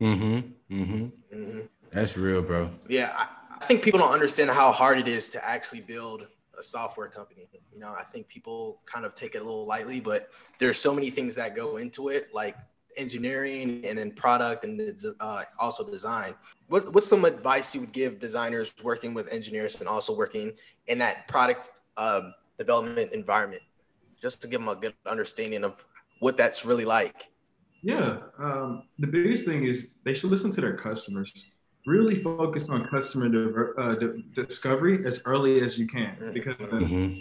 Mm-hmm. 0.01 0.75
Mm-hmm. 0.75 1.37
mm-hmm. 1.37 1.61
That's 1.91 2.17
real, 2.17 2.43
bro. 2.43 2.71
Yeah, 2.89 3.15
I, 3.17 3.29
I 3.61 3.65
think 3.65 3.83
people 3.83 4.01
don't 4.01 4.13
understand 4.13 4.51
how 4.51 4.73
hard 4.73 4.99
it 4.99 5.09
is 5.09 5.29
to 5.31 5.45
actually 5.45 5.81
build 5.81 6.27
a 6.59 6.63
software 6.63 7.09
company. 7.09 7.49
You 7.73 7.81
know, 7.81 7.95
I 7.99 8.03
think 8.03 8.29
people 8.29 8.81
kind 8.85 9.05
of 9.05 9.15
take 9.15 9.35
it 9.35 9.39
a 9.39 9.45
little 9.45 9.67
lightly, 9.67 10.01
but 10.01 10.31
there's 10.59 10.79
so 10.79 10.95
many 10.95 11.11
things 11.11 11.35
that 11.37 11.57
go 11.57 11.77
into 11.77 12.09
it, 12.09 12.29
like 12.35 12.57
engineering 12.97 13.85
and 13.85 13.99
then 13.99 14.11
product 14.13 14.65
and 14.65 14.81
uh, 15.21 15.43
also 15.59 15.89
design. 15.89 16.35
What, 16.69 16.93
what's 16.93 17.07
some 17.07 17.25
advice 17.25 17.75
you 17.75 17.83
would 17.83 17.93
give 17.93 18.19
designers 18.19 18.73
working 18.83 19.15
with 19.15 19.33
engineers 19.33 19.81
and 19.81 19.89
also 19.89 20.15
working 20.17 20.53
in 20.87 20.99
that 20.99 21.29
product 21.29 21.71
um, 21.97 22.35
development 22.59 23.13
environment, 23.13 23.63
just 24.21 24.43
to 24.43 24.49
give 24.49 24.61
them 24.61 24.69
a 24.69 24.77
good 24.77 24.95
understanding 25.07 25.65
of 25.65 25.85
what 26.21 26.37
that's 26.37 26.65
really 26.65 26.85
like? 26.85 27.29
Yeah, 27.83 28.19
um, 28.39 28.85
the 28.99 29.07
biggest 29.07 29.45
thing 29.45 29.65
is 29.65 29.95
they 30.05 30.15
should 30.15 30.31
listen 30.31 30.51
to 30.51 30.61
their 30.61 30.77
customers 30.77 31.33
really 31.89 32.17
focus 32.17 32.69
on 32.69 32.87
customer 32.89 33.75
uh, 33.79 33.95
discovery 34.35 35.07
as 35.07 35.23
early 35.25 35.61
as 35.61 35.79
you 35.79 35.87
can 35.87 36.15
mm-hmm. 36.17 36.33
because 36.33 36.57
mm-hmm. 36.57 37.21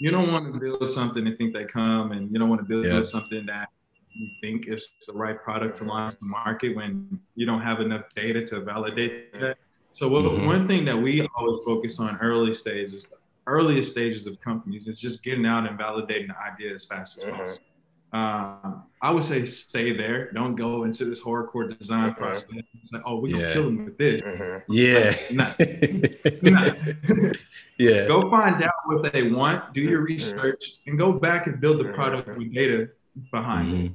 you 0.00 0.10
don't 0.10 0.32
want 0.32 0.52
to 0.52 0.58
build 0.58 0.88
something 0.88 1.26
and 1.26 1.36
think 1.36 1.52
they 1.52 1.64
come 1.64 2.12
and 2.12 2.32
you 2.32 2.38
don't 2.38 2.48
want 2.48 2.60
to 2.60 2.66
build 2.66 2.86
yeah. 2.86 3.02
something 3.02 3.44
that 3.46 3.68
you 4.14 4.28
think 4.40 4.68
is 4.68 4.88
the 5.06 5.12
right 5.12 5.40
product 5.42 5.78
to 5.78 5.84
launch 5.84 6.16
the 6.20 6.26
market 6.26 6.76
when 6.76 7.20
you 7.34 7.46
don't 7.46 7.62
have 7.62 7.80
enough 7.80 8.04
data 8.14 8.44
to 8.46 8.60
validate 8.60 9.32
that. 9.34 9.56
So 9.92 10.08
what, 10.08 10.24
mm-hmm. 10.24 10.46
one 10.46 10.68
thing 10.68 10.84
that 10.84 10.96
we 10.96 11.26
always 11.36 11.58
focus 11.64 11.98
on 12.00 12.16
early 12.18 12.54
stages, 12.54 13.08
earliest 13.46 13.92
stages 13.92 14.26
of 14.26 14.40
companies 14.40 14.86
is 14.86 15.00
just 15.00 15.22
getting 15.22 15.46
out 15.46 15.68
and 15.68 15.78
validating 15.78 16.28
the 16.28 16.38
idea 16.38 16.74
as 16.74 16.84
fast 16.84 17.18
as 17.18 17.24
mm-hmm. 17.24 17.36
possible. 17.36 17.64
Um, 18.12 18.84
I 19.00 19.12
would 19.12 19.22
say 19.22 19.44
stay 19.44 19.96
there. 19.96 20.32
Don't 20.32 20.56
go 20.56 20.82
into 20.82 21.04
this 21.04 21.20
hardcore 21.20 21.78
design 21.78 22.10
mm-hmm. 22.10 22.20
process. 22.20 22.48
It's 22.82 22.92
like, 22.92 23.02
oh, 23.06 23.20
we're 23.20 23.32
gonna 23.32 23.52
kill 23.52 23.64
them 23.64 23.84
with 23.84 23.98
this. 23.98 24.20
Mm-hmm. 24.20 24.72
Yeah. 24.72 25.14
Nah. 25.30 25.52
yeah. 27.78 28.08
Go 28.08 28.28
find 28.28 28.62
out 28.64 28.72
what 28.86 29.12
they 29.12 29.30
want, 29.30 29.72
do 29.74 29.80
your 29.80 30.00
mm-hmm. 30.00 30.06
research, 30.06 30.78
and 30.86 30.98
go 30.98 31.12
back 31.12 31.46
and 31.46 31.60
build 31.60 31.78
the 31.78 31.92
product 31.92 32.36
with 32.36 32.52
data 32.52 32.88
behind 33.30 33.86
it. 33.86 33.92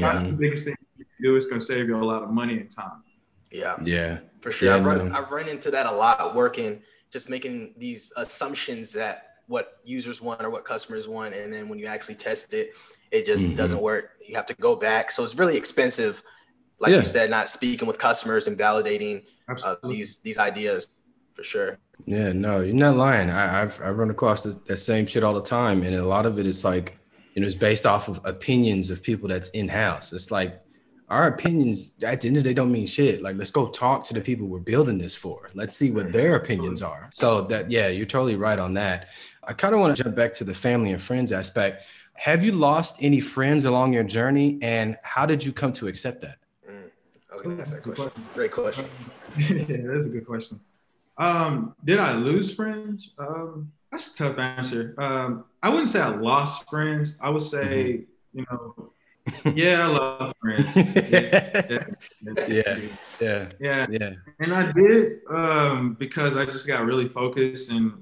That's 0.00 0.26
the 0.30 0.32
biggest 0.32 0.64
thing 0.66 0.76
you 0.98 1.04
can 1.04 1.22
do. 1.22 1.36
is 1.36 1.46
gonna 1.46 1.60
save 1.60 1.88
you 1.88 1.96
a 1.96 2.04
lot 2.04 2.22
of 2.22 2.30
money 2.30 2.58
and 2.58 2.70
time. 2.70 3.02
Yeah. 3.50 3.76
Yeah. 3.82 4.18
For 4.40 4.52
sure. 4.52 4.68
Yeah, 4.68 4.76
I've, 4.76 4.84
run, 4.84 5.12
I've 5.14 5.30
run 5.30 5.48
into 5.48 5.70
that 5.70 5.86
a 5.86 5.90
lot 5.90 6.34
working, 6.34 6.82
just 7.10 7.30
making 7.30 7.74
these 7.78 8.12
assumptions 8.16 8.92
that 8.94 9.36
what 9.46 9.78
users 9.84 10.20
want 10.20 10.42
or 10.42 10.50
what 10.50 10.64
customers 10.64 11.08
want. 11.08 11.34
And 11.34 11.52
then 11.52 11.68
when 11.68 11.78
you 11.78 11.86
actually 11.86 12.16
test 12.16 12.54
it, 12.54 12.70
it 13.10 13.26
just 13.26 13.46
mm-hmm. 13.46 13.56
doesn't 13.56 13.80
work. 13.80 14.10
You 14.26 14.34
have 14.34 14.46
to 14.46 14.54
go 14.54 14.74
back. 14.74 15.12
So 15.12 15.22
it's 15.22 15.38
really 15.38 15.56
expensive, 15.56 16.22
like 16.80 16.92
yeah. 16.92 16.98
you 16.98 17.04
said, 17.04 17.30
not 17.30 17.48
speaking 17.48 17.86
with 17.86 17.98
customers 17.98 18.48
and 18.48 18.58
validating 18.58 19.24
uh, 19.48 19.76
these 19.84 20.18
these 20.20 20.38
ideas 20.38 20.90
for 21.32 21.44
sure. 21.44 21.78
Yeah, 22.06 22.32
no, 22.32 22.60
you're 22.60 22.74
not 22.74 22.96
lying. 22.96 23.30
I, 23.30 23.60
have 23.60 23.80
I've 23.82 23.96
run 23.98 24.10
across 24.10 24.42
the, 24.42 24.60
that 24.66 24.78
same 24.78 25.06
shit 25.06 25.22
all 25.22 25.34
the 25.34 25.42
time, 25.42 25.82
and 25.82 25.94
a 25.94 26.04
lot 26.04 26.26
of 26.26 26.38
it 26.38 26.46
is 26.46 26.64
like, 26.64 26.98
you 27.34 27.42
know, 27.42 27.46
it's 27.46 27.56
based 27.56 27.84
off 27.84 28.08
of 28.08 28.20
opinions 28.24 28.90
of 28.90 29.02
people 29.02 29.28
that's 29.28 29.50
in 29.50 29.68
house. 29.68 30.12
It's 30.12 30.30
like 30.30 30.60
our 31.08 31.26
opinions 31.26 31.94
at 32.02 32.20
the 32.20 32.28
end 32.28 32.36
of 32.36 32.44
the 32.44 32.50
day 32.50 32.54
don't 32.54 32.72
mean 32.72 32.86
shit. 32.86 33.22
Like, 33.22 33.36
let's 33.36 33.50
go 33.50 33.68
talk 33.68 34.04
to 34.04 34.14
the 34.14 34.20
people 34.20 34.46
we're 34.46 34.60
building 34.60 34.98
this 34.98 35.14
for. 35.14 35.50
Let's 35.52 35.76
see 35.76 35.90
what 35.90 36.12
their 36.12 36.36
opinions 36.36 36.80
are. 36.80 37.08
So 37.12 37.42
that, 37.42 37.70
yeah, 37.70 37.88
you're 37.88 38.06
totally 38.06 38.36
right 38.36 38.58
on 38.58 38.74
that. 38.74 39.08
I 39.42 39.52
kind 39.52 39.74
of 39.74 39.80
want 39.80 39.96
to 39.96 40.02
jump 40.02 40.16
back 40.16 40.32
to 40.34 40.44
the 40.44 40.54
family 40.54 40.92
and 40.92 41.02
friends 41.02 41.32
aspect. 41.32 41.84
Have 42.14 42.44
you 42.44 42.52
lost 42.52 42.96
any 43.00 43.20
friends 43.20 43.64
along 43.64 43.92
your 43.92 44.04
journey, 44.04 44.58
and 44.62 44.96
how 45.02 45.26
did 45.26 45.44
you 45.44 45.52
come 45.52 45.72
to 45.74 45.88
accept 45.88 46.22
that? 46.22 46.38
Mm, 46.70 46.90
I 47.30 47.34
was 47.34 47.42
going 47.42 47.56
to 47.56 47.62
ask 47.62 47.74
that 47.74 47.82
question. 47.82 48.10
Great 48.34 48.52
question. 48.52 48.86
yeah, 49.36 49.64
that's 49.66 50.06
a 50.06 50.10
good 50.10 50.24
question. 50.24 50.60
Um, 51.18 51.74
did 51.84 51.98
I 51.98 52.14
lose 52.14 52.54
friends? 52.54 53.12
Um, 53.18 53.72
that's 53.90 54.14
a 54.14 54.24
tough 54.24 54.38
answer. 54.38 54.94
Um, 54.96 55.44
I 55.64 55.70
wouldn't 55.70 55.88
say 55.88 55.98
I 55.98 56.08
lost 56.08 56.68
friends. 56.68 57.16
I 57.22 57.30
would 57.30 57.42
say, 57.42 58.04
mm-hmm. 58.36 58.38
you 58.38 58.46
know, 58.50 58.92
yeah, 59.54 59.84
I 59.84 59.86
lost 59.86 60.34
friends. 60.38 60.76
yeah, 60.76 61.84
yeah, 62.46 62.78
yeah, 63.18 63.48
yeah, 63.58 63.86
yeah. 63.88 64.10
And 64.40 64.52
I 64.52 64.72
did 64.72 65.20
um, 65.30 65.96
because 65.98 66.36
I 66.36 66.44
just 66.44 66.66
got 66.66 66.84
really 66.84 67.08
focused, 67.08 67.70
and 67.70 67.92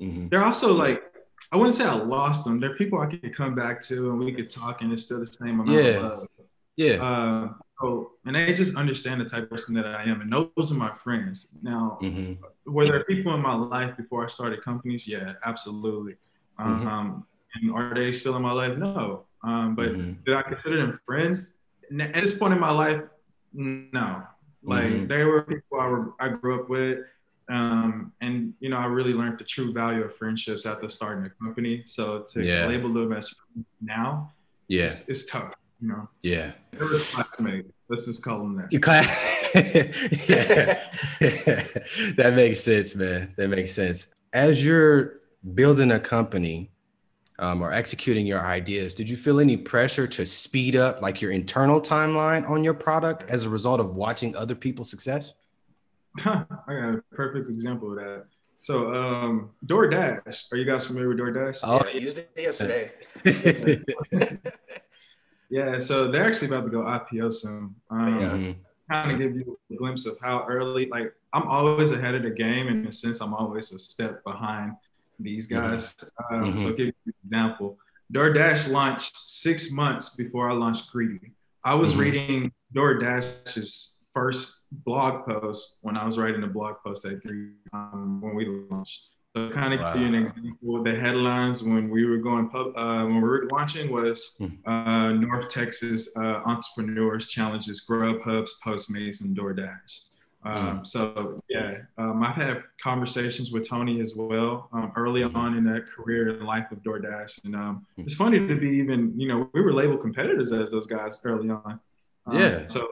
mm-hmm. 0.00 0.28
they're 0.28 0.42
also 0.42 0.74
like 0.74 1.04
I 1.52 1.56
wouldn't 1.56 1.76
say 1.76 1.84
I 1.84 1.94
lost 1.94 2.44
them. 2.44 2.58
They're 2.58 2.74
people 2.74 3.00
I 3.00 3.06
could 3.06 3.32
come 3.32 3.54
back 3.54 3.80
to, 3.82 4.10
and 4.10 4.18
we 4.18 4.32
could 4.32 4.50
talk, 4.50 4.82
and 4.82 4.92
it's 4.92 5.04
still 5.04 5.20
the 5.20 5.28
same 5.28 5.60
amount 5.60 5.70
yeah. 5.70 5.90
of 5.90 6.02
love. 6.02 6.28
Yeah. 6.74 6.94
Uh, 6.94 7.52
so, 7.80 8.10
and 8.26 8.34
they 8.34 8.52
just 8.54 8.74
understand 8.76 9.20
the 9.20 9.26
type 9.26 9.44
of 9.44 9.50
person 9.50 9.76
that 9.76 9.86
I 9.86 10.02
am, 10.02 10.20
and 10.20 10.32
those 10.32 10.72
are 10.72 10.74
my 10.74 10.92
friends. 10.96 11.56
Now, 11.62 11.98
mm-hmm. 12.02 12.42
were 12.72 12.86
there 12.86 13.04
people 13.04 13.32
in 13.36 13.40
my 13.40 13.54
life 13.54 13.96
before 13.96 14.24
I 14.24 14.26
started 14.26 14.64
companies? 14.64 15.06
Yeah, 15.06 15.34
absolutely. 15.44 16.16
Mm-hmm. 16.58 16.86
Um, 16.86 17.26
and 17.54 17.72
are 17.72 17.94
they 17.94 18.12
still 18.12 18.36
in 18.36 18.42
my 18.42 18.52
life? 18.52 18.76
No. 18.78 19.24
Um, 19.42 19.74
but 19.74 19.90
mm-hmm. 19.90 20.12
did 20.24 20.34
I 20.34 20.42
consider 20.42 20.78
them 20.78 20.98
friends? 21.06 21.54
At 22.00 22.14
this 22.14 22.36
point 22.36 22.52
in 22.52 22.60
my 22.60 22.70
life, 22.70 23.02
no. 23.52 24.22
Like 24.62 24.84
mm-hmm. 24.84 25.06
they 25.06 25.24
were 25.24 25.42
people 25.42 25.80
I, 25.80 25.86
were, 25.86 26.14
I 26.18 26.28
grew 26.28 26.62
up 26.62 26.68
with. 26.68 27.00
Um, 27.50 28.12
and 28.22 28.54
you 28.60 28.70
know, 28.70 28.78
I 28.78 28.86
really 28.86 29.12
learned 29.12 29.38
the 29.38 29.44
true 29.44 29.72
value 29.72 30.02
of 30.02 30.16
friendships 30.16 30.64
after 30.64 30.88
starting 30.88 31.26
a 31.26 31.30
company. 31.30 31.84
So 31.86 32.24
to 32.32 32.44
yeah. 32.44 32.66
label 32.66 32.92
them 32.92 33.12
as 33.12 33.28
friends 33.28 33.68
now, 33.82 34.32
yeah, 34.68 34.86
it's, 34.86 35.08
it's 35.08 35.26
tough. 35.26 35.52
You 35.80 35.88
know, 35.88 36.08
yeah. 36.22 36.52
They 36.70 36.78
were 36.78 36.98
classmates. 36.98 37.70
Let's 37.90 38.06
just 38.06 38.22
call 38.22 38.38
them 38.38 38.56
that. 38.56 38.72
You 38.72 38.80
class. 38.80 39.06
yeah. 39.54 40.80
that 42.16 42.32
makes 42.34 42.60
sense, 42.60 42.94
man. 42.94 43.34
That 43.36 43.48
makes 43.48 43.72
sense. 43.72 44.06
As 44.32 44.64
you're 44.64 45.20
building 45.52 45.92
a 45.92 46.00
company, 46.00 46.70
um, 47.38 47.62
or 47.62 47.72
executing 47.72 48.26
your 48.26 48.40
ideas, 48.40 48.94
did 48.94 49.08
you 49.08 49.16
feel 49.16 49.40
any 49.40 49.56
pressure 49.56 50.06
to 50.06 50.24
speed 50.24 50.76
up 50.76 51.02
like 51.02 51.20
your 51.20 51.32
internal 51.32 51.80
timeline 51.80 52.48
on 52.48 52.62
your 52.62 52.74
product 52.74 53.24
as 53.28 53.44
a 53.44 53.50
result 53.50 53.80
of 53.80 53.96
watching 53.96 54.36
other 54.36 54.54
people's 54.54 54.88
success? 54.90 55.34
I 56.24 56.44
got 56.68 56.94
a 56.94 57.02
perfect 57.12 57.50
example 57.50 57.90
of 57.90 57.96
that. 57.96 58.26
So, 58.58 58.94
um, 58.94 59.50
DoorDash. 59.66 60.52
Are 60.52 60.56
you 60.56 60.64
guys 60.64 60.86
familiar 60.86 61.08
with 61.08 61.18
DoorDash? 61.18 61.58
Oh, 61.64 61.82
yeah, 61.84 61.90
I 61.92 62.02
used 62.02 62.18
it 62.18 62.30
yesterday. 62.36 62.92
yeah, 65.50 65.78
so 65.80 66.10
they're 66.10 66.24
actually 66.24 66.48
about 66.48 66.64
to 66.64 66.70
go 66.70 66.78
IPO 66.78 67.34
soon. 67.34 67.74
Um, 67.90 68.20
yeah. 68.20 68.52
kind 68.90 69.10
of 69.12 69.18
give 69.18 69.36
you 69.36 69.58
a 69.70 69.74
glimpse 69.74 70.06
of 70.06 70.16
how 70.22 70.46
early, 70.48 70.86
like 70.86 71.12
I'm 71.32 71.46
always 71.48 71.90
ahead 71.90 72.14
of 72.14 72.22
the 72.22 72.30
game 72.30 72.68
in 72.68 72.86
a 72.86 72.92
sense. 72.92 73.20
I'm 73.20 73.34
always 73.34 73.72
a 73.72 73.78
step 73.78 74.22
behind 74.24 74.72
these 75.24 75.48
mm-hmm. 75.48 75.70
guys. 75.70 75.94
Mm-hmm. 75.94 76.34
Um, 76.34 76.58
so 76.58 76.66
I'll 76.66 76.72
give 76.72 76.86
you 76.86 76.92
an 77.06 77.14
example. 77.24 77.78
DoorDash 78.12 78.70
launched 78.70 79.16
six 79.30 79.72
months 79.72 80.14
before 80.14 80.50
I 80.50 80.54
launched 80.54 80.92
Greedy. 80.92 81.32
I 81.64 81.74
was 81.74 81.90
mm-hmm. 81.90 82.00
reading 82.00 82.52
DoorDash's 82.74 83.94
first 84.12 84.62
blog 84.70 85.26
post 85.26 85.78
when 85.80 85.96
I 85.96 86.06
was 86.06 86.18
writing 86.18 86.40
the 86.40 86.46
blog 86.46 86.76
post 86.84 87.04
at 87.06 87.22
Greedy 87.22 87.54
um, 87.72 88.20
when 88.20 88.34
we 88.34 88.46
launched. 88.70 89.02
So 89.36 89.50
kind 89.50 89.74
of 89.74 89.80
wow. 89.80 89.94
an 89.94 90.14
example. 90.14 90.84
The 90.84 90.94
headlines 90.94 91.64
when 91.64 91.90
we 91.90 92.06
were 92.06 92.18
going 92.18 92.48
pub, 92.50 92.68
uh, 92.76 93.02
when 93.04 93.16
we 93.16 93.22
were 93.22 93.48
launching 93.50 93.90
was 93.90 94.36
hmm. 94.38 94.46
uh, 94.64 95.12
North 95.12 95.48
Texas 95.48 96.08
uh, 96.16 96.40
entrepreneurs 96.46 97.26
challenges 97.26 97.84
Grubhub's, 97.88 98.60
Postmates, 98.64 99.22
and 99.22 99.36
DoorDash. 99.36 100.02
Um, 100.44 100.80
mm. 100.80 100.86
So 100.86 101.40
yeah, 101.48 101.78
um, 101.96 102.22
I've 102.22 102.36
had 102.36 102.62
conversations 102.82 103.50
with 103.50 103.68
Tony 103.68 104.00
as 104.00 104.14
well 104.14 104.68
um, 104.72 104.92
early 104.96 105.22
mm. 105.22 105.34
on 105.34 105.56
in 105.56 105.64
that 105.64 105.86
career 105.86 106.28
and 106.30 106.46
life 106.46 106.70
of 106.70 106.78
DoorDash, 106.82 107.44
and 107.44 107.56
um, 107.56 107.86
mm. 107.98 108.04
it's 108.04 108.14
funny 108.14 108.38
to 108.46 108.54
be 108.54 108.70
even 108.70 109.18
you 109.18 109.28
know 109.28 109.48
we 109.54 109.60
were 109.60 109.72
labeled 109.72 110.02
competitors 110.02 110.52
as 110.52 110.70
those 110.70 110.86
guys 110.86 111.20
early 111.24 111.50
on. 111.50 111.80
Um, 112.26 112.38
yeah. 112.38 112.68
So 112.68 112.88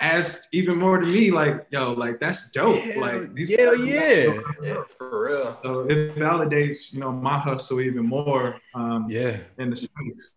as 0.00 0.48
even 0.52 0.78
more 0.78 0.98
to 0.98 1.08
me 1.08 1.30
like 1.30 1.66
yo 1.70 1.92
like 1.92 2.20
that's 2.20 2.50
dope 2.52 2.78
hell, 2.78 3.00
like 3.00 3.34
these 3.34 3.50
yeah 3.50 3.72
yeah. 3.72 4.32
yeah 4.62 4.76
for 4.96 5.26
real 5.26 5.58
so 5.64 5.80
it 5.80 6.14
validates 6.16 6.92
you 6.92 7.00
know 7.00 7.10
my 7.10 7.38
hustle 7.38 7.80
even 7.80 8.06
more 8.06 8.60
um 8.74 9.06
yeah 9.08 9.36
in 9.58 9.70
the 9.70 9.76
space 9.76 10.32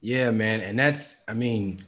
yeah 0.00 0.30
man 0.30 0.60
and 0.60 0.78
that's 0.78 1.22
i 1.28 1.34
mean 1.34 1.84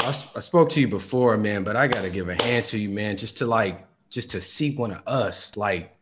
I, 0.00 0.08
I 0.08 0.40
spoke 0.40 0.70
to 0.70 0.80
you 0.80 0.88
before 0.88 1.36
man 1.36 1.64
but 1.64 1.76
i 1.76 1.86
gotta 1.86 2.10
give 2.10 2.28
a 2.28 2.42
hand 2.42 2.64
to 2.66 2.78
you 2.78 2.88
man 2.88 3.16
just 3.16 3.38
to 3.38 3.46
like 3.46 3.86
just 4.10 4.30
to 4.30 4.40
see 4.40 4.74
one 4.74 4.92
of 4.92 5.02
us 5.06 5.56
like 5.56 5.96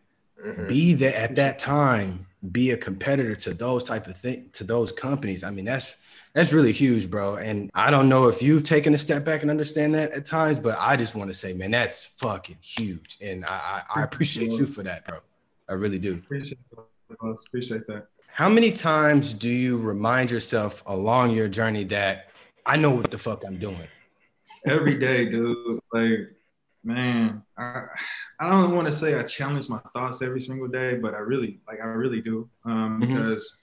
mm-hmm. 0.44 0.68
be 0.68 0.94
there 0.94 1.14
at 1.14 1.34
that 1.36 1.58
time 1.58 2.26
be 2.52 2.70
a 2.70 2.76
competitor 2.76 3.34
to 3.34 3.54
those 3.54 3.84
type 3.84 4.06
of 4.06 4.16
thing 4.16 4.48
to 4.52 4.64
those 4.64 4.92
companies 4.92 5.42
i 5.42 5.50
mean 5.50 5.64
that's 5.64 5.96
that's 6.36 6.52
really 6.52 6.72
huge, 6.72 7.10
bro. 7.10 7.36
And 7.36 7.70
I 7.74 7.90
don't 7.90 8.10
know 8.10 8.28
if 8.28 8.42
you've 8.42 8.62
taken 8.62 8.92
a 8.92 8.98
step 8.98 9.24
back 9.24 9.40
and 9.40 9.50
understand 9.50 9.94
that 9.94 10.10
at 10.10 10.26
times, 10.26 10.58
but 10.58 10.76
I 10.78 10.94
just 10.94 11.14
want 11.14 11.30
to 11.30 11.34
say, 11.34 11.54
man, 11.54 11.70
that's 11.70 12.04
fucking 12.04 12.58
huge. 12.60 13.16
And 13.22 13.46
I, 13.46 13.84
I, 13.88 14.00
I 14.00 14.02
appreciate 14.02 14.52
you 14.52 14.66
for 14.66 14.82
that, 14.82 15.06
bro. 15.06 15.20
I 15.66 15.72
really 15.72 15.98
do. 15.98 16.12
Appreciate 16.12 16.58
that. 16.72 17.38
Appreciate 17.46 17.86
that. 17.86 18.08
How 18.26 18.50
many 18.50 18.70
times 18.70 19.32
do 19.32 19.48
you 19.48 19.78
remind 19.78 20.30
yourself 20.30 20.82
along 20.84 21.30
your 21.30 21.48
journey 21.48 21.84
that 21.84 22.28
I 22.66 22.76
know 22.76 22.90
what 22.90 23.10
the 23.12 23.18
fuck 23.18 23.44
I'm 23.46 23.58
doing? 23.58 23.86
Every 24.66 24.98
day, 24.98 25.26
dude. 25.26 25.80
Like, 25.92 26.34
man, 26.82 27.42
I, 27.56 27.84
I 28.40 28.50
don't 28.50 28.74
want 28.74 28.88
to 28.88 28.92
say 28.92 29.14
I 29.14 29.22
challenge 29.22 29.68
my 29.68 29.80
thoughts 29.92 30.20
every 30.20 30.40
single 30.40 30.66
day, 30.66 30.96
but 30.96 31.14
I 31.14 31.18
really, 31.18 31.60
like, 31.68 31.84
I 31.84 31.88
really 31.90 32.20
do. 32.20 32.50
Um, 32.64 33.00
mm-hmm. 33.00 33.14
because 33.14 33.56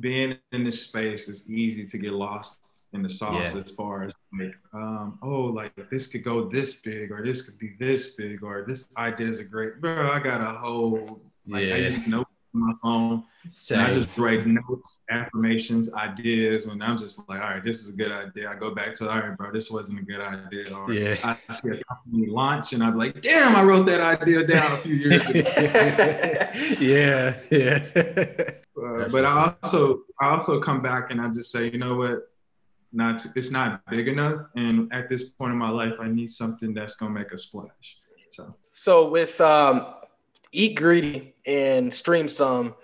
being 0.00 0.36
in 0.50 0.64
this 0.64 0.82
space 0.82 1.28
is 1.28 1.48
easy 1.48 1.86
to 1.86 1.98
get 1.98 2.12
lost 2.12 2.84
in 2.92 3.02
the 3.02 3.10
sauce 3.10 3.54
yeah. 3.54 3.62
as 3.62 3.70
far 3.70 4.02
as 4.02 4.12
like 4.36 4.54
um, 4.72 5.18
oh 5.22 5.42
like 5.42 5.72
this 5.90 6.06
could 6.08 6.24
go 6.24 6.48
this 6.48 6.80
big 6.82 7.12
or 7.12 7.22
this 7.24 7.42
could 7.42 7.58
be 7.58 7.74
this 7.78 8.14
big 8.14 8.42
or 8.42 8.64
this 8.66 8.88
idea 8.96 9.28
is 9.28 9.38
a 9.38 9.44
great 9.44 9.80
bro 9.80 10.10
i 10.10 10.18
got 10.18 10.40
a 10.40 10.58
whole 10.58 11.20
like 11.46 11.66
yeah. 11.66 11.74
i 11.74 11.80
just 11.82 12.12
on 12.12 12.24
my 12.52 12.72
phone 12.82 13.24
and 13.70 13.80
i 13.80 13.94
just 13.94 14.18
write 14.18 14.44
notes 14.46 15.00
affirmations 15.10 15.92
ideas 15.94 16.66
and 16.66 16.82
i'm 16.82 16.98
just 16.98 17.26
like 17.28 17.40
all 17.40 17.50
right 17.50 17.64
this 17.64 17.80
is 17.80 17.94
a 17.94 17.96
good 17.96 18.12
idea. 18.12 18.50
I 18.50 18.54
go 18.54 18.74
back 18.74 18.94
to 18.94 19.10
all 19.10 19.18
right 19.18 19.36
bro 19.36 19.52
this 19.52 19.70
wasn't 19.70 20.00
a 20.00 20.02
good 20.02 20.20
idea 20.20 20.74
or 20.74 20.92
yeah. 20.92 21.16
i 21.24 21.52
see 21.52 21.68
a 21.68 21.84
company 21.84 22.26
launch 22.26 22.72
and 22.72 22.82
i'm 22.82 22.98
like 22.98 23.20
damn 23.22 23.56
i 23.56 23.62
wrote 23.62 23.86
that 23.86 24.00
idea 24.00 24.46
down 24.46 24.72
a 24.72 24.76
few 24.78 24.94
years 24.94 25.28
ago. 25.30 25.40
Yeah 26.80 27.38
yeah. 27.50 28.50
Uh, 28.80 29.06
but 29.10 29.26
I 29.26 29.54
also 29.62 30.04
I 30.18 30.30
also 30.30 30.58
come 30.58 30.80
back 30.80 31.10
and 31.10 31.20
I 31.20 31.28
just 31.28 31.52
say, 31.52 31.70
you 31.70 31.76
know 31.76 31.96
what, 31.96 32.30
not 32.92 33.18
to, 33.18 33.32
it's 33.36 33.50
not 33.50 33.82
big 33.90 34.08
enough, 34.08 34.46
and 34.56 34.90
at 34.90 35.10
this 35.10 35.30
point 35.30 35.52
in 35.52 35.58
my 35.58 35.68
life, 35.68 35.94
I 36.00 36.08
need 36.08 36.30
something 36.30 36.72
that's 36.72 36.96
gonna 36.96 37.12
make 37.12 37.30
a 37.30 37.36
splash. 37.36 37.98
So. 38.30 38.54
So 38.72 39.10
with 39.10 39.38
um, 39.40 39.94
Eat 40.52 40.76
Greedy 40.76 41.34
and 41.46 41.90
Streamsum, 41.90 42.74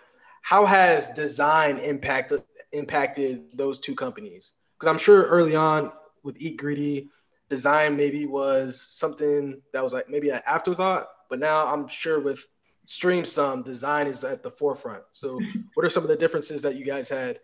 how 0.43 0.65
has 0.65 1.09
design 1.09 1.79
impacted 1.79 2.43
impacted 2.73 3.45
those 3.55 3.81
two 3.81 3.95
companies? 3.95 4.53
Because 4.79 4.93
I'm 4.93 4.99
sure 4.99 5.25
early 5.25 5.57
on 5.57 5.91
with 6.23 6.37
Eat 6.39 6.57
Greedy, 6.59 7.11
design 7.49 7.97
maybe 7.97 8.27
was 8.27 8.81
something 8.81 9.61
that 9.73 9.83
was 9.83 9.93
like 9.93 10.09
maybe 10.09 10.31
an 10.31 10.41
afterthought, 10.47 11.09
but 11.31 11.39
now 11.39 11.67
I'm 11.67 11.89
sure 11.89 12.21
with 12.21 12.47
Streamsum 12.87 13.65
design 13.65 14.07
is 14.07 14.23
at 14.23 14.45
the 14.45 14.51
forefront 14.51 15.03
so 15.11 15.41
what 15.75 15.85
are 15.85 15.91
some 15.91 16.05
of 16.05 16.09
the 16.09 16.17
differences 16.17 16.63
that 16.63 16.77
you 16.77 16.85
guys 16.85 17.09
had 17.09 17.41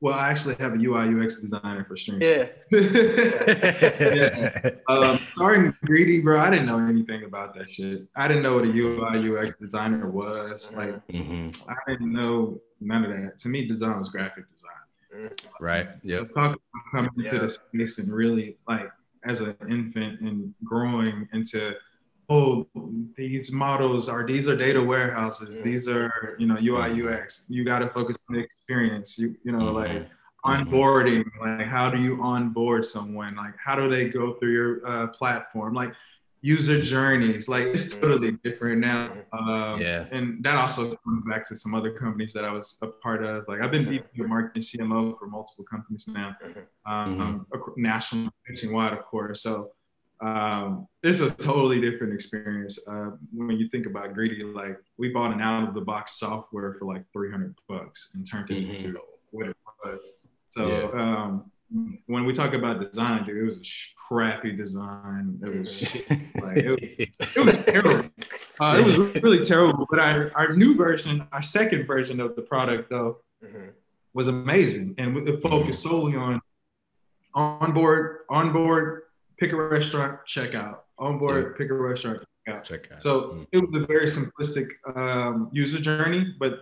well 0.00 0.14
i 0.14 0.28
actually 0.28 0.54
have 0.56 0.74
a 0.74 0.76
ui 0.76 1.24
ux 1.24 1.40
designer 1.40 1.84
for 1.84 1.96
stream 1.96 2.20
yeah, 2.20 2.46
yeah. 2.70 4.70
Um, 4.88 5.16
starting 5.16 5.74
greedy 5.84 6.20
bro. 6.20 6.38
I 6.38 6.50
didn't 6.50 6.66
know 6.66 6.78
anything 6.78 7.24
about 7.24 7.54
that 7.54 7.70
shit. 7.70 8.06
I 8.14 8.28
didn't 8.28 8.42
know 8.42 8.56
what 8.56 8.64
a 8.64 8.68
ui 8.68 9.46
ux 9.46 9.56
designer 9.56 10.08
was. 10.08 10.70
Mm-hmm. 10.70 10.78
like 10.78 11.06
mm-hmm. 11.08 11.70
i 11.70 11.74
didn't 11.88 12.12
know 12.12 12.60
none 12.80 13.04
of 13.04 13.10
that. 13.10 13.38
To 13.38 13.48
me 13.48 13.66
design 13.66 13.98
was 13.98 14.08
graphic 14.08 14.44
design. 14.52 15.30
Right. 15.60 15.88
Yeah 16.02 16.24
so 16.34 16.56
coming 16.92 17.10
into 17.16 17.38
the 17.38 17.48
space 17.48 17.98
and 17.98 18.12
really 18.12 18.58
like 18.68 18.90
as 19.24 19.40
an 19.40 19.56
infant 19.68 20.20
and 20.20 20.54
growing 20.64 21.28
into 21.32 21.74
oh, 22.28 22.66
these 23.16 23.52
models 23.52 24.08
are 24.08 24.26
these 24.26 24.48
are 24.48 24.56
data 24.56 24.82
warehouses. 24.82 25.62
These 25.62 25.88
are 25.88 26.36
you 26.38 26.46
know 26.46 26.56
UI 26.56 26.90
mm-hmm. 26.90 27.08
UX. 27.08 27.46
You 27.48 27.64
got 27.64 27.80
to 27.80 27.88
focus 27.88 28.16
on 28.28 28.36
the 28.36 28.42
experience. 28.42 29.18
You 29.18 29.36
you 29.44 29.52
know 29.52 29.72
mm-hmm. 29.72 29.98
like 29.98 30.08
onboarding. 30.44 31.24
Like 31.40 31.66
how 31.66 31.90
do 31.90 32.00
you 32.00 32.20
onboard 32.22 32.84
someone? 32.84 33.36
Like 33.36 33.54
how 33.62 33.76
do 33.76 33.88
they 33.88 34.08
go 34.08 34.34
through 34.34 34.52
your 34.52 34.86
uh, 34.86 35.06
platform? 35.08 35.74
Like 35.74 35.92
user 36.42 36.80
journeys. 36.80 37.48
Like 37.48 37.66
it's 37.66 37.92
mm-hmm. 37.92 38.02
totally 38.02 38.32
different 38.44 38.80
now. 38.80 39.12
Um, 39.32 39.80
yeah. 39.80 40.06
And 40.12 40.42
that 40.44 40.56
also 40.56 40.94
comes 40.96 41.24
back 41.24 41.46
to 41.48 41.56
some 41.56 41.74
other 41.74 41.90
companies 41.90 42.32
that 42.34 42.44
I 42.44 42.52
was 42.52 42.76
a 42.82 42.86
part 42.86 43.24
of. 43.24 43.44
Like 43.48 43.60
I've 43.60 43.70
been 43.70 43.88
VP 43.88 44.20
of 44.20 44.28
marketing 44.28 44.62
CMO 44.62 45.18
for 45.18 45.26
multiple 45.26 45.64
companies 45.64 46.06
now, 46.08 46.36
um, 46.86 47.46
mm-hmm. 47.52 47.82
national, 47.82 48.30
nationwide, 48.48 48.92
of 48.92 49.04
course. 49.06 49.42
So 49.42 49.72
um, 50.20 50.88
it's 51.02 51.20
a 51.20 51.30
totally 51.30 51.80
different 51.80 52.14
experience 52.14 52.78
uh, 52.88 53.10
when 53.34 53.58
you 53.58 53.68
think 53.68 53.86
about 53.86 54.14
greedy 54.14 54.42
like 54.42 54.78
we 54.98 55.10
bought 55.10 55.32
an 55.32 55.40
out 55.40 55.68
of 55.68 55.74
the 55.74 55.80
box 55.80 56.18
software 56.18 56.72
for 56.74 56.86
like 56.86 57.04
300 57.12 57.54
bucks 57.68 58.12
and 58.14 58.28
turned 58.28 58.50
it 58.50 58.62
mm-hmm. 58.62 58.86
into 58.86 58.98
what 59.30 59.48
it 59.48 59.56
was 59.84 60.20
so 60.46 60.68
yeah. 60.68 61.00
um, 61.00 61.50
when 62.06 62.24
we 62.24 62.32
talk 62.32 62.54
about 62.54 62.80
design 62.80 63.26
dude 63.26 63.36
it 63.36 63.42
was 63.42 63.58
a 63.58 64.08
crappy 64.08 64.52
design 64.52 65.38
it 65.42 65.60
was 65.60 65.78
shit. 65.78 66.08
like 66.40 66.56
it 66.58 66.70
was, 66.70 67.36
it 67.36 67.44
was 67.44 67.64
terrible 67.64 68.10
uh, 68.60 68.76
it 68.78 68.86
was 68.86 69.22
really 69.22 69.44
terrible 69.44 69.86
but 69.90 69.98
our, 69.98 70.32
our 70.34 70.56
new 70.56 70.74
version 70.74 71.26
our 71.32 71.42
second 71.42 71.86
version 71.86 72.20
of 72.20 72.34
the 72.36 72.42
product 72.42 72.88
though 72.88 73.18
mm-hmm. 73.44 73.68
was 74.14 74.28
amazing 74.28 74.94
and 74.96 75.28
it 75.28 75.42
focused 75.42 75.82
solely 75.82 76.16
on 76.16 76.40
onboard 77.34 78.20
onboard 78.30 79.02
pick 79.38 79.52
a 79.52 79.56
restaurant, 79.56 80.20
check 80.26 80.54
out. 80.54 80.84
On 80.98 81.18
board, 81.18 81.52
yeah. 81.52 81.58
pick 81.58 81.70
a 81.70 81.74
restaurant, 81.74 82.18
check 82.18 82.54
out. 82.54 82.64
Check 82.64 82.92
out. 82.92 83.02
So 83.02 83.20
mm. 83.20 83.46
it 83.52 83.60
was 83.60 83.82
a 83.82 83.86
very 83.86 84.06
simplistic 84.06 84.70
um, 84.96 85.50
user 85.52 85.80
journey, 85.80 86.34
but 86.38 86.60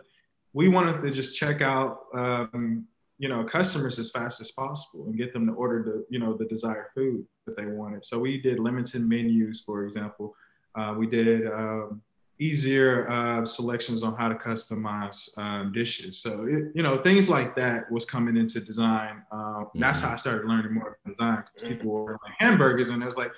we 0.53 0.69
wanted 0.69 1.03
to 1.03 1.11
just 1.11 1.39
check 1.39 1.63
out, 1.63 2.07
um, 2.15 2.87
you 3.19 3.29
know, 3.29 3.45
customers 3.45 3.99
as 3.99 4.11
fast 4.11 4.41
as 4.41 4.51
possible 4.53 5.07
and 5.07 5.17
get 5.17 5.33
them 5.33 5.47
to 5.47 5.53
order 5.53 5.83
the, 5.83 6.07
you 6.11 6.19
know, 6.19 6.37
the 6.37 6.47
desired 6.47 6.87
food 6.95 7.25
that 7.47 7.57
they 7.57 7.67
wanted. 7.67 8.05
So 8.05 8.19
we 8.19 8.41
did 8.41 8.59
limited 8.59 9.07
menus, 9.07 9.63
for 9.65 9.85
example. 9.85 10.35
Uh, 10.75 10.95
we 10.99 11.07
did 11.07 11.47
um, 11.47 12.03
easier 12.39 13.09
uh, 13.09 13.45
selections 13.45 14.03
on 14.03 14.15
how 14.17 14.29
to 14.29 14.35
customize 14.35 15.37
um, 15.39 15.73
dishes. 15.73 16.19
So 16.19 16.45
it, 16.45 16.73
you 16.75 16.83
know 16.83 17.01
things 17.01 17.29
like 17.29 17.55
that 17.57 17.91
was 17.91 18.05
coming 18.05 18.37
into 18.37 18.61
design. 18.61 19.23
Uh, 19.31 19.37
mm-hmm. 19.37 19.81
That's 19.81 20.01
how 20.01 20.13
I 20.13 20.17
started 20.17 20.47
learning 20.47 20.75
more 20.75 20.89
about 20.89 21.13
design 21.13 21.45
because 21.55 21.69
people 21.69 21.91
were 21.91 22.19
like 22.23 22.35
hamburgers, 22.39 22.89
and 22.89 23.03
it 23.03 23.07
was 23.07 23.17
like 23.17 23.33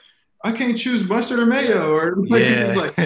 I 0.45 0.53
can't 0.53 0.77
choose 0.77 1.09
mustard 1.09 1.39
or 1.39 1.47
mayo, 1.47 1.93
or 1.93 2.25
yeah. 2.27 2.75
like, 2.77 2.99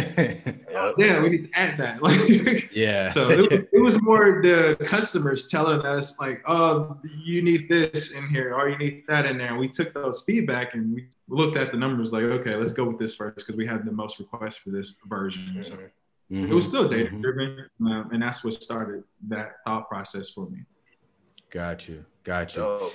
oh, 0.75 0.95
yeah, 0.99 1.21
we 1.23 1.29
need 1.31 1.53
to 1.53 1.59
add 1.59 1.79
that. 1.79 2.01
Like, 2.03 2.71
yeah. 2.73 3.13
so 3.13 3.31
it 3.31 3.51
was, 3.51 3.67
it 3.73 3.81
was 3.81 4.03
more 4.03 4.41
the 4.43 4.77
customers 4.85 5.49
telling 5.49 5.81
us 5.83 6.19
like, 6.19 6.43
oh, 6.47 6.99
you 7.25 7.41
need 7.43 7.69
this 7.69 8.17
in 8.17 8.29
here, 8.29 8.55
or 8.55 8.69
you 8.69 8.77
need 8.79 9.05
that 9.09 9.27
in 9.27 9.39
there. 9.39 9.49
And 9.49 9.59
we 9.59 9.69
took 9.69 9.95
those 9.95 10.23
feedback 10.25 10.75
and 10.75 10.95
we 10.95 11.07
looked 11.29 11.57
at 11.57 11.71
the 11.71 11.79
numbers, 11.79 12.13
like, 12.13 12.25
okay, 12.25 12.57
let's 12.57 12.73
go 12.73 12.85
with 12.85 12.99
this 12.99 13.15
first 13.15 13.37
because 13.37 13.57
we 13.57 13.67
had 13.67 13.85
the 13.85 13.93
most 13.93 14.19
requests 14.19 14.57
for 14.57 14.71
this 14.71 14.97
version. 15.07 15.63
So 15.63 15.75
mm-hmm. 15.75 16.47
it 16.47 16.55
was 16.55 16.67
still 16.67 16.89
data 16.89 17.11
driven, 17.11 17.67
mm-hmm. 17.81 17.87
um, 17.87 18.11
and 18.13 18.23
that's 18.23 18.45
what 18.45 18.61
started 18.61 19.05
that 19.29 19.57
thought 19.65 19.89
process 19.89 20.31
for 20.31 20.51
me. 20.51 20.65
Got 21.51 21.89
you. 21.89 22.05
Got 22.23 22.57
you. 22.57 22.91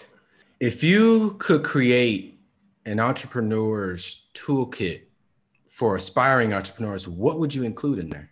If 0.60 0.84
you 0.84 1.36
could 1.40 1.64
create 1.64 2.40
an 2.86 3.00
entrepreneur's 3.00 4.25
toolkit 4.36 5.04
for 5.68 5.96
aspiring 5.96 6.54
entrepreneurs, 6.54 7.08
what 7.08 7.40
would 7.40 7.54
you 7.54 7.64
include 7.64 8.00
in 8.00 8.10
there? 8.10 8.32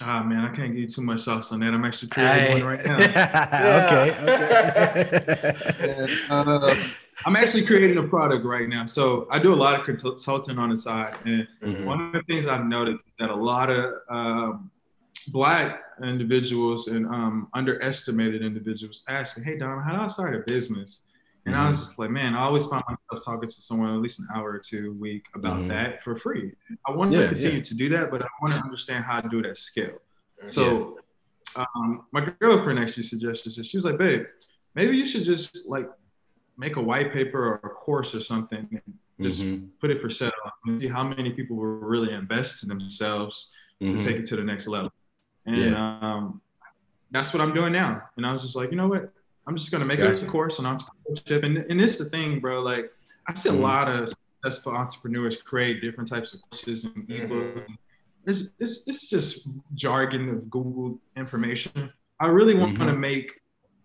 Ah 0.00 0.20
oh, 0.20 0.24
man, 0.26 0.44
I 0.44 0.48
can't 0.48 0.72
give 0.72 0.82
you 0.82 0.88
too 0.88 1.02
much 1.02 1.20
sauce 1.20 1.52
on 1.52 1.60
that. 1.60 1.72
I'm 1.74 1.84
actually 1.84 2.08
creating 2.08 2.64
one 2.64 2.64
right 2.64 2.84
now. 2.84 2.96
okay. 3.78 4.10
okay. 5.80 6.16
uh, 6.30 6.74
I'm 7.24 7.36
actually 7.36 7.64
creating 7.66 7.98
a 7.98 8.08
product 8.08 8.44
right 8.44 8.68
now. 8.68 8.86
So 8.86 9.28
I 9.30 9.38
do 9.38 9.52
a 9.52 9.56
lot 9.56 9.78
of 9.78 9.86
consulting 9.86 10.58
on 10.58 10.70
the 10.70 10.76
side, 10.76 11.14
and 11.24 11.46
mm-hmm. 11.62 11.84
one 11.84 12.00
of 12.00 12.12
the 12.12 12.22
things 12.22 12.48
I've 12.48 12.64
noticed 12.64 13.04
is 13.06 13.12
that 13.18 13.30
a 13.30 13.34
lot 13.34 13.70
of 13.70 13.94
um, 14.08 14.70
black 15.28 15.80
individuals 16.02 16.88
and 16.88 17.06
um, 17.06 17.48
underestimated 17.54 18.42
individuals 18.42 19.04
ask 19.08 19.38
me, 19.38 19.44
"Hey 19.44 19.58
Dom, 19.58 19.82
how 19.82 19.94
do 19.94 20.02
I 20.02 20.08
start 20.08 20.34
a 20.34 20.40
business?" 20.40 21.02
And 21.44 21.54
mm-hmm. 21.54 21.64
I 21.64 21.68
was 21.68 21.78
just 21.78 21.98
like, 21.98 22.10
man, 22.10 22.34
I 22.34 22.42
always 22.42 22.66
find 22.66 22.82
myself 22.86 23.24
talking 23.24 23.48
to 23.48 23.54
someone 23.54 23.92
at 23.94 24.00
least 24.00 24.20
an 24.20 24.28
hour 24.34 24.52
or 24.52 24.58
two 24.58 24.90
a 24.96 25.00
week 25.00 25.24
about 25.34 25.58
mm-hmm. 25.58 25.68
that 25.68 26.02
for 26.02 26.14
free. 26.14 26.52
I 26.86 26.92
want 26.92 27.12
yeah, 27.12 27.22
to 27.22 27.28
continue 27.28 27.58
yeah. 27.58 27.62
to 27.64 27.74
do 27.74 27.88
that, 27.90 28.10
but 28.10 28.22
I 28.22 28.28
want 28.40 28.54
to 28.54 28.60
understand 28.60 29.04
how 29.04 29.20
to 29.20 29.28
do 29.28 29.40
it 29.40 29.46
at 29.46 29.58
scale. 29.58 29.98
So 30.48 30.98
yeah. 31.56 31.64
um, 31.74 32.06
my 32.12 32.32
girlfriend 32.38 32.78
actually 32.78 33.04
suggested 33.04 33.54
this. 33.56 33.66
She 33.66 33.76
was 33.76 33.84
like, 33.84 33.98
babe, 33.98 34.24
maybe 34.74 34.96
you 34.96 35.06
should 35.06 35.24
just 35.24 35.68
like 35.68 35.88
make 36.56 36.76
a 36.76 36.82
white 36.82 37.12
paper 37.12 37.44
or 37.44 37.68
a 37.68 37.74
course 37.74 38.14
or 38.14 38.20
something 38.20 38.68
and 38.70 38.94
just 39.20 39.42
mm-hmm. 39.42 39.66
put 39.80 39.90
it 39.90 40.00
for 40.00 40.10
sale 40.10 40.32
and 40.66 40.80
see 40.80 40.88
how 40.88 41.02
many 41.02 41.30
people 41.30 41.56
will 41.56 41.66
really 41.66 42.12
invest 42.12 42.62
in 42.62 42.68
themselves 42.68 43.50
to 43.80 43.98
take 44.00 44.16
it 44.16 44.26
to 44.26 44.36
the 44.36 44.44
next 44.44 44.68
level. 44.68 44.92
And 45.44 45.74
um, 45.74 46.40
that's 47.10 47.32
what 47.34 47.40
I'm 47.40 47.52
doing 47.52 47.72
now. 47.72 48.02
And 48.16 48.24
I 48.24 48.32
was 48.32 48.42
just 48.42 48.54
like, 48.54 48.70
you 48.70 48.76
know 48.76 48.86
what? 48.86 49.12
I'm 49.46 49.56
just 49.56 49.70
gonna 49.70 49.84
make 49.84 49.98
gotcha. 49.98 50.26
a 50.26 50.28
course 50.28 50.60
on 50.60 50.78
entrepreneurship, 50.78 51.44
and 51.44 51.58
and 51.58 51.80
it's 51.80 51.98
the 51.98 52.04
thing, 52.04 52.40
bro. 52.40 52.60
Like 52.60 52.92
I 53.26 53.34
see 53.34 53.48
a 53.48 53.52
mm-hmm. 53.52 53.62
lot 53.62 53.88
of 53.88 54.08
successful 54.42 54.72
entrepreneurs 54.72 55.40
create 55.40 55.80
different 55.80 56.08
types 56.08 56.34
of 56.34 56.40
courses 56.50 56.84
and 56.84 57.08
mm-hmm. 57.08 57.32
ebooks. 57.32 57.76
It's, 58.24 58.50
it's, 58.60 58.86
it's 58.86 59.08
just 59.08 59.48
jargon 59.74 60.28
of 60.28 60.48
Google 60.48 61.00
information. 61.16 61.92
I 62.20 62.26
really 62.26 62.54
want 62.54 62.74
mm-hmm. 62.74 62.86
to 62.86 62.92
make 62.92 63.40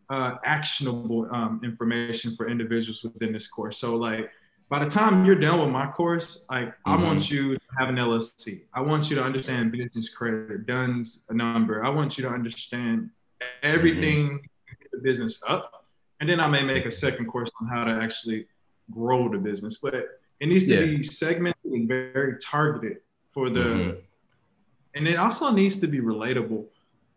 uh, 0.10 0.36
actionable 0.43 1.28
um, 1.32 1.60
information 1.64 2.36
for 2.36 2.47
individuals 2.47 3.03
within 3.03 3.34
this 3.34 3.47
course. 3.47 3.78
So 3.78 3.95
like 3.95 4.30
by 4.70 4.84
the 4.84 4.89
time 4.89 5.26
you're 5.26 5.36
done 5.36 5.60
with 5.60 5.70
my 5.70 5.88
course, 5.88 6.45
like 6.51 6.68
mm-hmm. 6.68 6.91
I 6.91 7.03
want 7.03 7.32
you 7.32 7.55
to 7.55 7.62
have 7.80 7.89
an 7.89 7.95
LLC. 7.95 8.62
I 8.74 8.82
want 8.82 9.10
you 9.10 9.16
to 9.16 9.24
understand 9.24 9.72
business 9.72 10.10
credit, 10.10 10.68
DUNS 10.68 11.22
a 11.30 11.34
number. 11.34 11.84
I 11.84 11.89
want 11.89 12.18
you 12.18 12.24
to 12.26 12.30
understand 12.30 13.10
everything 13.64 14.28
mm-hmm 14.28 14.45
the 14.98 15.04
business 15.04 15.41
up. 15.48 15.86
And 16.20 16.30
then 16.30 16.39
I 16.39 16.48
may 16.48 16.64
make 16.64 16.86
a 16.86 16.91
second 16.91 17.28
course 17.28 17.52
on 17.62 17.68
how 17.68 17.84
to 17.84 17.91
actually 17.91 18.48
grow 18.91 19.30
the 19.30 19.38
business. 19.38 19.78
But 19.78 19.93
it 20.39 20.48
needs 20.48 20.66
to 20.66 20.74
yeah. 20.74 20.98
be 20.98 21.04
segmented 21.04 21.72
and 21.72 21.88
very 21.88 22.38
targeted 22.39 22.98
for 23.30 23.50
the, 23.50 23.60
mm-hmm. 23.60 23.98
and 24.95 25.08
it 25.08 25.18
also 25.18 25.52
needs 25.52 25.80
to 25.80 25.88
be 25.88 26.00
relatable 26.00 26.66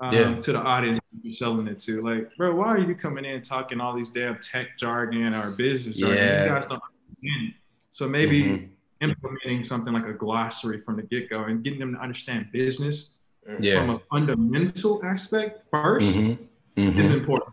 um, 0.01 0.15
yeah. 0.15 0.35
to 0.35 0.53
the 0.53 0.59
audience 0.59 0.99
you're 1.23 1.33
selling 1.33 1.67
it 1.67 1.79
to. 1.81 2.03
Like, 2.03 2.35
bro, 2.37 2.55
why 2.55 2.69
are 2.69 2.79
you 2.79 2.95
coming 2.95 3.25
in 3.25 3.43
talking 3.43 3.81
all 3.81 3.95
these 3.95 4.11
damn 4.11 4.39
tech 4.39 4.79
jargon 4.79 5.35
or 5.35 5.51
business 5.51 5.97
jargon? 5.97 6.19
Yeah. 6.19 6.45
You 6.45 6.49
guys 6.51 6.67
don't 6.67 6.83
understand 6.83 7.49
it. 7.49 7.55
So 7.91 8.09
maybe 8.09 8.43
mm-hmm. 8.45 8.65
implementing 9.01 9.65
something 9.65 9.93
like 9.93 10.07
a 10.07 10.13
glossary 10.13 10.81
from 10.81 10.97
the 10.97 11.03
get 11.03 11.31
go 11.31 11.45
and 11.45 11.63
getting 11.63 11.81
them 11.81 11.95
to 11.95 12.01
understand 12.01 12.53
business 12.53 13.17
yeah. 13.59 13.81
from 13.81 13.91
a 13.91 13.99
fundamental 14.11 15.05
aspect 15.05 15.71
1st 15.73 16.01
mm-hmm 16.03 16.45
mm-hmm. 16.81 16.99
is 16.99 17.11
important 17.11 17.53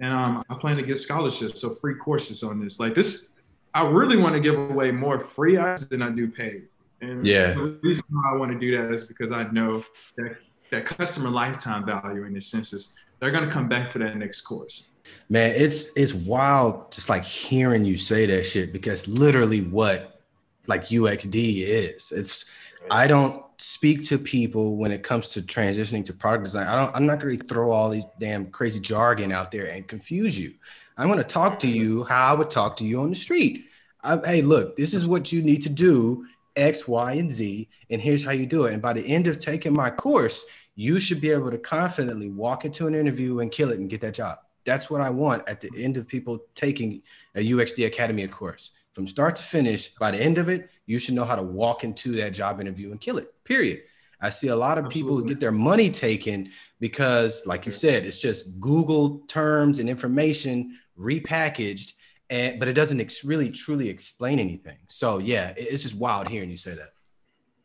And 0.00 0.12
um, 0.12 0.44
I 0.48 0.54
plan 0.54 0.76
to 0.76 0.82
get 0.82 0.98
scholarships, 0.98 1.60
so 1.60 1.70
free 1.70 1.94
courses 1.94 2.42
on 2.42 2.62
this. 2.62 2.80
Like 2.80 2.94
this, 2.94 3.30
I 3.72 3.86
really 3.86 4.16
want 4.16 4.34
to 4.34 4.40
give 4.40 4.58
away 4.58 4.90
more 4.90 5.18
free 5.18 5.58
items 5.58 5.88
than 5.88 6.02
I 6.02 6.10
do 6.10 6.28
paid. 6.28 6.68
And 7.00 7.26
yeah. 7.26 7.54
the 7.54 7.78
reason 7.82 8.04
why 8.10 8.32
I 8.32 8.36
want 8.36 8.52
to 8.52 8.58
do 8.58 8.76
that 8.76 8.92
is 8.92 9.04
because 9.04 9.32
I 9.32 9.44
know 9.50 9.84
that 10.16 10.36
that 10.70 10.86
customer 10.86 11.30
lifetime 11.30 11.84
value 11.84 12.24
in 12.24 12.32
this 12.34 12.46
sense 12.46 12.72
is 12.72 12.94
they're 13.20 13.30
going 13.30 13.44
to 13.44 13.50
come 13.50 13.68
back 13.68 13.90
for 13.90 13.98
that 14.00 14.16
next 14.16 14.42
course. 14.42 14.88
Man, 15.28 15.52
it's 15.54 15.94
it's 15.96 16.14
wild 16.14 16.90
just 16.90 17.08
like 17.08 17.24
hearing 17.24 17.84
you 17.84 17.96
say 17.96 18.26
that 18.26 18.44
shit 18.44 18.72
because 18.72 19.06
literally 19.06 19.60
what 19.62 20.22
like 20.66 20.84
UXD 20.84 21.62
is. 21.62 22.12
It's 22.12 22.50
I 22.90 23.06
don't 23.06 23.43
speak 23.58 24.06
to 24.08 24.18
people 24.18 24.76
when 24.76 24.92
it 24.92 25.02
comes 25.02 25.30
to 25.30 25.42
transitioning 25.42 26.04
to 26.04 26.12
product 26.12 26.44
design. 26.44 26.66
I 26.66 26.76
don't, 26.76 26.94
I'm 26.94 27.06
not 27.06 27.20
going 27.20 27.38
to 27.38 27.44
throw 27.44 27.70
all 27.70 27.90
these 27.90 28.06
damn 28.18 28.46
crazy 28.46 28.80
jargon 28.80 29.32
out 29.32 29.50
there 29.50 29.66
and 29.66 29.86
confuse 29.86 30.38
you. 30.38 30.54
I'm 30.96 31.08
going 31.08 31.18
to 31.18 31.24
talk 31.24 31.58
to 31.60 31.68
you 31.68 32.04
how 32.04 32.32
I 32.32 32.38
would 32.38 32.50
talk 32.50 32.76
to 32.76 32.84
you 32.84 33.00
on 33.00 33.10
the 33.10 33.16
street. 33.16 33.66
I, 34.02 34.18
hey, 34.24 34.42
look, 34.42 34.76
this 34.76 34.94
is 34.94 35.06
what 35.06 35.32
you 35.32 35.42
need 35.42 35.62
to 35.62 35.70
do 35.70 36.26
X, 36.56 36.86
Y, 36.86 37.12
and 37.14 37.30
Z, 37.30 37.68
and 37.90 38.00
here's 38.00 38.24
how 38.24 38.30
you 38.30 38.46
do 38.46 38.66
it. 38.66 38.72
And 38.72 38.82
by 38.82 38.92
the 38.92 39.04
end 39.06 39.26
of 39.26 39.38
taking 39.38 39.72
my 39.72 39.90
course, 39.90 40.44
you 40.76 41.00
should 41.00 41.20
be 41.20 41.30
able 41.30 41.50
to 41.50 41.58
confidently 41.58 42.30
walk 42.30 42.64
into 42.64 42.86
an 42.86 42.94
interview 42.94 43.40
and 43.40 43.50
kill 43.50 43.70
it 43.70 43.78
and 43.78 43.90
get 43.90 44.00
that 44.02 44.14
job. 44.14 44.38
That's 44.64 44.88
what 44.88 45.00
I 45.00 45.10
want 45.10 45.48
at 45.48 45.60
the 45.60 45.70
end 45.76 45.96
of 45.96 46.06
people 46.06 46.40
taking 46.54 47.02
a 47.34 47.40
UXD 47.40 47.86
Academy 47.86 48.26
course 48.28 48.70
from 48.92 49.06
start 49.06 49.36
to 49.36 49.42
finish. 49.42 49.94
By 49.94 50.12
the 50.12 50.20
end 50.20 50.38
of 50.38 50.48
it, 50.48 50.70
you 50.86 50.98
should 50.98 51.14
know 51.14 51.24
how 51.24 51.36
to 51.36 51.42
walk 51.42 51.84
into 51.84 52.16
that 52.16 52.30
job 52.30 52.60
interview 52.60 52.90
and 52.90 53.00
kill 53.00 53.18
it. 53.18 53.32
Period. 53.44 53.82
I 54.20 54.30
see 54.30 54.48
a 54.48 54.56
lot 54.56 54.78
of 54.78 54.86
Absolutely. 54.86 55.12
people 55.12 55.28
get 55.28 55.40
their 55.40 55.52
money 55.52 55.90
taken 55.90 56.50
because, 56.80 57.46
like 57.46 57.66
you 57.66 57.72
said, 57.72 58.06
it's 58.06 58.20
just 58.20 58.58
Google 58.60 59.18
terms 59.28 59.78
and 59.78 59.88
information 59.88 60.78
repackaged, 60.98 61.92
and 62.30 62.58
but 62.58 62.68
it 62.68 62.72
doesn't 62.72 63.00
ex- 63.00 63.24
really 63.24 63.50
truly 63.50 63.88
explain 63.88 64.38
anything. 64.38 64.78
So 64.86 65.18
yeah, 65.18 65.52
it's 65.56 65.82
just 65.82 65.94
wild 65.94 66.28
hearing 66.28 66.50
you 66.50 66.56
say 66.56 66.74
that. 66.74 66.92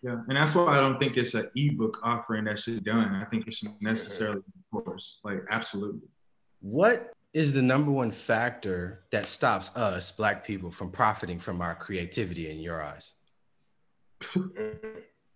Yeah, 0.01 0.21
and 0.27 0.37
that's 0.37 0.55
why 0.55 0.65
I 0.65 0.79
don't 0.79 0.99
think 0.99 1.17
it's 1.17 1.33
an 1.33 1.49
ebook 1.55 1.99
offering 2.03 2.45
that 2.45 2.59
should 2.59 2.83
be 2.83 2.91
done. 2.91 3.15
I 3.15 3.25
think 3.25 3.47
it 3.47 3.53
should 3.53 3.69
necessarily 3.81 4.39
be 4.39 4.59
course. 4.71 5.19
Like 5.23 5.43
absolutely. 5.49 6.07
What 6.61 7.13
is 7.33 7.53
the 7.53 7.61
number 7.61 7.91
one 7.91 8.11
factor 8.11 9.03
that 9.11 9.27
stops 9.27 9.75
us 9.75 10.11
black 10.11 10.45
people 10.45 10.71
from 10.71 10.91
profiting 10.91 11.39
from 11.39 11.61
our 11.61 11.75
creativity 11.75 12.49
in 12.49 12.59
your 12.59 12.83
eyes? 12.83 13.13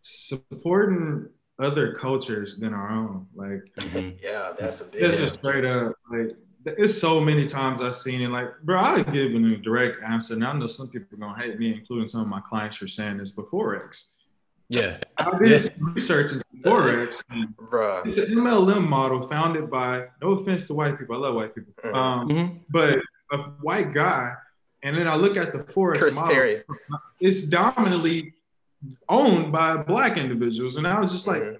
Supporting 0.02 1.30
other 1.60 1.94
cultures 1.94 2.58
than 2.58 2.74
our 2.74 2.90
own. 2.90 3.28
Like 3.36 3.62
mm-hmm. 3.80 4.18
yeah, 4.24 4.54
that's 4.58 4.82
a 4.82 4.86
big 4.86 5.20
yeah. 5.20 5.32
straight 5.32 5.66
up 5.66 5.96
like 6.12 6.32
it's 6.66 6.98
so 6.98 7.20
many 7.20 7.48
times 7.48 7.82
I've 7.82 7.96
seen 7.96 8.22
it. 8.22 8.30
Like, 8.30 8.48
bro, 8.64 8.80
I 8.80 9.04
give 9.04 9.34
a 9.34 9.58
direct 9.58 10.02
answer. 10.04 10.34
And 10.34 10.46
I 10.46 10.54
know 10.54 10.68
some 10.68 10.90
people 10.90 11.08
are 11.14 11.18
gonna 11.18 11.42
hate 11.42 11.60
me, 11.60 11.74
including 11.74 12.08
some 12.08 12.22
of 12.22 12.28
my 12.28 12.42
clients 12.42 12.78
for 12.78 12.88
saying 12.88 13.18
this 13.18 13.32
before 13.32 13.84
X. 13.86 14.14
Yeah. 14.70 14.98
I 15.18 15.38
did 15.40 15.64
yeah. 15.64 15.70
research 15.80 16.32
into 16.32 16.46
Forex. 16.64 17.22
Bruh. 17.56 18.06
It's 18.06 18.32
an 18.32 18.38
MLM 18.38 18.88
model 18.88 19.22
founded 19.28 19.70
by, 19.70 20.06
no 20.22 20.32
offense 20.32 20.66
to 20.68 20.74
white 20.74 20.98
people, 20.98 21.16
I 21.16 21.20
love 21.20 21.36
white 21.36 21.56
people, 21.56 21.74
mm-hmm. 21.84 21.96
um, 21.96 22.30
mm-hmm. 22.30 22.58
but 22.70 23.00
a 23.32 23.38
white 23.62 23.94
guy. 23.94 24.34
And 24.82 24.98
then 24.98 25.08
I 25.08 25.16
look 25.16 25.38
at 25.38 25.54
the 25.54 25.60
Forex 25.60 26.00
Chris 26.00 26.20
model, 26.20 26.36
Terry. 26.36 26.64
it's 27.20 27.44
dominantly 27.44 28.34
owned 29.08 29.52
by 29.52 29.78
black 29.78 30.18
individuals. 30.18 30.78
And 30.78 30.88
I 30.88 31.00
was 31.00 31.12
just 31.12 31.28
like, 31.28 31.42
mm-hmm. 31.42 31.56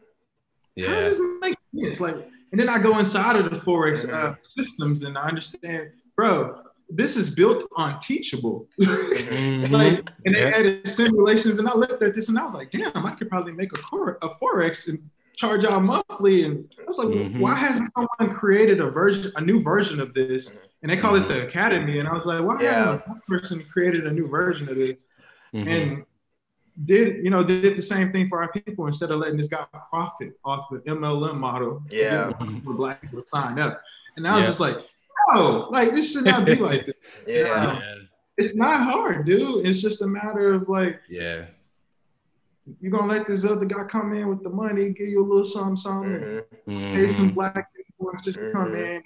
yeah. 0.76 0.88
how 0.90 0.96
does 1.02 1.18
this 1.18 1.40
make 1.42 1.58
sense? 1.76 2.00
Like, 2.00 2.16
and 2.52 2.60
then 2.60 2.70
I 2.70 2.80
go 2.80 3.00
inside 3.00 3.36
of 3.36 3.50
the 3.50 3.58
Forex 3.58 4.12
uh, 4.12 4.18
mm-hmm. 4.18 4.62
systems 4.62 5.04
and 5.04 5.18
I 5.18 5.28
understand, 5.28 5.92
bro, 6.16 6.64
this 6.96 7.18
is 7.18 7.34
built 7.34 7.68
on 7.76 8.00
teachable. 8.00 8.68
mm-hmm. 8.80 9.74
like, 9.74 10.04
and 10.26 10.36
they 10.36 10.42
yeah. 10.42 10.58
added 10.58 10.88
simulations, 10.88 11.60
and 11.60 11.68
I 11.68 11.74
looked 11.74 12.02
at 12.04 12.14
this 12.14 12.30
and 12.30 12.38
I 12.38 12.44
was 12.44 12.54
like, 12.54 12.72
damn, 12.72 13.06
I 13.06 13.14
could 13.16 13.30
probably 13.30 13.54
make 13.54 13.74
a 13.74 13.82
core 13.82 14.18
a 14.22 14.30
forex 14.30 14.88
and 14.88 15.10
charge 15.36 15.66
out 15.66 15.84
monthly. 15.84 16.46
And 16.46 16.72
I 16.80 16.86
was 16.86 16.98
like, 16.98 17.08
mm-hmm. 17.08 17.40
why 17.40 17.56
hasn't 17.56 17.92
someone 17.96 18.38
created 18.38 18.80
a 18.80 18.90
version, 18.90 19.32
a 19.36 19.42
new 19.42 19.62
version 19.62 20.00
of 20.00 20.14
this? 20.14 20.60
And 20.82 20.92
they 20.92 20.98
call 20.98 21.14
mm-hmm. 21.14 21.32
it 21.32 21.34
the 21.34 21.48
Academy. 21.48 22.00
And 22.00 22.08
I 22.08 22.14
was 22.14 22.26
like, 22.26 22.44
why 22.44 22.62
yeah. 22.62 22.86
hasn't 22.86 23.08
one 23.08 23.22
person 23.28 23.64
created 23.72 24.06
a 24.06 24.12
new 24.12 24.28
version 24.28 24.70
of 24.70 24.76
this? 24.76 25.06
Mm-hmm. 25.54 25.68
And 25.68 26.06
did 26.86 27.24
you 27.24 27.30
know 27.30 27.44
did 27.44 27.78
the 27.78 27.82
same 27.84 28.12
thing 28.12 28.28
for 28.28 28.42
our 28.42 28.52
people 28.52 28.88
instead 28.88 29.12
of 29.12 29.20
letting 29.20 29.38
this 29.38 29.48
guy 29.48 29.64
profit 29.90 30.34
off 30.44 30.66
the 30.72 30.80
MLM 30.80 31.36
model? 31.36 31.84
Yeah, 31.92 32.32
for 32.64 32.74
black 32.74 33.02
people 33.02 33.22
to 33.22 33.30
sign 33.30 33.60
up. 33.60 33.80
And 34.18 34.28
I 34.28 34.36
was 34.36 34.44
yeah. 34.44 34.48
just 34.48 34.60
like, 34.60 34.78
no, 35.30 35.68
like 35.72 35.94
this 35.94 36.12
should 36.12 36.26
not 36.26 36.46
be 36.46 36.56
like 36.56 36.86
this. 36.86 36.96
yeah. 37.28 37.80
It's 38.38 38.56
not 38.56 38.82
hard, 38.82 39.26
dude. 39.26 39.66
It's 39.66 39.82
just 39.82 40.02
a 40.02 40.08
matter 40.08 40.54
of 40.54 40.68
like, 40.68 41.02
yeah, 41.08 41.46
you're 42.80 42.92
gonna 42.92 43.12
let 43.12 43.28
this 43.28 43.46
other 43.46 43.66
guy 43.66 43.84
come 43.84 44.14
in 44.14 44.28
with 44.28 44.44
the 44.44 44.50
money, 44.50 44.90
give 44.90 45.08
you 45.08 45.24
a 45.24 45.28
little 45.28 45.46
something, 45.46 45.76
something, 45.76 46.42
mm-hmm. 46.68 46.94
pay 46.96 47.08
some 47.10 47.30
black 47.30 47.70
people 47.76 48.12
just 48.24 48.40
mm-hmm. 48.40 48.58
come 48.58 48.76
in. 48.76 49.04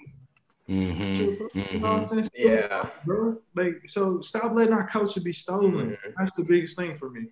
Mm-hmm. 0.68 2.26
Yeah, 2.34 2.88
bro. 3.04 3.38
Like, 3.54 3.82
so 3.86 4.20
stop 4.20 4.54
letting 4.54 4.74
our 4.74 4.86
culture 4.86 5.20
be 5.20 5.32
stolen. 5.32 5.72
Mm-hmm. 5.72 6.10
That's 6.16 6.36
the 6.36 6.44
biggest 6.44 6.76
thing 6.76 6.96
for 6.96 7.10
me. 7.10 7.26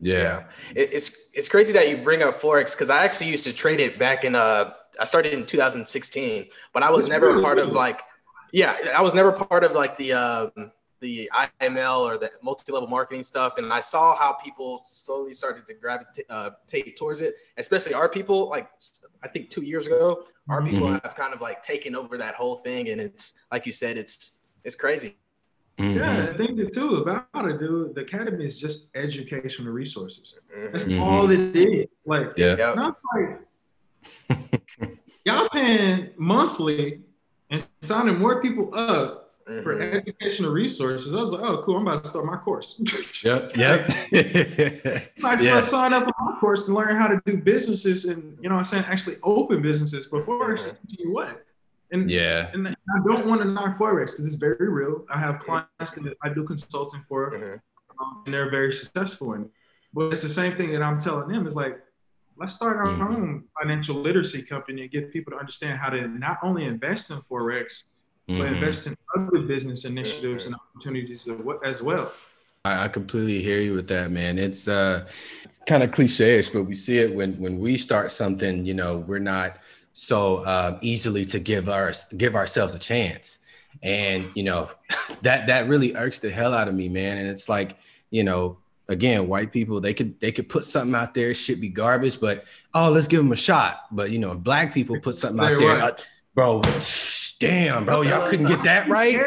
Yeah, 0.00 0.44
it's 0.74 1.30
it's 1.32 1.48
crazy 1.48 1.72
that 1.72 1.88
you 1.88 1.98
bring 1.98 2.22
up 2.22 2.34
forex 2.34 2.74
because 2.74 2.90
I 2.90 3.04
actually 3.04 3.30
used 3.30 3.44
to 3.44 3.52
trade 3.52 3.80
it 3.80 3.98
back 3.98 4.24
in 4.24 4.34
uh 4.34 4.72
I 5.00 5.04
started 5.04 5.32
in 5.32 5.46
2016, 5.46 6.46
but 6.72 6.82
I 6.82 6.90
was 6.90 7.08
never 7.08 7.38
a 7.38 7.40
part 7.40 7.58
of 7.58 7.72
like 7.72 8.02
yeah, 8.52 8.76
I 8.94 9.00
was 9.02 9.14
never 9.14 9.32
part 9.32 9.64
of 9.64 9.72
like 9.72 9.96
the 9.96 10.12
um, 10.12 10.72
the 11.00 11.28
IML 11.60 12.00
or 12.00 12.16
the 12.16 12.30
multi-level 12.42 12.88
marketing 12.88 13.22
stuff, 13.22 13.58
and 13.58 13.72
I 13.72 13.80
saw 13.80 14.14
how 14.14 14.34
people 14.34 14.82
slowly 14.86 15.34
started 15.34 15.66
to 15.66 15.74
gravitate 15.74 16.26
uh, 16.30 16.50
towards 16.96 17.22
it. 17.22 17.34
Especially 17.56 17.94
our 17.94 18.08
people, 18.08 18.48
like 18.48 18.70
I 19.22 19.28
think 19.28 19.50
two 19.50 19.62
years 19.62 19.86
ago, 19.86 20.24
our 20.48 20.60
mm-hmm. 20.60 20.70
people 20.70 20.88
have 20.92 21.14
kind 21.16 21.34
of 21.34 21.40
like 21.40 21.62
taken 21.62 21.96
over 21.96 22.16
that 22.18 22.34
whole 22.34 22.56
thing, 22.56 22.90
and 22.90 23.00
it's 23.00 23.34
like 23.50 23.66
you 23.66 23.72
said, 23.72 23.96
it's 23.96 24.36
it's 24.64 24.76
crazy. 24.76 25.16
Mm-hmm. 25.78 25.98
Yeah, 25.98 26.28
I 26.30 26.36
think 26.36 26.72
too 26.74 26.96
about 26.96 27.26
it, 27.34 27.58
dude. 27.58 27.94
The 27.94 28.02
academy 28.02 28.44
is 28.44 28.60
just 28.60 28.88
educational 28.94 29.72
resources. 29.72 30.34
That's 30.70 30.84
mm-hmm. 30.84 31.02
all 31.02 31.30
it 31.30 31.56
is. 31.56 31.86
Like, 32.04 32.32
yeah, 32.36 32.74
not 32.74 32.98
like 33.14 34.38
y'all 35.24 35.48
paying 35.48 36.10
monthly 36.16 37.00
and 37.52 37.66
signing 37.82 38.18
more 38.18 38.40
people 38.40 38.74
up 38.74 39.30
mm-hmm. 39.48 39.62
for 39.62 39.78
educational 39.78 40.50
resources. 40.50 41.14
I 41.14 41.18
was 41.18 41.32
like, 41.32 41.42
oh, 41.42 41.62
cool, 41.62 41.76
I'm 41.76 41.86
about 41.86 42.04
to 42.04 42.10
start 42.10 42.24
my 42.24 42.38
course. 42.38 42.80
yep, 43.22 43.52
yep. 43.54 43.88
Might 45.18 45.38
as 45.38 45.44
well 45.44 45.62
sign 45.62 45.92
up 45.92 46.04
for 46.04 46.14
my 46.18 46.38
course 46.40 46.66
to 46.66 46.72
learn 46.72 46.96
how 46.96 47.08
to 47.08 47.20
do 47.26 47.36
businesses 47.36 48.06
and, 48.06 48.38
you 48.40 48.48
know 48.48 48.56
I'm 48.56 48.64
saying, 48.64 48.84
actually 48.88 49.16
open 49.22 49.62
businesses 49.62 50.06
before 50.06 50.56
mm-hmm. 50.56 50.76
you 50.88 51.12
what. 51.12 51.44
And, 51.90 52.10
yeah. 52.10 52.50
And 52.54 52.66
I 52.68 53.00
don't 53.04 53.26
want 53.26 53.42
to 53.42 53.48
knock 53.48 53.76
Forex 53.76 54.12
because 54.12 54.26
it's 54.26 54.36
very 54.36 54.68
real. 54.68 55.04
I 55.10 55.18
have 55.18 55.40
clients 55.40 55.68
that 55.78 56.16
I 56.22 56.30
do 56.30 56.44
consulting 56.44 57.04
for, 57.06 57.32
mm-hmm. 57.32 58.02
um, 58.02 58.22
and 58.24 58.34
they're 58.34 58.50
very 58.50 58.72
successful 58.72 59.34
in 59.34 59.42
it. 59.42 59.50
But 59.92 60.14
it's 60.14 60.22
the 60.22 60.30
same 60.30 60.56
thing 60.56 60.72
that 60.72 60.82
I'm 60.82 60.98
telling 60.98 61.28
them 61.28 61.46
is 61.46 61.54
like, 61.54 61.78
let's 62.36 62.54
start 62.54 62.76
our 62.76 62.86
mm-hmm. 62.86 63.02
own 63.02 63.44
financial 63.60 63.96
literacy 63.96 64.42
company 64.42 64.82
and 64.82 64.90
get 64.90 65.12
people 65.12 65.32
to 65.32 65.38
understand 65.38 65.78
how 65.78 65.90
to 65.90 66.08
not 66.08 66.38
only 66.42 66.64
invest 66.64 67.10
in 67.10 67.18
Forex, 67.18 67.84
mm-hmm. 68.28 68.38
but 68.38 68.52
invest 68.52 68.86
in 68.86 68.96
other 69.16 69.40
business 69.40 69.84
initiatives 69.84 70.46
and 70.46 70.54
opportunities 70.54 71.28
as 71.64 71.82
well. 71.82 72.12
I, 72.64 72.86
completely 72.86 73.42
hear 73.42 73.60
you 73.60 73.74
with 73.74 73.88
that, 73.88 74.12
man. 74.12 74.38
It's 74.38 74.68
uh, 74.68 75.08
kind 75.66 75.82
of 75.82 75.90
cliche-ish, 75.90 76.50
but 76.50 76.62
we 76.62 76.74
see 76.74 76.98
it 76.98 77.12
when 77.12 77.32
when 77.40 77.58
we 77.58 77.76
start 77.76 78.12
something. 78.12 78.64
You 78.64 78.74
know, 78.74 78.98
we're 78.98 79.18
not 79.18 79.58
so 79.94 80.38
uh, 80.44 80.78
easily 80.80 81.24
to 81.24 81.40
give 81.40 81.68
our 81.68 81.92
give 82.16 82.36
ourselves 82.36 82.76
a 82.76 82.78
chance, 82.78 83.38
and 83.82 84.30
you 84.36 84.44
know, 84.44 84.70
that 85.22 85.48
that 85.48 85.68
really 85.68 85.96
irks 85.96 86.20
the 86.20 86.30
hell 86.30 86.54
out 86.54 86.68
of 86.68 86.74
me, 86.74 86.88
man. 86.88 87.18
And 87.18 87.28
it's 87.28 87.48
like, 87.48 87.76
you 88.10 88.22
know, 88.22 88.58
again, 88.88 89.28
white 89.28 89.52
people 89.52 89.80
they 89.80 89.94
could 89.94 90.18
they 90.20 90.32
could 90.32 90.48
put 90.48 90.64
something 90.64 90.94
out 90.94 91.14
there, 91.14 91.34
shit 91.34 91.60
be 91.60 91.68
garbage, 91.68 92.20
but 92.20 92.44
oh, 92.74 92.90
let's 92.90 93.08
give 93.08 93.18
them 93.18 93.32
a 93.32 93.36
shot. 93.36 93.82
But 93.90 94.10
you 94.10 94.18
know, 94.18 94.32
if 94.32 94.38
black 94.38 94.72
people 94.74 94.98
put 95.00 95.16
something 95.16 95.44
out 95.44 95.58
there, 95.58 95.80
uh, 95.80 95.96
bro 96.34 96.62
Damn, 97.42 97.86
bro, 97.86 98.02
y'all 98.02 98.28
couldn't 98.30 98.46
get 98.46 98.62
that 98.62 98.86
right. 98.86 99.20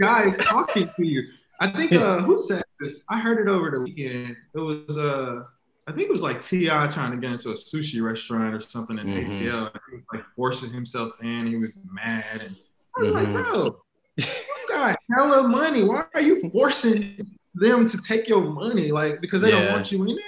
Guys 0.00 0.36
talking 0.38 0.88
to 0.96 1.04
you. 1.04 1.24
I 1.60 1.66
think 1.68 1.90
uh, 1.92 2.20
who 2.22 2.38
said 2.38 2.62
this? 2.78 3.02
I 3.08 3.18
heard 3.18 3.44
it 3.44 3.50
over 3.50 3.72
the 3.72 3.80
weekend. 3.80 4.36
It 4.54 4.60
was 4.60 4.96
uh, 4.96 5.42
I 5.88 5.92
think 5.92 6.02
it 6.02 6.12
was 6.12 6.22
like 6.22 6.40
T.I. 6.40 6.86
trying 6.86 7.10
to 7.10 7.16
get 7.16 7.32
into 7.32 7.50
a 7.50 7.54
sushi 7.54 8.00
restaurant 8.00 8.54
or 8.54 8.60
something 8.60 8.96
in 8.96 9.08
mm-hmm. 9.08 9.28
ATL. 9.28 9.72
He 9.90 9.96
was 9.96 10.04
like 10.12 10.24
forcing 10.36 10.70
himself 10.70 11.14
in. 11.20 11.48
He 11.48 11.56
was 11.56 11.72
mad, 11.90 12.24
and 12.32 12.54
I 12.96 13.00
was 13.00 13.10
mm-hmm. 13.10 13.34
like, 13.34 13.44
bro, 13.44 13.82
you 14.18 14.24
got 14.68 14.96
hella 15.10 15.48
money. 15.48 15.82
Why 15.82 16.04
are 16.14 16.20
you 16.20 16.48
forcing 16.50 17.37
them 17.54 17.88
to 17.88 17.98
take 17.98 18.28
your 18.28 18.42
money? 18.42 18.92
Like 18.92 19.20
because 19.20 19.42
they 19.42 19.50
yeah. 19.50 19.64
don't 19.64 19.72
want 19.72 19.92
you 19.92 20.02
in 20.02 20.16
there. 20.16 20.24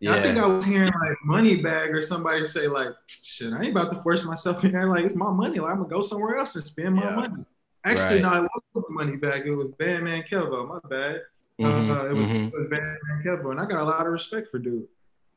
Yeah. 0.00 0.14
I 0.14 0.22
think 0.22 0.38
I 0.38 0.46
was 0.46 0.64
hearing 0.64 0.92
like 1.00 1.16
Moneybagg 1.26 1.92
or 1.92 2.02
somebody 2.02 2.46
say 2.46 2.68
like, 2.68 2.90
"Shit, 3.08 3.52
I 3.52 3.62
ain't 3.62 3.76
about 3.76 3.92
to 3.92 4.00
force 4.00 4.24
myself 4.24 4.64
in 4.64 4.72
there. 4.72 4.88
Like 4.88 5.04
it's 5.04 5.16
my 5.16 5.30
money. 5.30 5.58
Like 5.58 5.72
I'm 5.72 5.78
gonna 5.78 5.88
go 5.88 6.02
somewhere 6.02 6.36
else 6.36 6.54
and 6.54 6.64
spend 6.64 6.94
my 6.94 7.04
yeah. 7.04 7.16
money." 7.16 7.44
Actually, 7.84 8.22
right. 8.22 8.42
no, 8.42 8.44
it 8.44 8.50
wasn't 8.74 8.98
Moneybagg. 8.98 9.46
It 9.46 9.54
was 9.54 9.68
Badman 9.78 10.24
Kelvo. 10.30 10.68
My 10.68 10.78
bad. 10.88 11.22
Mm-hmm. 11.60 11.90
Uh, 11.90 12.04
it, 12.04 12.12
was, 12.12 12.26
mm-hmm. 12.26 12.56
it 12.56 12.70
was 12.70 13.24
Kelvo, 13.24 13.50
and 13.50 13.60
I 13.60 13.66
got 13.66 13.80
a 13.80 13.84
lot 13.84 14.06
of 14.06 14.12
respect 14.12 14.48
for 14.50 14.58
dude. 14.58 14.86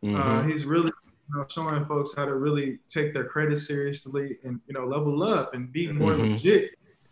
Uh, 0.03 0.07
mm-hmm. 0.07 0.21
Uh, 0.21 0.43
he's 0.43 0.65
really 0.65 0.91
you 1.29 1.37
know, 1.37 1.45
showing 1.49 1.85
folks 1.85 2.13
how 2.15 2.25
to 2.25 2.35
really 2.35 2.79
take 2.89 3.13
their 3.13 3.23
credit 3.23 3.57
seriously 3.57 4.37
and 4.43 4.59
you 4.67 4.73
know 4.73 4.85
level 4.85 5.23
up 5.23 5.53
and 5.53 5.71
be 5.71 5.91
more 5.91 6.11
mm-hmm. 6.11 6.33
legit. 6.33 6.71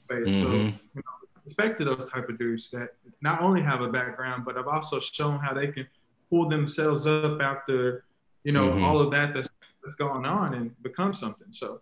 So 0.09 0.15
mm-hmm. 0.15 0.55
you 0.55 0.73
know, 0.95 1.01
respect 1.49 1.79
to 1.79 1.85
those 1.85 2.09
type 2.09 2.29
of 2.29 2.37
dudes 2.37 2.69
that 2.69 2.89
not 3.21 3.41
only 3.41 3.61
have 3.61 3.81
a 3.81 3.89
background, 3.89 4.45
but 4.45 4.55
have 4.55 4.67
also 4.67 4.99
shown 4.99 5.39
how 5.39 5.53
they 5.53 5.67
can 5.67 5.87
pull 6.29 6.47
themselves 6.47 7.07
up 7.07 7.41
after 7.41 8.05
you 8.43 8.51
know 8.51 8.69
mm-hmm. 8.69 8.83
all 8.83 8.99
of 8.99 9.11
that 9.11 9.33
that's 9.33 9.49
that's 9.83 9.95
going 9.95 10.25
on 10.25 10.53
and 10.53 10.81
become 10.83 11.13
something 11.13 11.47
so 11.51 11.81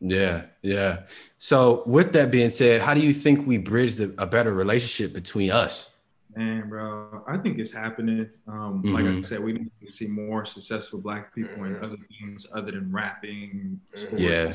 yeah 0.00 0.42
yeah 0.62 1.00
so 1.36 1.82
with 1.86 2.12
that 2.12 2.30
being 2.30 2.52
said 2.52 2.80
how 2.80 2.94
do 2.94 3.00
you 3.00 3.12
think 3.12 3.46
we 3.46 3.58
bridge 3.58 3.96
the, 3.96 4.14
a 4.18 4.26
better 4.26 4.54
relationship 4.54 5.12
between 5.12 5.50
us 5.50 5.90
man 6.36 6.68
bro 6.68 7.24
i 7.26 7.36
think 7.36 7.58
it's 7.58 7.72
happening 7.72 8.30
um, 8.46 8.82
mm-hmm. 8.82 8.94
like 8.94 9.04
i 9.04 9.20
said 9.22 9.42
we 9.42 9.52
need 9.52 9.70
to 9.84 9.90
see 9.90 10.06
more 10.06 10.46
successful 10.46 11.00
black 11.00 11.34
people 11.34 11.64
in 11.64 11.76
other 11.82 11.96
things 12.20 12.46
other 12.54 12.70
than 12.70 12.92
rapping 12.92 13.80
sports, 13.92 14.20
yeah 14.20 14.54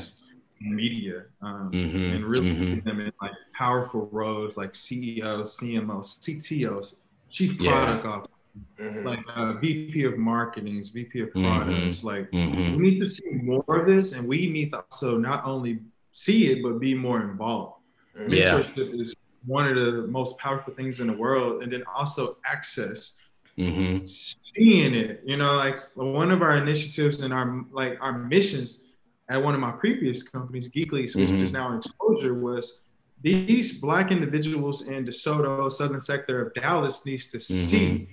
media 0.60 1.24
um, 1.42 1.70
mm-hmm. 1.72 2.16
and 2.16 2.24
really 2.24 2.54
mm-hmm. 2.54 2.88
them 2.88 3.00
in 3.00 3.12
like 3.20 3.32
powerful 3.54 4.08
roles 4.12 4.56
like 4.56 4.74
ceos 4.74 5.58
cmos 5.58 6.18
ctos 6.20 6.94
chief 7.30 7.58
product 7.58 8.04
yeah. 8.04 8.10
officer 8.10 8.30
Mm-hmm. 8.78 9.04
like 9.04 9.24
uh, 9.34 9.54
VP 9.54 10.04
of 10.04 10.16
marketing, 10.16 10.84
VP 10.84 11.20
of 11.22 11.28
mm-hmm. 11.30 11.44
products. 11.44 11.98
Mm-hmm. 11.98 12.06
Like 12.06 12.30
mm-hmm. 12.30 12.76
we 12.76 12.82
need 12.82 12.98
to 13.00 13.06
see 13.06 13.32
more 13.34 13.64
of 13.68 13.86
this, 13.86 14.12
and 14.12 14.28
we 14.28 14.48
need 14.48 14.70
to 14.70 14.78
also 14.78 15.18
not 15.18 15.44
only 15.44 15.80
see 16.12 16.52
it 16.52 16.62
but 16.62 16.78
be 16.78 16.94
more 16.94 17.20
involved. 17.20 17.80
Mm-hmm. 18.16 18.32
Yeah. 18.32 18.60
Mentorship 18.60 19.00
is 19.00 19.16
one 19.44 19.66
of 19.66 19.76
the 19.76 20.06
most 20.06 20.38
powerful 20.38 20.72
things 20.72 21.00
in 21.00 21.08
the 21.08 21.12
world, 21.12 21.62
and 21.64 21.72
then 21.72 21.82
also 21.92 22.36
access. 22.46 23.16
Mm-hmm. 23.58 24.04
Seeing 24.04 24.94
it, 24.94 25.22
you 25.24 25.36
know, 25.36 25.54
like 25.54 25.78
one 25.94 26.30
of 26.30 26.42
our 26.42 26.56
initiatives 26.56 27.22
and 27.22 27.32
our 27.32 27.64
like 27.72 27.98
our 28.00 28.16
missions 28.18 28.80
at 29.28 29.42
one 29.42 29.54
of 29.54 29.60
my 29.60 29.72
previous 29.72 30.22
companies, 30.22 30.68
Geekly, 30.68 31.14
which 31.14 31.30
is 31.30 31.52
now 31.52 31.72
in 31.72 31.78
exposure, 31.78 32.34
was 32.34 32.82
these 33.24 33.78
black 33.78 34.10
individuals 34.10 34.86
in 34.86 35.06
DeSoto, 35.06 35.72
southern 35.72 36.00
sector 36.00 36.46
of 36.46 36.52
Dallas 36.52 37.06
needs 37.06 37.30
to 37.30 37.40
see 37.40 38.08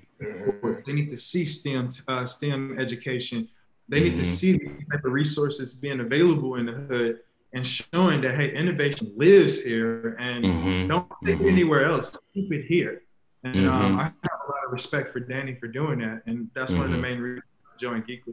they 0.86 0.94
need 0.94 1.10
to 1.12 1.18
see 1.18 1.46
STEM 1.46 1.90
uh, 2.08 2.26
STEM 2.26 2.80
education. 2.80 3.50
They 3.90 4.00
need 4.00 4.14
mm-hmm. 4.14 4.22
to 4.22 4.26
see 4.26 4.52
these 4.54 4.88
type 4.90 5.04
of 5.04 5.12
resources 5.12 5.74
being 5.74 6.00
available 6.00 6.56
in 6.56 6.68
the 6.68 6.72
hood 6.72 7.20
and 7.54 7.68
showing 7.68 8.22
that 8.22 8.36
hey, 8.36 8.54
innovation 8.54 9.12
lives 9.18 9.64
here 9.64 10.16
and 10.18 10.46
mm-hmm. 10.46 10.88
don't 10.88 11.10
take 11.26 11.36
mm-hmm. 11.36 11.46
it 11.46 11.52
anywhere 11.52 11.86
else. 11.86 12.18
Keep 12.34 12.54
it 12.54 12.66
here. 12.68 13.02
And 13.44 13.68
um, 13.68 13.82
mm-hmm. 13.82 14.00
I 14.00 14.04
have 14.04 14.40
a 14.48 14.52
lot 14.52 14.66
of 14.66 14.72
respect 14.72 15.12
for 15.12 15.20
Danny 15.20 15.56
for 15.56 15.68
doing 15.68 16.00
that, 16.00 16.22
and 16.28 16.50
that's 16.54 16.72
one 16.72 16.84
of 16.84 16.92
the 16.92 16.96
mm-hmm. 16.96 17.02
main 17.02 17.20
reasons 17.20 17.44
I 17.76 17.80
joined 17.80 18.08
Geek 18.08 18.24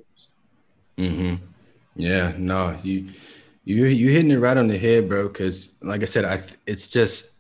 Mm-hmm. 0.99 1.45
Yeah, 1.97 2.33
no, 2.37 2.76
you 2.83 3.11
you 3.68 3.84
you 3.86 4.10
hitting 4.10 4.30
it 4.30 4.38
right 4.38 4.56
on 4.56 4.68
the 4.68 4.78
head, 4.78 5.08
bro. 5.08 5.28
Because 5.28 5.76
like 5.82 6.02
I 6.02 6.06
said, 6.06 6.24
I 6.24 6.42
it's 6.66 6.88
just 6.88 7.34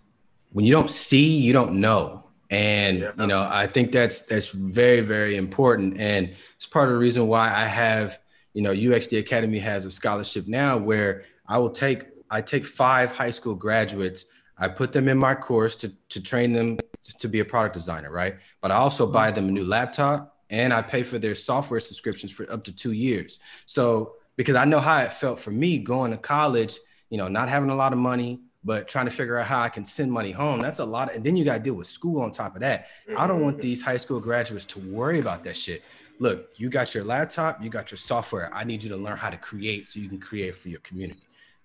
when 0.52 0.64
you 0.64 0.72
don't 0.72 0.90
see, 0.90 1.36
you 1.38 1.52
don't 1.52 1.74
know 1.74 2.24
and 2.50 3.00
yeah. 3.00 3.12
you 3.18 3.26
know 3.26 3.46
i 3.50 3.66
think 3.66 3.92
that's 3.92 4.22
that's 4.22 4.48
very 4.50 5.00
very 5.00 5.36
important 5.36 5.98
and 6.00 6.34
it's 6.56 6.66
part 6.66 6.88
of 6.88 6.94
the 6.94 6.98
reason 6.98 7.26
why 7.26 7.52
i 7.54 7.66
have 7.66 8.18
you 8.54 8.62
know 8.62 8.72
uxd 8.72 9.18
academy 9.18 9.58
has 9.58 9.84
a 9.84 9.90
scholarship 9.90 10.46
now 10.46 10.76
where 10.76 11.24
i 11.46 11.58
will 11.58 11.70
take 11.70 12.04
i 12.30 12.40
take 12.40 12.64
five 12.64 13.12
high 13.12 13.30
school 13.30 13.54
graduates 13.54 14.26
i 14.56 14.66
put 14.66 14.92
them 14.92 15.08
in 15.08 15.18
my 15.18 15.34
course 15.34 15.76
to, 15.76 15.92
to 16.08 16.22
train 16.22 16.52
them 16.52 16.78
to 17.18 17.28
be 17.28 17.40
a 17.40 17.44
product 17.44 17.74
designer 17.74 18.10
right 18.10 18.36
but 18.62 18.70
i 18.70 18.76
also 18.76 19.06
buy 19.06 19.30
them 19.30 19.48
a 19.48 19.52
new 19.52 19.64
laptop 19.64 20.38
and 20.48 20.72
i 20.72 20.80
pay 20.80 21.02
for 21.02 21.18
their 21.18 21.34
software 21.34 21.80
subscriptions 21.80 22.32
for 22.32 22.50
up 22.50 22.64
to 22.64 22.74
two 22.74 22.92
years 22.92 23.40
so 23.66 24.14
because 24.38 24.56
i 24.56 24.64
know 24.64 24.80
how 24.80 25.00
it 25.00 25.12
felt 25.12 25.38
for 25.38 25.50
me 25.50 25.78
going 25.78 26.10
to 26.10 26.16
college 26.16 26.78
you 27.10 27.18
know 27.18 27.28
not 27.28 27.50
having 27.50 27.68
a 27.68 27.76
lot 27.76 27.92
of 27.92 27.98
money 27.98 28.40
but 28.64 28.88
trying 28.88 29.04
to 29.04 29.10
figure 29.10 29.38
out 29.38 29.46
how 29.46 29.62
I 29.62 29.68
can 29.68 29.84
send 29.84 30.10
money 30.10 30.32
home, 30.32 30.60
that's 30.60 30.78
a 30.78 30.84
lot. 30.84 31.10
Of, 31.10 31.16
and 31.16 31.24
then 31.24 31.36
you 31.36 31.44
got 31.44 31.54
to 31.54 31.60
deal 31.60 31.74
with 31.74 31.86
school 31.86 32.20
on 32.20 32.30
top 32.30 32.54
of 32.54 32.60
that. 32.60 32.88
I 33.16 33.26
don't 33.26 33.42
want 33.42 33.60
these 33.60 33.80
high 33.80 33.96
school 33.96 34.20
graduates 34.20 34.64
to 34.66 34.78
worry 34.80 35.20
about 35.20 35.44
that 35.44 35.56
shit. 35.56 35.82
Look, 36.18 36.50
you 36.56 36.68
got 36.68 36.94
your 36.94 37.04
laptop, 37.04 37.62
you 37.62 37.70
got 37.70 37.90
your 37.90 37.98
software. 37.98 38.52
I 38.52 38.64
need 38.64 38.82
you 38.82 38.88
to 38.90 38.96
learn 38.96 39.16
how 39.16 39.30
to 39.30 39.36
create 39.36 39.86
so 39.86 40.00
you 40.00 40.08
can 40.08 40.18
create 40.18 40.56
for 40.56 40.68
your 40.68 40.80
community. 40.80 41.20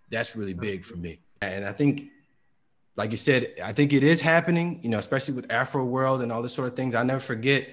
That's 0.10 0.36
really 0.36 0.54
big 0.54 0.86
for 0.86 0.96
me. 0.96 1.20
And 1.42 1.66
I 1.66 1.72
think, 1.72 2.10
like 2.96 3.10
you 3.10 3.18
said, 3.18 3.56
I 3.64 3.74
think 3.74 3.92
it 3.94 4.04
is 4.04 4.22
happening, 4.22 4.80
you 4.84 4.90
know, 4.90 5.00
especially 5.00 5.34
with 5.34 5.52
Afro 5.52 5.84
World 5.84 6.22
and 6.22 6.32
all 6.32 6.44
this 6.44 6.54
sort 6.54 6.68
of 6.68 6.76
things. 6.76 6.94
I 6.94 7.02
never 7.02 7.20
forget, 7.20 7.68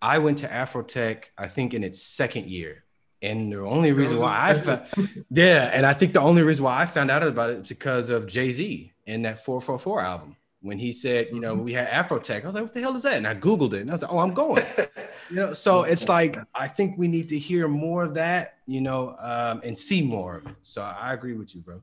I 0.00 0.18
went 0.18 0.38
to 0.38 0.48
Afrotech, 0.48 1.24
I 1.36 1.48
think 1.48 1.74
in 1.74 1.84
its 1.84 2.02
second 2.02 2.48
year. 2.48 2.83
And 3.24 3.50
the 3.50 3.60
only 3.60 3.92
reason 3.92 4.18
why 4.18 4.50
I 4.50 4.54
found, 4.54 4.82
yeah, 5.30 5.70
and 5.72 5.86
I 5.86 5.94
think 5.94 6.12
the 6.12 6.20
only 6.20 6.42
reason 6.42 6.64
why 6.64 6.80
I 6.80 6.86
found 6.86 7.10
out 7.10 7.22
about 7.22 7.50
it 7.50 7.62
is 7.62 7.68
because 7.68 8.10
of 8.10 8.26
Jay 8.26 8.52
Z 8.52 8.92
and 9.06 9.24
that 9.24 9.42
444 9.44 10.00
album. 10.00 10.36
When 10.60 10.78
he 10.78 10.92
said, 10.92 11.28
you 11.30 11.40
know, 11.40 11.54
mm-hmm. 11.54 11.64
we 11.64 11.72
had 11.74 11.88
Afrotech, 11.88 12.42
I 12.42 12.46
was 12.46 12.54
like, 12.54 12.64
what 12.64 12.72
the 12.72 12.80
hell 12.80 12.96
is 12.96 13.02
that? 13.02 13.14
And 13.14 13.26
I 13.26 13.34
Googled 13.34 13.74
it 13.74 13.82
and 13.82 13.90
I 13.90 13.94
was 13.94 14.02
like, 14.02 14.12
oh, 14.12 14.18
I'm 14.18 14.32
going. 14.32 14.64
you 15.30 15.36
know, 15.36 15.52
so 15.52 15.82
it's 15.82 16.08
like, 16.08 16.38
I 16.54 16.68
think 16.68 16.96
we 16.96 17.06
need 17.06 17.28
to 17.30 17.38
hear 17.38 17.68
more 17.68 18.04
of 18.04 18.14
that, 18.14 18.58
you 18.66 18.80
know, 18.80 19.14
um, 19.18 19.60
and 19.62 19.76
see 19.76 20.00
more 20.00 20.36
of 20.38 20.46
it. 20.46 20.56
So 20.62 20.80
I 20.80 21.12
agree 21.12 21.34
with 21.34 21.54
you, 21.54 21.60
bro. 21.60 21.82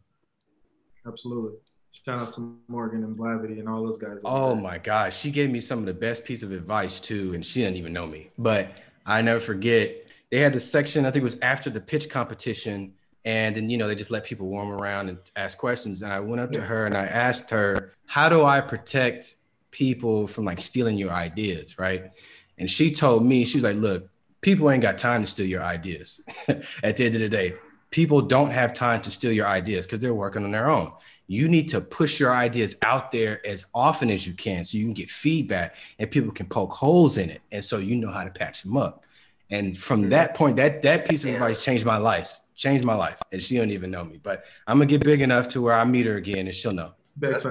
Absolutely. 1.05 1.57
Shout 1.91 2.21
out 2.21 2.33
to 2.33 2.57
Morgan 2.67 3.03
and 3.03 3.15
Blavity 3.15 3.59
and 3.59 3.69
all 3.69 3.85
those 3.85 3.99
guys. 3.99 4.17
Oh 4.25 4.55
my 4.55 4.79
gosh, 4.79 5.19
she 5.19 5.29
gave 5.29 5.51
me 5.51 5.59
some 5.59 5.79
of 5.79 5.85
the 5.85 5.93
best 5.93 6.25
piece 6.25 6.41
of 6.41 6.51
advice 6.51 6.99
too, 6.99 7.33
and 7.35 7.45
she 7.45 7.61
didn't 7.61 7.77
even 7.77 7.93
know 7.93 8.07
me, 8.07 8.29
but 8.37 8.71
I 9.05 9.21
never 9.21 9.39
forget. 9.39 10.00
They 10.32 10.39
had 10.39 10.53
the 10.53 10.59
section, 10.59 11.05
I 11.05 11.11
think 11.11 11.21
it 11.21 11.23
was 11.23 11.39
after 11.41 11.69
the 11.69 11.82
pitch 11.82 12.09
competition, 12.09 12.93
and 13.25 13.55
then 13.55 13.69
you 13.69 13.77
know 13.77 13.88
they 13.88 13.95
just 13.95 14.11
let 14.11 14.23
people 14.23 14.47
warm 14.47 14.71
around 14.71 15.09
and 15.09 15.19
ask 15.36 15.57
questions. 15.57 16.01
And 16.01 16.11
I 16.11 16.19
went 16.19 16.41
up 16.41 16.51
to 16.53 16.61
her 16.61 16.86
and 16.86 16.95
I 16.95 17.05
asked 17.05 17.49
her, 17.51 17.93
"How 18.05 18.29
do 18.29 18.45
I 18.45 18.61
protect 18.61 19.36
people 19.69 20.25
from 20.27 20.45
like 20.45 20.59
stealing 20.59 20.97
your 20.97 21.11
ideas?" 21.11 21.77
Right? 21.77 22.11
And 22.57 22.69
she 22.69 22.91
told 22.91 23.25
me, 23.25 23.45
she 23.45 23.57
was 23.57 23.63
like, 23.63 23.75
"Look, 23.75 24.09
people 24.39 24.71
ain't 24.71 24.82
got 24.82 24.97
time 24.97 25.21
to 25.21 25.27
steal 25.27 25.45
your 25.45 25.61
ideas. 25.61 26.21
At 26.84 26.97
the 26.97 27.05
end 27.05 27.15
of 27.15 27.21
the 27.21 27.29
day, 27.29 27.53
people 27.91 28.21
don't 28.21 28.51
have 28.51 28.73
time 28.73 29.01
to 29.01 29.11
steal 29.11 29.34
your 29.34 29.47
ideas 29.47 29.86
because 29.86 29.99
they're 29.99 30.15
working 30.15 30.43
on 30.43 30.51
their 30.51 30.69
own." 30.69 30.91
you 31.27 31.47
need 31.47 31.69
to 31.69 31.79
push 31.79 32.19
your 32.19 32.34
ideas 32.36 32.75
out 32.82 33.09
there 33.09 33.45
as 33.47 33.65
often 33.73 34.09
as 34.09 34.27
you 34.27 34.34
can 34.34 34.65
so 34.65 34.77
you 34.77 34.84
can 34.84 34.93
get 34.93 35.09
feedback 35.09 35.77
and 35.97 36.11
people 36.11 36.29
can 36.29 36.45
poke 36.45 36.73
holes 36.73 37.17
in 37.17 37.29
it 37.29 37.41
and 37.53 37.63
so 37.63 37.77
you 37.77 37.95
know 37.95 38.11
how 38.11 38.25
to 38.25 38.29
patch 38.29 38.63
them 38.63 38.75
up 38.75 39.05
and 39.51 39.77
from 39.77 40.09
that 40.09 40.35
point 40.35 40.55
that 40.55 40.81
that 40.81 41.07
piece 41.07 41.23
of 41.23 41.31
advice 41.31 41.63
changed 41.63 41.85
my 41.85 41.97
life 41.97 42.39
changed 42.55 42.85
my 42.85 42.95
life 42.95 43.17
and 43.31 43.41
she 43.41 43.57
don't 43.57 43.71
even 43.71 43.91
know 43.91 44.03
me 44.03 44.19
but 44.21 44.45
i'm 44.67 44.77
gonna 44.77 44.85
get 44.85 45.03
big 45.03 45.21
enough 45.21 45.47
to 45.47 45.61
where 45.61 45.73
i 45.73 45.83
meet 45.83 46.05
her 46.05 46.15
again 46.15 46.47
and 46.47 46.55
she'll 46.55 46.73
know 46.73 46.91
that's, 47.17 47.43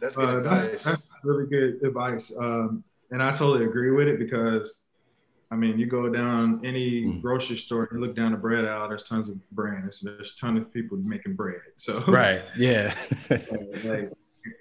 that's 0.00 0.16
good 0.16 0.28
uh, 0.28 0.38
advice 0.38 0.84
that's 0.84 1.02
really 1.22 1.46
good 1.46 1.82
advice 1.82 2.36
um, 2.38 2.82
and 3.10 3.22
i 3.22 3.30
totally 3.30 3.64
agree 3.64 3.90
with 3.90 4.08
it 4.08 4.18
because 4.18 4.84
I 5.50 5.56
mean, 5.56 5.78
you 5.78 5.86
go 5.86 6.08
down 6.08 6.60
any 6.64 7.04
mm. 7.04 7.22
grocery 7.22 7.56
store 7.56 7.88
and 7.92 8.00
look 8.00 8.16
down 8.16 8.32
the 8.32 8.38
bread 8.38 8.64
aisle. 8.64 8.88
There's 8.88 9.04
tons 9.04 9.28
of 9.28 9.36
brands. 9.50 10.00
There's 10.00 10.34
tons 10.34 10.58
of 10.60 10.72
people 10.72 10.98
making 10.98 11.34
bread. 11.34 11.60
So 11.76 12.02
right, 12.08 12.42
yeah. 12.56 12.92
like, 13.30 14.10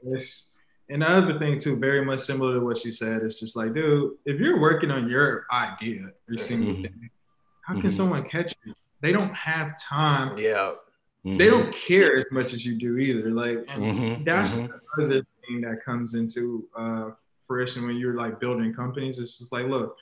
it's 0.04 0.53
another 1.02 1.38
thing 1.40 1.60
too, 1.60 1.76
very 1.76 2.04
much 2.04 2.22
similar 2.22 2.56
to 2.56 2.60
what 2.60 2.78
she 2.78 2.92
said. 2.92 3.24
It's 3.24 3.40
just 3.40 3.56
like, 3.56 3.74
dude, 3.74 4.14
if 4.26 4.40
you're 4.40 4.60
working 4.60 4.92
on 4.92 5.10
your 5.10 5.46
idea 5.52 6.10
every 6.28 6.40
single 6.40 6.74
mm-hmm. 6.74 6.84
day, 6.84 7.10
how 7.62 7.74
can 7.74 7.84
mm-hmm. 7.84 7.90
someone 7.90 8.24
catch 8.30 8.54
you? 8.66 8.74
They 9.02 9.12
don't 9.12 9.34
have 9.34 9.80
time. 9.82 10.38
Yeah. 10.38 10.74
Mm-hmm. 11.26 11.38
They 11.38 11.48
don't 11.48 11.74
care 11.74 12.18
as 12.18 12.26
much 12.32 12.54
as 12.54 12.66
you 12.66 12.78
do 12.78 12.98
either. 12.98 13.30
Like, 13.32 13.66
mm-hmm. 13.66 14.24
that's 14.24 14.58
mm-hmm. 14.58 14.72
the 14.98 15.04
other 15.04 15.26
thing 15.48 15.62
that 15.62 15.82
comes 15.86 16.16
into 16.16 16.68
uh, 16.76 17.12
fruition 17.42 17.86
when 17.86 17.98
you're 17.98 18.16
like 18.16 18.40
building 18.40 18.74
companies. 18.74 19.20
It's 19.20 19.38
just 19.38 19.52
like, 19.52 19.66
look 19.66 19.98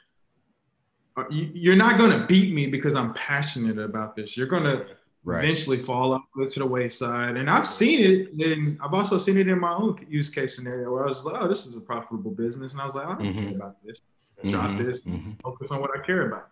uh, 1.17 1.25
you're 1.29 1.75
not 1.75 1.97
going 1.97 2.17
to 2.17 2.25
beat 2.25 2.53
me 2.53 2.67
because 2.67 2.95
I'm 2.95 3.13
passionate 3.13 3.77
about 3.77 4.15
this. 4.15 4.37
You're 4.37 4.47
going 4.47 4.63
to 4.63 4.85
right. 5.23 5.43
eventually 5.43 5.77
fall 5.77 6.13
off 6.13 6.23
to 6.49 6.59
the 6.59 6.65
wayside. 6.65 7.37
And 7.37 7.49
I've 7.49 7.67
seen 7.67 8.29
it, 8.39 8.45
and 8.45 8.77
I've 8.81 8.93
also 8.93 9.17
seen 9.17 9.37
it 9.37 9.47
in 9.47 9.59
my 9.59 9.73
own 9.73 10.05
use 10.09 10.29
case 10.29 10.55
scenario 10.55 10.91
where 10.91 11.05
I 11.05 11.07
was 11.07 11.23
like, 11.23 11.35
"Oh, 11.39 11.47
this 11.47 11.65
is 11.65 11.75
a 11.75 11.81
profitable 11.81 12.31
business," 12.31 12.73
and 12.73 12.81
I 12.81 12.85
was 12.85 12.95
like, 12.95 13.05
"I 13.05 13.09
don't 13.09 13.21
mm-hmm. 13.21 13.47
care 13.47 13.55
about 13.55 13.75
this. 13.85 13.99
Drop 14.43 14.71
mm-hmm. 14.71 14.85
this. 14.85 15.01
Mm-hmm. 15.01 15.31
Focus 15.43 15.71
on 15.71 15.81
what 15.81 15.91
I 15.97 16.05
care 16.05 16.27
about." 16.27 16.49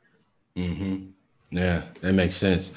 Mm-hmm. 0.55 1.07
Yeah, 1.51 1.83
that 2.01 2.13
makes 2.13 2.35
sense. 2.35 2.71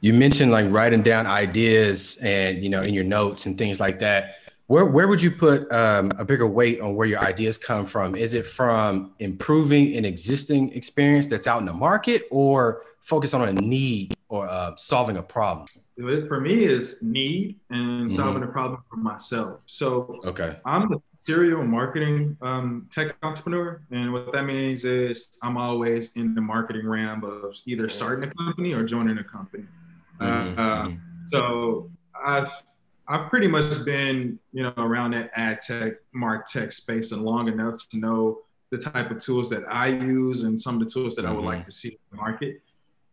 You 0.00 0.12
mentioned 0.12 0.50
like 0.50 0.66
writing 0.68 1.02
down 1.02 1.26
ideas 1.26 2.18
and 2.22 2.62
you 2.62 2.68
know 2.68 2.82
in 2.82 2.94
your 2.94 3.04
notes 3.04 3.46
and 3.46 3.56
things 3.56 3.80
like 3.80 3.98
that 4.00 4.36
where 4.66 4.86
where 4.86 5.08
would 5.08 5.20
you 5.20 5.30
put 5.30 5.70
um, 5.72 6.10
a 6.18 6.24
bigger 6.24 6.46
weight 6.46 6.80
on 6.80 6.94
where 6.94 7.06
your 7.06 7.20
ideas 7.20 7.58
come 7.58 7.84
from? 7.84 8.16
Is 8.16 8.34
it 8.34 8.46
from 8.46 9.12
improving 9.18 9.96
an 9.96 10.04
existing 10.04 10.72
experience 10.72 11.26
that's 11.26 11.46
out 11.46 11.60
in 11.60 11.66
the 11.66 11.72
market, 11.72 12.22
or 12.30 12.82
focus 13.00 13.34
on 13.34 13.46
a 13.46 13.52
need 13.52 14.14
or 14.28 14.48
uh, 14.48 14.74
solving 14.76 15.18
a 15.18 15.22
problem? 15.22 15.68
For 15.96 16.40
me, 16.40 16.64
is 16.64 16.98
need 17.02 17.60
and 17.70 18.08
mm-hmm. 18.08 18.16
solving 18.16 18.42
a 18.42 18.48
problem 18.48 18.82
for 18.90 18.96
myself. 18.96 19.60
So 19.66 20.20
okay, 20.24 20.56
I'm 20.64 20.92
a 20.92 20.96
serial 21.18 21.62
marketing 21.64 22.36
um, 22.40 22.88
tech 22.92 23.14
entrepreneur, 23.22 23.82
and 23.90 24.12
what 24.12 24.32
that 24.32 24.44
means 24.44 24.84
is 24.84 25.38
I'm 25.42 25.58
always 25.58 26.12
in 26.12 26.34
the 26.34 26.40
marketing 26.40 26.86
realm 26.86 27.22
of 27.22 27.54
either 27.66 27.88
starting 27.90 28.30
a 28.30 28.34
company 28.34 28.72
or 28.72 28.82
joining 28.82 29.18
a 29.18 29.24
company. 29.24 29.64
Mm-hmm. 30.20 30.58
Uh, 30.58 30.84
mm-hmm. 30.86 30.96
so 31.26 31.90
I've 32.24 32.50
I've 33.06 33.28
pretty 33.28 33.48
much 33.48 33.84
been, 33.84 34.38
you 34.52 34.62
know, 34.62 34.72
around 34.78 35.12
that 35.12 35.30
ad 35.34 35.60
tech, 35.60 35.94
martech 36.14 36.72
space 36.72 37.12
and 37.12 37.22
long 37.22 37.48
enough 37.48 37.86
to 37.90 37.98
know 37.98 38.40
the 38.70 38.78
type 38.78 39.10
of 39.10 39.22
tools 39.22 39.50
that 39.50 39.64
I 39.68 39.88
use 39.88 40.44
and 40.44 40.60
some 40.60 40.80
of 40.80 40.88
the 40.88 40.92
tools 40.92 41.14
that 41.16 41.22
mm-hmm. 41.22 41.32
I 41.32 41.36
would 41.36 41.44
like 41.44 41.58
mm-hmm. 41.60 41.66
to 41.66 41.70
see 41.70 41.88
in 41.90 41.98
the 42.10 42.16
market. 42.16 42.62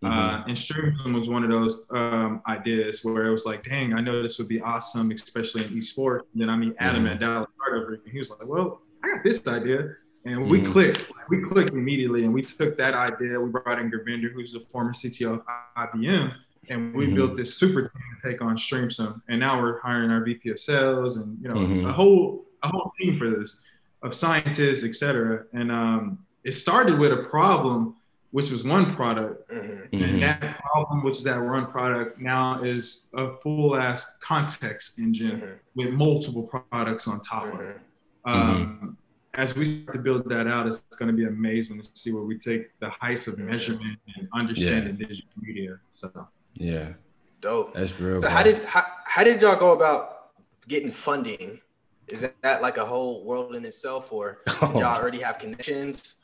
Mm-hmm. 0.03 0.17
Uh, 0.17 0.43
and 0.47 0.57
Streamsum 0.57 1.13
was 1.13 1.29
one 1.29 1.43
of 1.43 1.49
those 1.49 1.85
um, 1.91 2.41
ideas 2.47 3.03
where 3.03 3.25
it 3.27 3.31
was 3.31 3.45
like, 3.45 3.63
dang, 3.63 3.93
I 3.93 4.01
know 4.01 4.23
this 4.23 4.37
would 4.39 4.47
be 4.47 4.61
awesome, 4.61 5.11
especially 5.11 5.65
in 5.65 5.69
esports. 5.71 6.21
And 6.33 6.41
then 6.41 6.49
I 6.49 6.55
mean 6.55 6.73
Adam 6.79 7.03
mm-hmm. 7.03 7.13
at 7.13 7.19
Dallas 7.19 7.49
Startup, 7.59 7.89
and 7.89 7.99
he 8.11 8.17
was 8.17 8.29
like, 8.29 8.47
well, 8.47 8.81
I 9.03 9.09
got 9.09 9.23
this 9.23 9.45
idea. 9.47 9.95
And 10.25 10.49
we 10.49 10.61
mm-hmm. 10.61 10.71
clicked, 10.71 11.11
we 11.29 11.41
clicked 11.41 11.71
immediately. 11.71 12.23
And 12.23 12.33
we 12.33 12.41
took 12.43 12.77
that 12.77 12.93
idea, 12.93 13.39
we 13.39 13.49
brought 13.49 13.79
in 13.79 13.91
Gurvinder, 13.91 14.31
who's 14.31 14.53
the 14.53 14.59
former 14.59 14.93
CTO 14.93 15.33
of 15.33 15.43
IBM 15.77 16.33
and 16.70 16.93
we 16.93 17.05
mm-hmm. 17.05 17.16
built 17.16 17.38
this 17.38 17.55
super 17.55 17.82
team 17.82 18.01
to 18.22 18.30
take 18.30 18.41
on 18.41 18.55
Streamsum. 18.55 19.22
And 19.28 19.39
now 19.39 19.59
we're 19.59 19.80
hiring 19.80 20.12
our 20.12 20.24
VP 20.24 20.49
of 20.49 20.59
sales 20.59 21.18
and 21.18 21.38
you 21.41 21.49
know 21.49 21.55
mm-hmm. 21.55 21.88
a 21.88 21.93
whole 21.93 22.45
a 22.64 22.68
whole 22.68 22.91
team 22.99 23.18
for 23.18 23.30
this 23.30 23.59
of 24.03 24.16
scientists, 24.16 24.84
et 24.84 24.95
cetera. 24.95 25.43
And 25.53 25.72
um, 25.72 26.26
it 26.43 26.53
started 26.53 26.97
with 26.97 27.12
a 27.12 27.24
problem, 27.24 27.95
which 28.32 28.49
was 28.49 28.64
one 28.64 28.95
product, 28.95 29.49
mm-hmm. 29.49 29.84
and 29.93 30.01
mm-hmm. 30.01 30.20
that 30.22 30.59
problem, 30.59 31.03
which 31.03 31.18
is 31.18 31.24
that 31.24 31.39
one 31.39 31.68
product, 31.68 32.20
now 32.20 32.64
is 32.64 33.07
a 33.14 33.34
full 33.34 33.76
ass 33.76 34.18
context 34.26 34.99
engine 34.99 35.39
mm-hmm. 35.39 35.53
with 35.76 35.89
multiple 35.89 36.43
products 36.43 37.07
on 37.07 37.22
top 37.22 37.53
of 37.53 37.59
it. 37.59 37.80
Mm-hmm. 38.26 38.51
Um, 38.51 38.97
as 39.34 39.55
we 39.55 39.66
start 39.66 39.95
to 39.95 40.01
build 40.01 40.28
that 40.30 40.47
out, 40.47 40.68
it's 40.68 40.80
going 40.97 41.07
to 41.07 41.16
be 41.16 41.26
amazing 41.26 41.82
to 41.82 41.89
see 41.93 42.12
where 42.12 42.24
we 42.24 42.38
take 42.38 42.78
the 42.80 42.89
heights 42.89 43.28
of 43.28 43.38
measurement 43.38 43.97
and 44.16 44.28
understanding 44.34 44.97
yeah. 44.99 45.07
digital 45.07 45.32
media. 45.38 45.78
So. 45.91 46.28
Yeah. 46.54 46.93
Dope. 47.39 47.74
That's 47.74 47.99
real. 47.99 48.20
So 48.20 48.28
bro. 48.28 48.30
how 48.30 48.43
did 48.43 48.64
how, 48.66 48.86
how 49.06 49.24
did 49.24 49.41
y'all 49.41 49.56
go 49.56 49.74
about 49.74 50.30
getting 50.68 50.91
funding? 50.91 51.60
Is 52.08 52.28
that 52.41 52.62
like 52.62 52.78
a 52.78 52.86
whole 52.86 53.24
world 53.24 53.56
in 53.56 53.66
itself, 53.66 54.12
or 54.12 54.39
oh. 54.62 54.72
y'all 54.74 54.99
already 54.99 55.20
have 55.20 55.39
connections? 55.39 56.18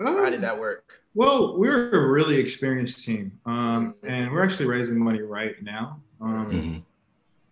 Um, 0.00 0.16
how 0.16 0.30
did 0.30 0.40
that 0.42 0.58
work? 0.58 1.00
Well, 1.14 1.58
we're 1.58 1.90
a 1.90 2.08
really 2.08 2.36
experienced 2.36 3.04
team, 3.04 3.38
um, 3.46 3.94
mm-hmm. 3.94 4.06
and 4.06 4.32
we're 4.32 4.44
actually 4.44 4.66
raising 4.66 4.98
money 4.98 5.22
right 5.22 5.60
now. 5.62 6.00
Um, 6.20 6.50
mm-hmm. 6.50 6.78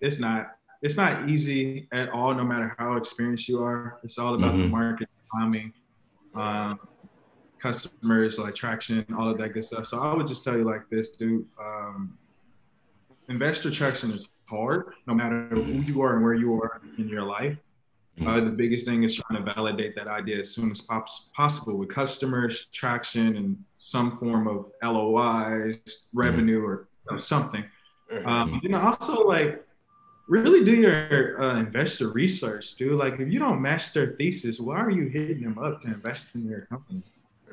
It's 0.01 0.19
not 0.19 0.59
it's 0.83 0.97
not 0.97 1.29
easy 1.29 1.89
at 1.93 2.11
all, 2.11 2.35
no 2.35 2.45
matter 2.45 2.75
how 2.79 2.97
experienced 2.97 3.49
you 3.49 3.63
are. 3.63 3.99
It's 4.05 4.19
all 4.19 4.35
about 4.35 4.53
mm-hmm. 4.53 4.63
the 4.63 4.69
market 4.69 5.09
timing. 5.33 5.73
Um, 6.35 6.79
customers, 7.61 8.39
like 8.39 8.55
traction, 8.55 9.05
all 9.17 9.29
of 9.31 9.39
that 9.39 9.51
good 9.51 9.65
stuff. 9.65 9.87
So 9.87 10.01
I 10.01 10.15
would 10.15 10.27
just 10.27 10.45
tell 10.45 10.57
you 10.57 10.65
like 10.65 10.89
this, 10.91 11.11
dude. 11.13 11.47
Um, 11.61 12.17
investor 13.29 13.71
traction 13.71 14.11
is 14.13 14.27
hard, 14.47 14.95
no 15.07 15.15
matter 15.15 15.49
who 15.49 15.63
you 15.63 16.01
are 16.01 16.17
and 16.17 16.25
where 16.25 16.35
you 16.35 16.55
are 16.55 16.81
in 16.97 17.09
your 17.09 17.23
life. 17.23 17.57
Mm-hmm. 18.19 18.27
Uh, 18.27 18.41
the 18.41 18.51
biggest 18.51 18.87
thing 18.87 19.05
is 19.05 19.15
trying 19.17 19.45
to 19.45 19.55
validate 19.55 19.95
that 19.95 20.09
idea 20.09 20.41
as 20.41 20.51
soon 20.51 20.71
as 20.71 20.81
possible 20.81 21.77
with 21.77 21.89
customers, 21.89 22.67
traction, 22.73 23.37
and 23.37 23.65
some 23.79 24.17
form 24.19 24.49
of 24.49 24.67
LOIs, 24.83 26.09
revenue, 26.13 26.65
or 26.65 26.89
something. 27.21 27.65
Mm-hmm. 28.13 28.29
Um, 28.29 28.61
you 28.63 28.71
know, 28.71 28.81
also 28.81 29.25
like 29.27 29.65
really 30.29 30.65
do 30.65 30.73
your 30.73 31.43
uh, 31.43 31.59
investor 31.59 32.09
research, 32.09 32.75
dude. 32.77 32.99
Like, 32.99 33.19
if 33.19 33.29
you 33.33 33.39
don't 33.39 33.61
match 33.63 33.93
their 33.93 34.15
thesis, 34.17 34.61
why 34.61 34.77
are 34.77 34.91
you 34.91 35.09
hitting 35.09 35.43
them 35.43 35.59
up 35.59 35.81
to 35.83 35.89
invest 35.89 36.35
in 36.35 36.47
your 36.47 36.63
company? 36.63 37.03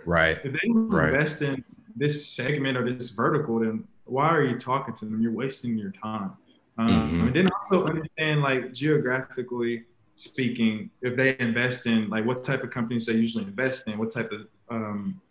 Right. 0.05 0.37
If 0.43 0.53
they 0.53 0.69
right. 0.69 1.09
invest 1.09 1.41
in 1.41 1.63
this 1.95 2.27
segment 2.27 2.77
or 2.77 2.91
this 2.91 3.09
vertical, 3.09 3.59
then 3.59 3.87
why 4.05 4.29
are 4.29 4.43
you 4.43 4.59
talking 4.59 4.93
to 4.95 5.05
them? 5.05 5.21
You're 5.21 5.31
wasting 5.31 5.77
your 5.77 5.91
time. 5.91 6.33
Um, 6.77 6.89
mm-hmm. 6.89 7.27
And 7.27 7.35
then 7.35 7.49
also 7.51 7.85
understand, 7.87 8.41
like 8.41 8.73
geographically 8.73 9.85
speaking, 10.15 10.89
if 11.01 11.15
they 11.15 11.37
invest 11.39 11.85
in 11.85 12.09
like 12.09 12.25
what 12.25 12.43
type 12.43 12.63
of 12.63 12.69
companies 12.69 13.05
they 13.05 13.13
usually 13.13 13.45
invest 13.45 13.87
in, 13.87 13.97
what 13.97 14.11
type 14.11 14.31
of 14.31 14.47
um, 14.69 15.21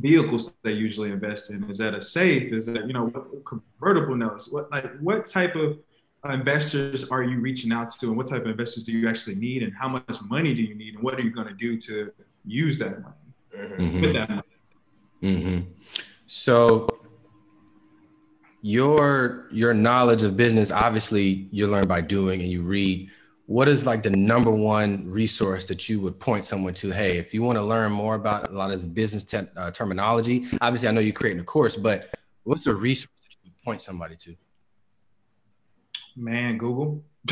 vehicles 0.00 0.52
they 0.62 0.72
usually 0.72 1.10
invest 1.10 1.50
in. 1.50 1.64
Is 1.70 1.78
that 1.78 1.94
a 1.94 2.00
safe? 2.00 2.52
Is 2.52 2.66
that 2.66 2.86
you 2.86 2.92
know 2.92 3.10
convertible 3.44 4.16
notes? 4.16 4.48
What 4.50 4.70
like 4.70 4.98
what 4.98 5.26
type 5.26 5.54
of 5.54 5.78
investors 6.24 7.08
are 7.08 7.22
you 7.22 7.40
reaching 7.40 7.72
out 7.72 7.90
to, 7.90 8.08
and 8.08 8.16
what 8.16 8.26
type 8.26 8.42
of 8.42 8.48
investors 8.48 8.84
do 8.84 8.92
you 8.92 9.08
actually 9.08 9.36
need, 9.36 9.62
and 9.62 9.72
how 9.74 9.88
much 9.88 10.20
money 10.28 10.54
do 10.54 10.62
you 10.62 10.74
need, 10.74 10.94
and 10.94 11.02
what 11.02 11.14
are 11.14 11.22
you 11.22 11.30
going 11.30 11.48
to 11.48 11.54
do 11.54 11.80
to 11.82 12.12
use 12.44 12.78
that 12.78 13.00
money? 13.02 13.14
Mm-hmm. 13.56 15.26
Mm-hmm. 15.26 15.70
So 16.26 16.88
your 18.62 19.46
your 19.50 19.72
knowledge 19.74 20.22
of 20.24 20.36
business, 20.36 20.70
obviously, 20.70 21.48
you 21.50 21.66
learn 21.68 21.86
by 21.86 22.00
doing 22.00 22.40
and 22.40 22.50
you 22.50 22.62
read. 22.62 23.10
What 23.46 23.68
is 23.68 23.86
like 23.86 24.02
the 24.02 24.10
number 24.10 24.50
one 24.50 25.08
resource 25.08 25.66
that 25.66 25.88
you 25.88 26.00
would 26.00 26.18
point 26.18 26.44
someone 26.44 26.74
to? 26.74 26.90
Hey, 26.90 27.16
if 27.16 27.32
you 27.32 27.44
want 27.44 27.58
to 27.58 27.62
learn 27.64 27.92
more 27.92 28.16
about 28.16 28.50
a 28.50 28.52
lot 28.52 28.72
of 28.72 28.82
the 28.82 28.88
business 28.88 29.22
te- 29.22 29.46
uh, 29.56 29.70
terminology, 29.70 30.48
obviously, 30.60 30.88
I 30.88 30.90
know 30.90 31.00
you're 31.00 31.12
creating 31.12 31.40
a 31.40 31.44
course, 31.44 31.76
but 31.76 32.10
what's 32.42 32.66
a 32.66 32.74
resource 32.74 33.12
that 33.22 33.36
you 33.44 33.52
would 33.52 33.62
point 33.62 33.80
somebody 33.80 34.16
to? 34.16 34.34
Man, 36.16 36.58
Google. 36.58 37.04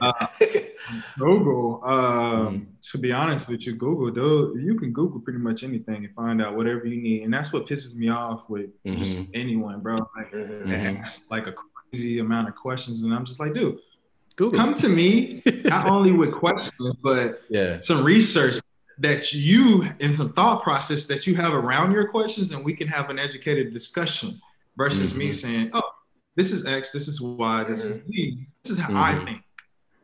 uh, 0.00 0.26
Google. 1.18 1.80
Um, 1.84 1.92
mm. 1.92 2.66
To 2.92 2.98
be 2.98 3.12
honest 3.12 3.48
with 3.48 3.66
you, 3.66 3.74
Google. 3.74 4.12
Though 4.12 4.54
you 4.54 4.78
can 4.78 4.92
Google 4.92 5.20
pretty 5.20 5.38
much 5.38 5.64
anything 5.64 6.04
and 6.04 6.14
find 6.14 6.42
out 6.42 6.56
whatever 6.56 6.86
you 6.86 7.00
need, 7.00 7.22
and 7.22 7.32
that's 7.32 7.52
what 7.52 7.66
pisses 7.66 7.94
me 7.94 8.08
off 8.08 8.48
with 8.48 8.70
mm-hmm. 8.84 9.24
anyone, 9.34 9.80
bro. 9.80 9.96
Like, 10.16 10.32
mm-hmm. 10.32 11.04
like 11.30 11.46
a 11.46 11.52
crazy 11.52 12.18
amount 12.18 12.48
of 12.48 12.56
questions, 12.56 13.02
and 13.02 13.14
I'm 13.14 13.24
just 13.24 13.40
like, 13.40 13.54
dude, 13.54 13.78
Google. 14.36 14.58
come 14.58 14.74
to 14.74 14.88
me 14.88 15.42
not 15.64 15.88
only 15.88 16.12
with 16.12 16.32
questions, 16.32 16.94
but 17.02 17.42
yeah, 17.48 17.80
some 17.80 18.04
research 18.04 18.60
that 18.98 19.32
you 19.32 19.88
and 20.00 20.16
some 20.16 20.32
thought 20.32 20.62
process 20.62 21.06
that 21.06 21.26
you 21.26 21.34
have 21.34 21.52
around 21.52 21.92
your 21.92 22.08
questions, 22.08 22.52
and 22.52 22.64
we 22.64 22.74
can 22.74 22.88
have 22.88 23.10
an 23.10 23.18
educated 23.18 23.72
discussion 23.72 24.40
versus 24.76 25.10
mm-hmm. 25.10 25.18
me 25.20 25.32
saying, 25.32 25.70
oh 25.72 25.82
this 26.36 26.50
is 26.50 26.66
X, 26.66 26.90
this 26.90 27.08
is 27.08 27.20
Y, 27.20 27.64
this 27.64 27.84
is 27.84 27.94
Z. 27.96 28.02
Mm-hmm. 28.08 28.42
This 28.62 28.72
is 28.72 28.78
how 28.78 28.88
mm-hmm. 28.88 29.22
I 29.22 29.24
think. 29.24 29.42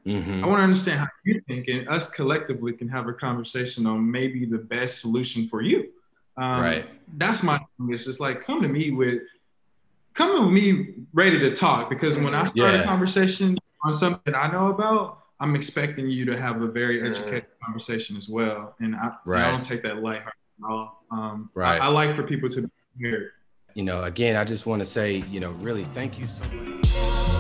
Mm-hmm. 0.07 0.44
I 0.44 0.46
want 0.46 0.61
to 0.61 0.64
understand 0.64 1.01
how 1.01 1.09
you 1.24 1.40
think, 1.46 1.68
and 1.68 1.88
us 1.88 2.11
collectively 2.11 2.72
can 2.72 2.88
have 2.88 3.07
a 3.09 3.12
conversation 3.12 3.86
on 3.86 4.11
maybe 4.11 4.44
the 4.44 4.59
best 4.59 5.01
solution 5.01 5.48
for 5.48 5.61
you. 5.61 5.90
Um, 6.36 6.61
right. 6.61 6.88
That's 7.16 7.42
my 7.42 7.59
thing. 7.59 7.92
It's 7.92 8.05
just 8.05 8.20
like 8.20 8.44
come 8.44 8.62
to 8.62 8.68
me 8.68 8.90
with, 8.90 9.22
come 10.14 10.36
to 10.36 10.51
me 10.51 10.94
ready 11.12 11.38
to 11.40 11.55
talk 11.55 11.90
because 11.90 12.16
when 12.16 12.34
I 12.34 12.44
start 12.44 12.57
yeah. 12.57 12.82
a 12.82 12.84
conversation 12.84 13.59
on 13.84 13.96
something 13.96 14.34
I 14.34 14.51
know 14.51 14.68
about, 14.68 15.18
I'm 15.38 15.55
expecting 15.55 16.09
you 16.09 16.24
to 16.26 16.40
have 16.40 16.61
a 16.62 16.66
very 16.66 17.07
educated 17.07 17.46
conversation 17.64 18.16
as 18.16 18.28
well, 18.28 18.74
and 18.80 18.94
I, 18.94 19.12
right. 19.24 19.44
I 19.44 19.51
don't 19.51 19.64
take 19.64 19.82
that 19.82 20.03
lighthearted 20.03 20.32
at 20.64 20.70
all. 20.70 21.05
Um, 21.11 21.51
right. 21.55 21.80
I, 21.80 21.86
I 21.86 21.88
like 21.88 22.14
for 22.14 22.22
people 22.22 22.48
to 22.51 22.62
be 22.62 22.68
here 22.98 23.32
you 23.74 23.84
know, 23.84 24.05
again, 24.05 24.36
I 24.36 24.44
just 24.44 24.66
want 24.66 24.80
to 24.80 24.86
say, 24.86 25.22
you 25.30 25.40
know, 25.40 25.51
really 25.53 25.84
thank 25.84 26.18
you 26.18 26.26
so 26.26 26.44
much. 26.53 27.39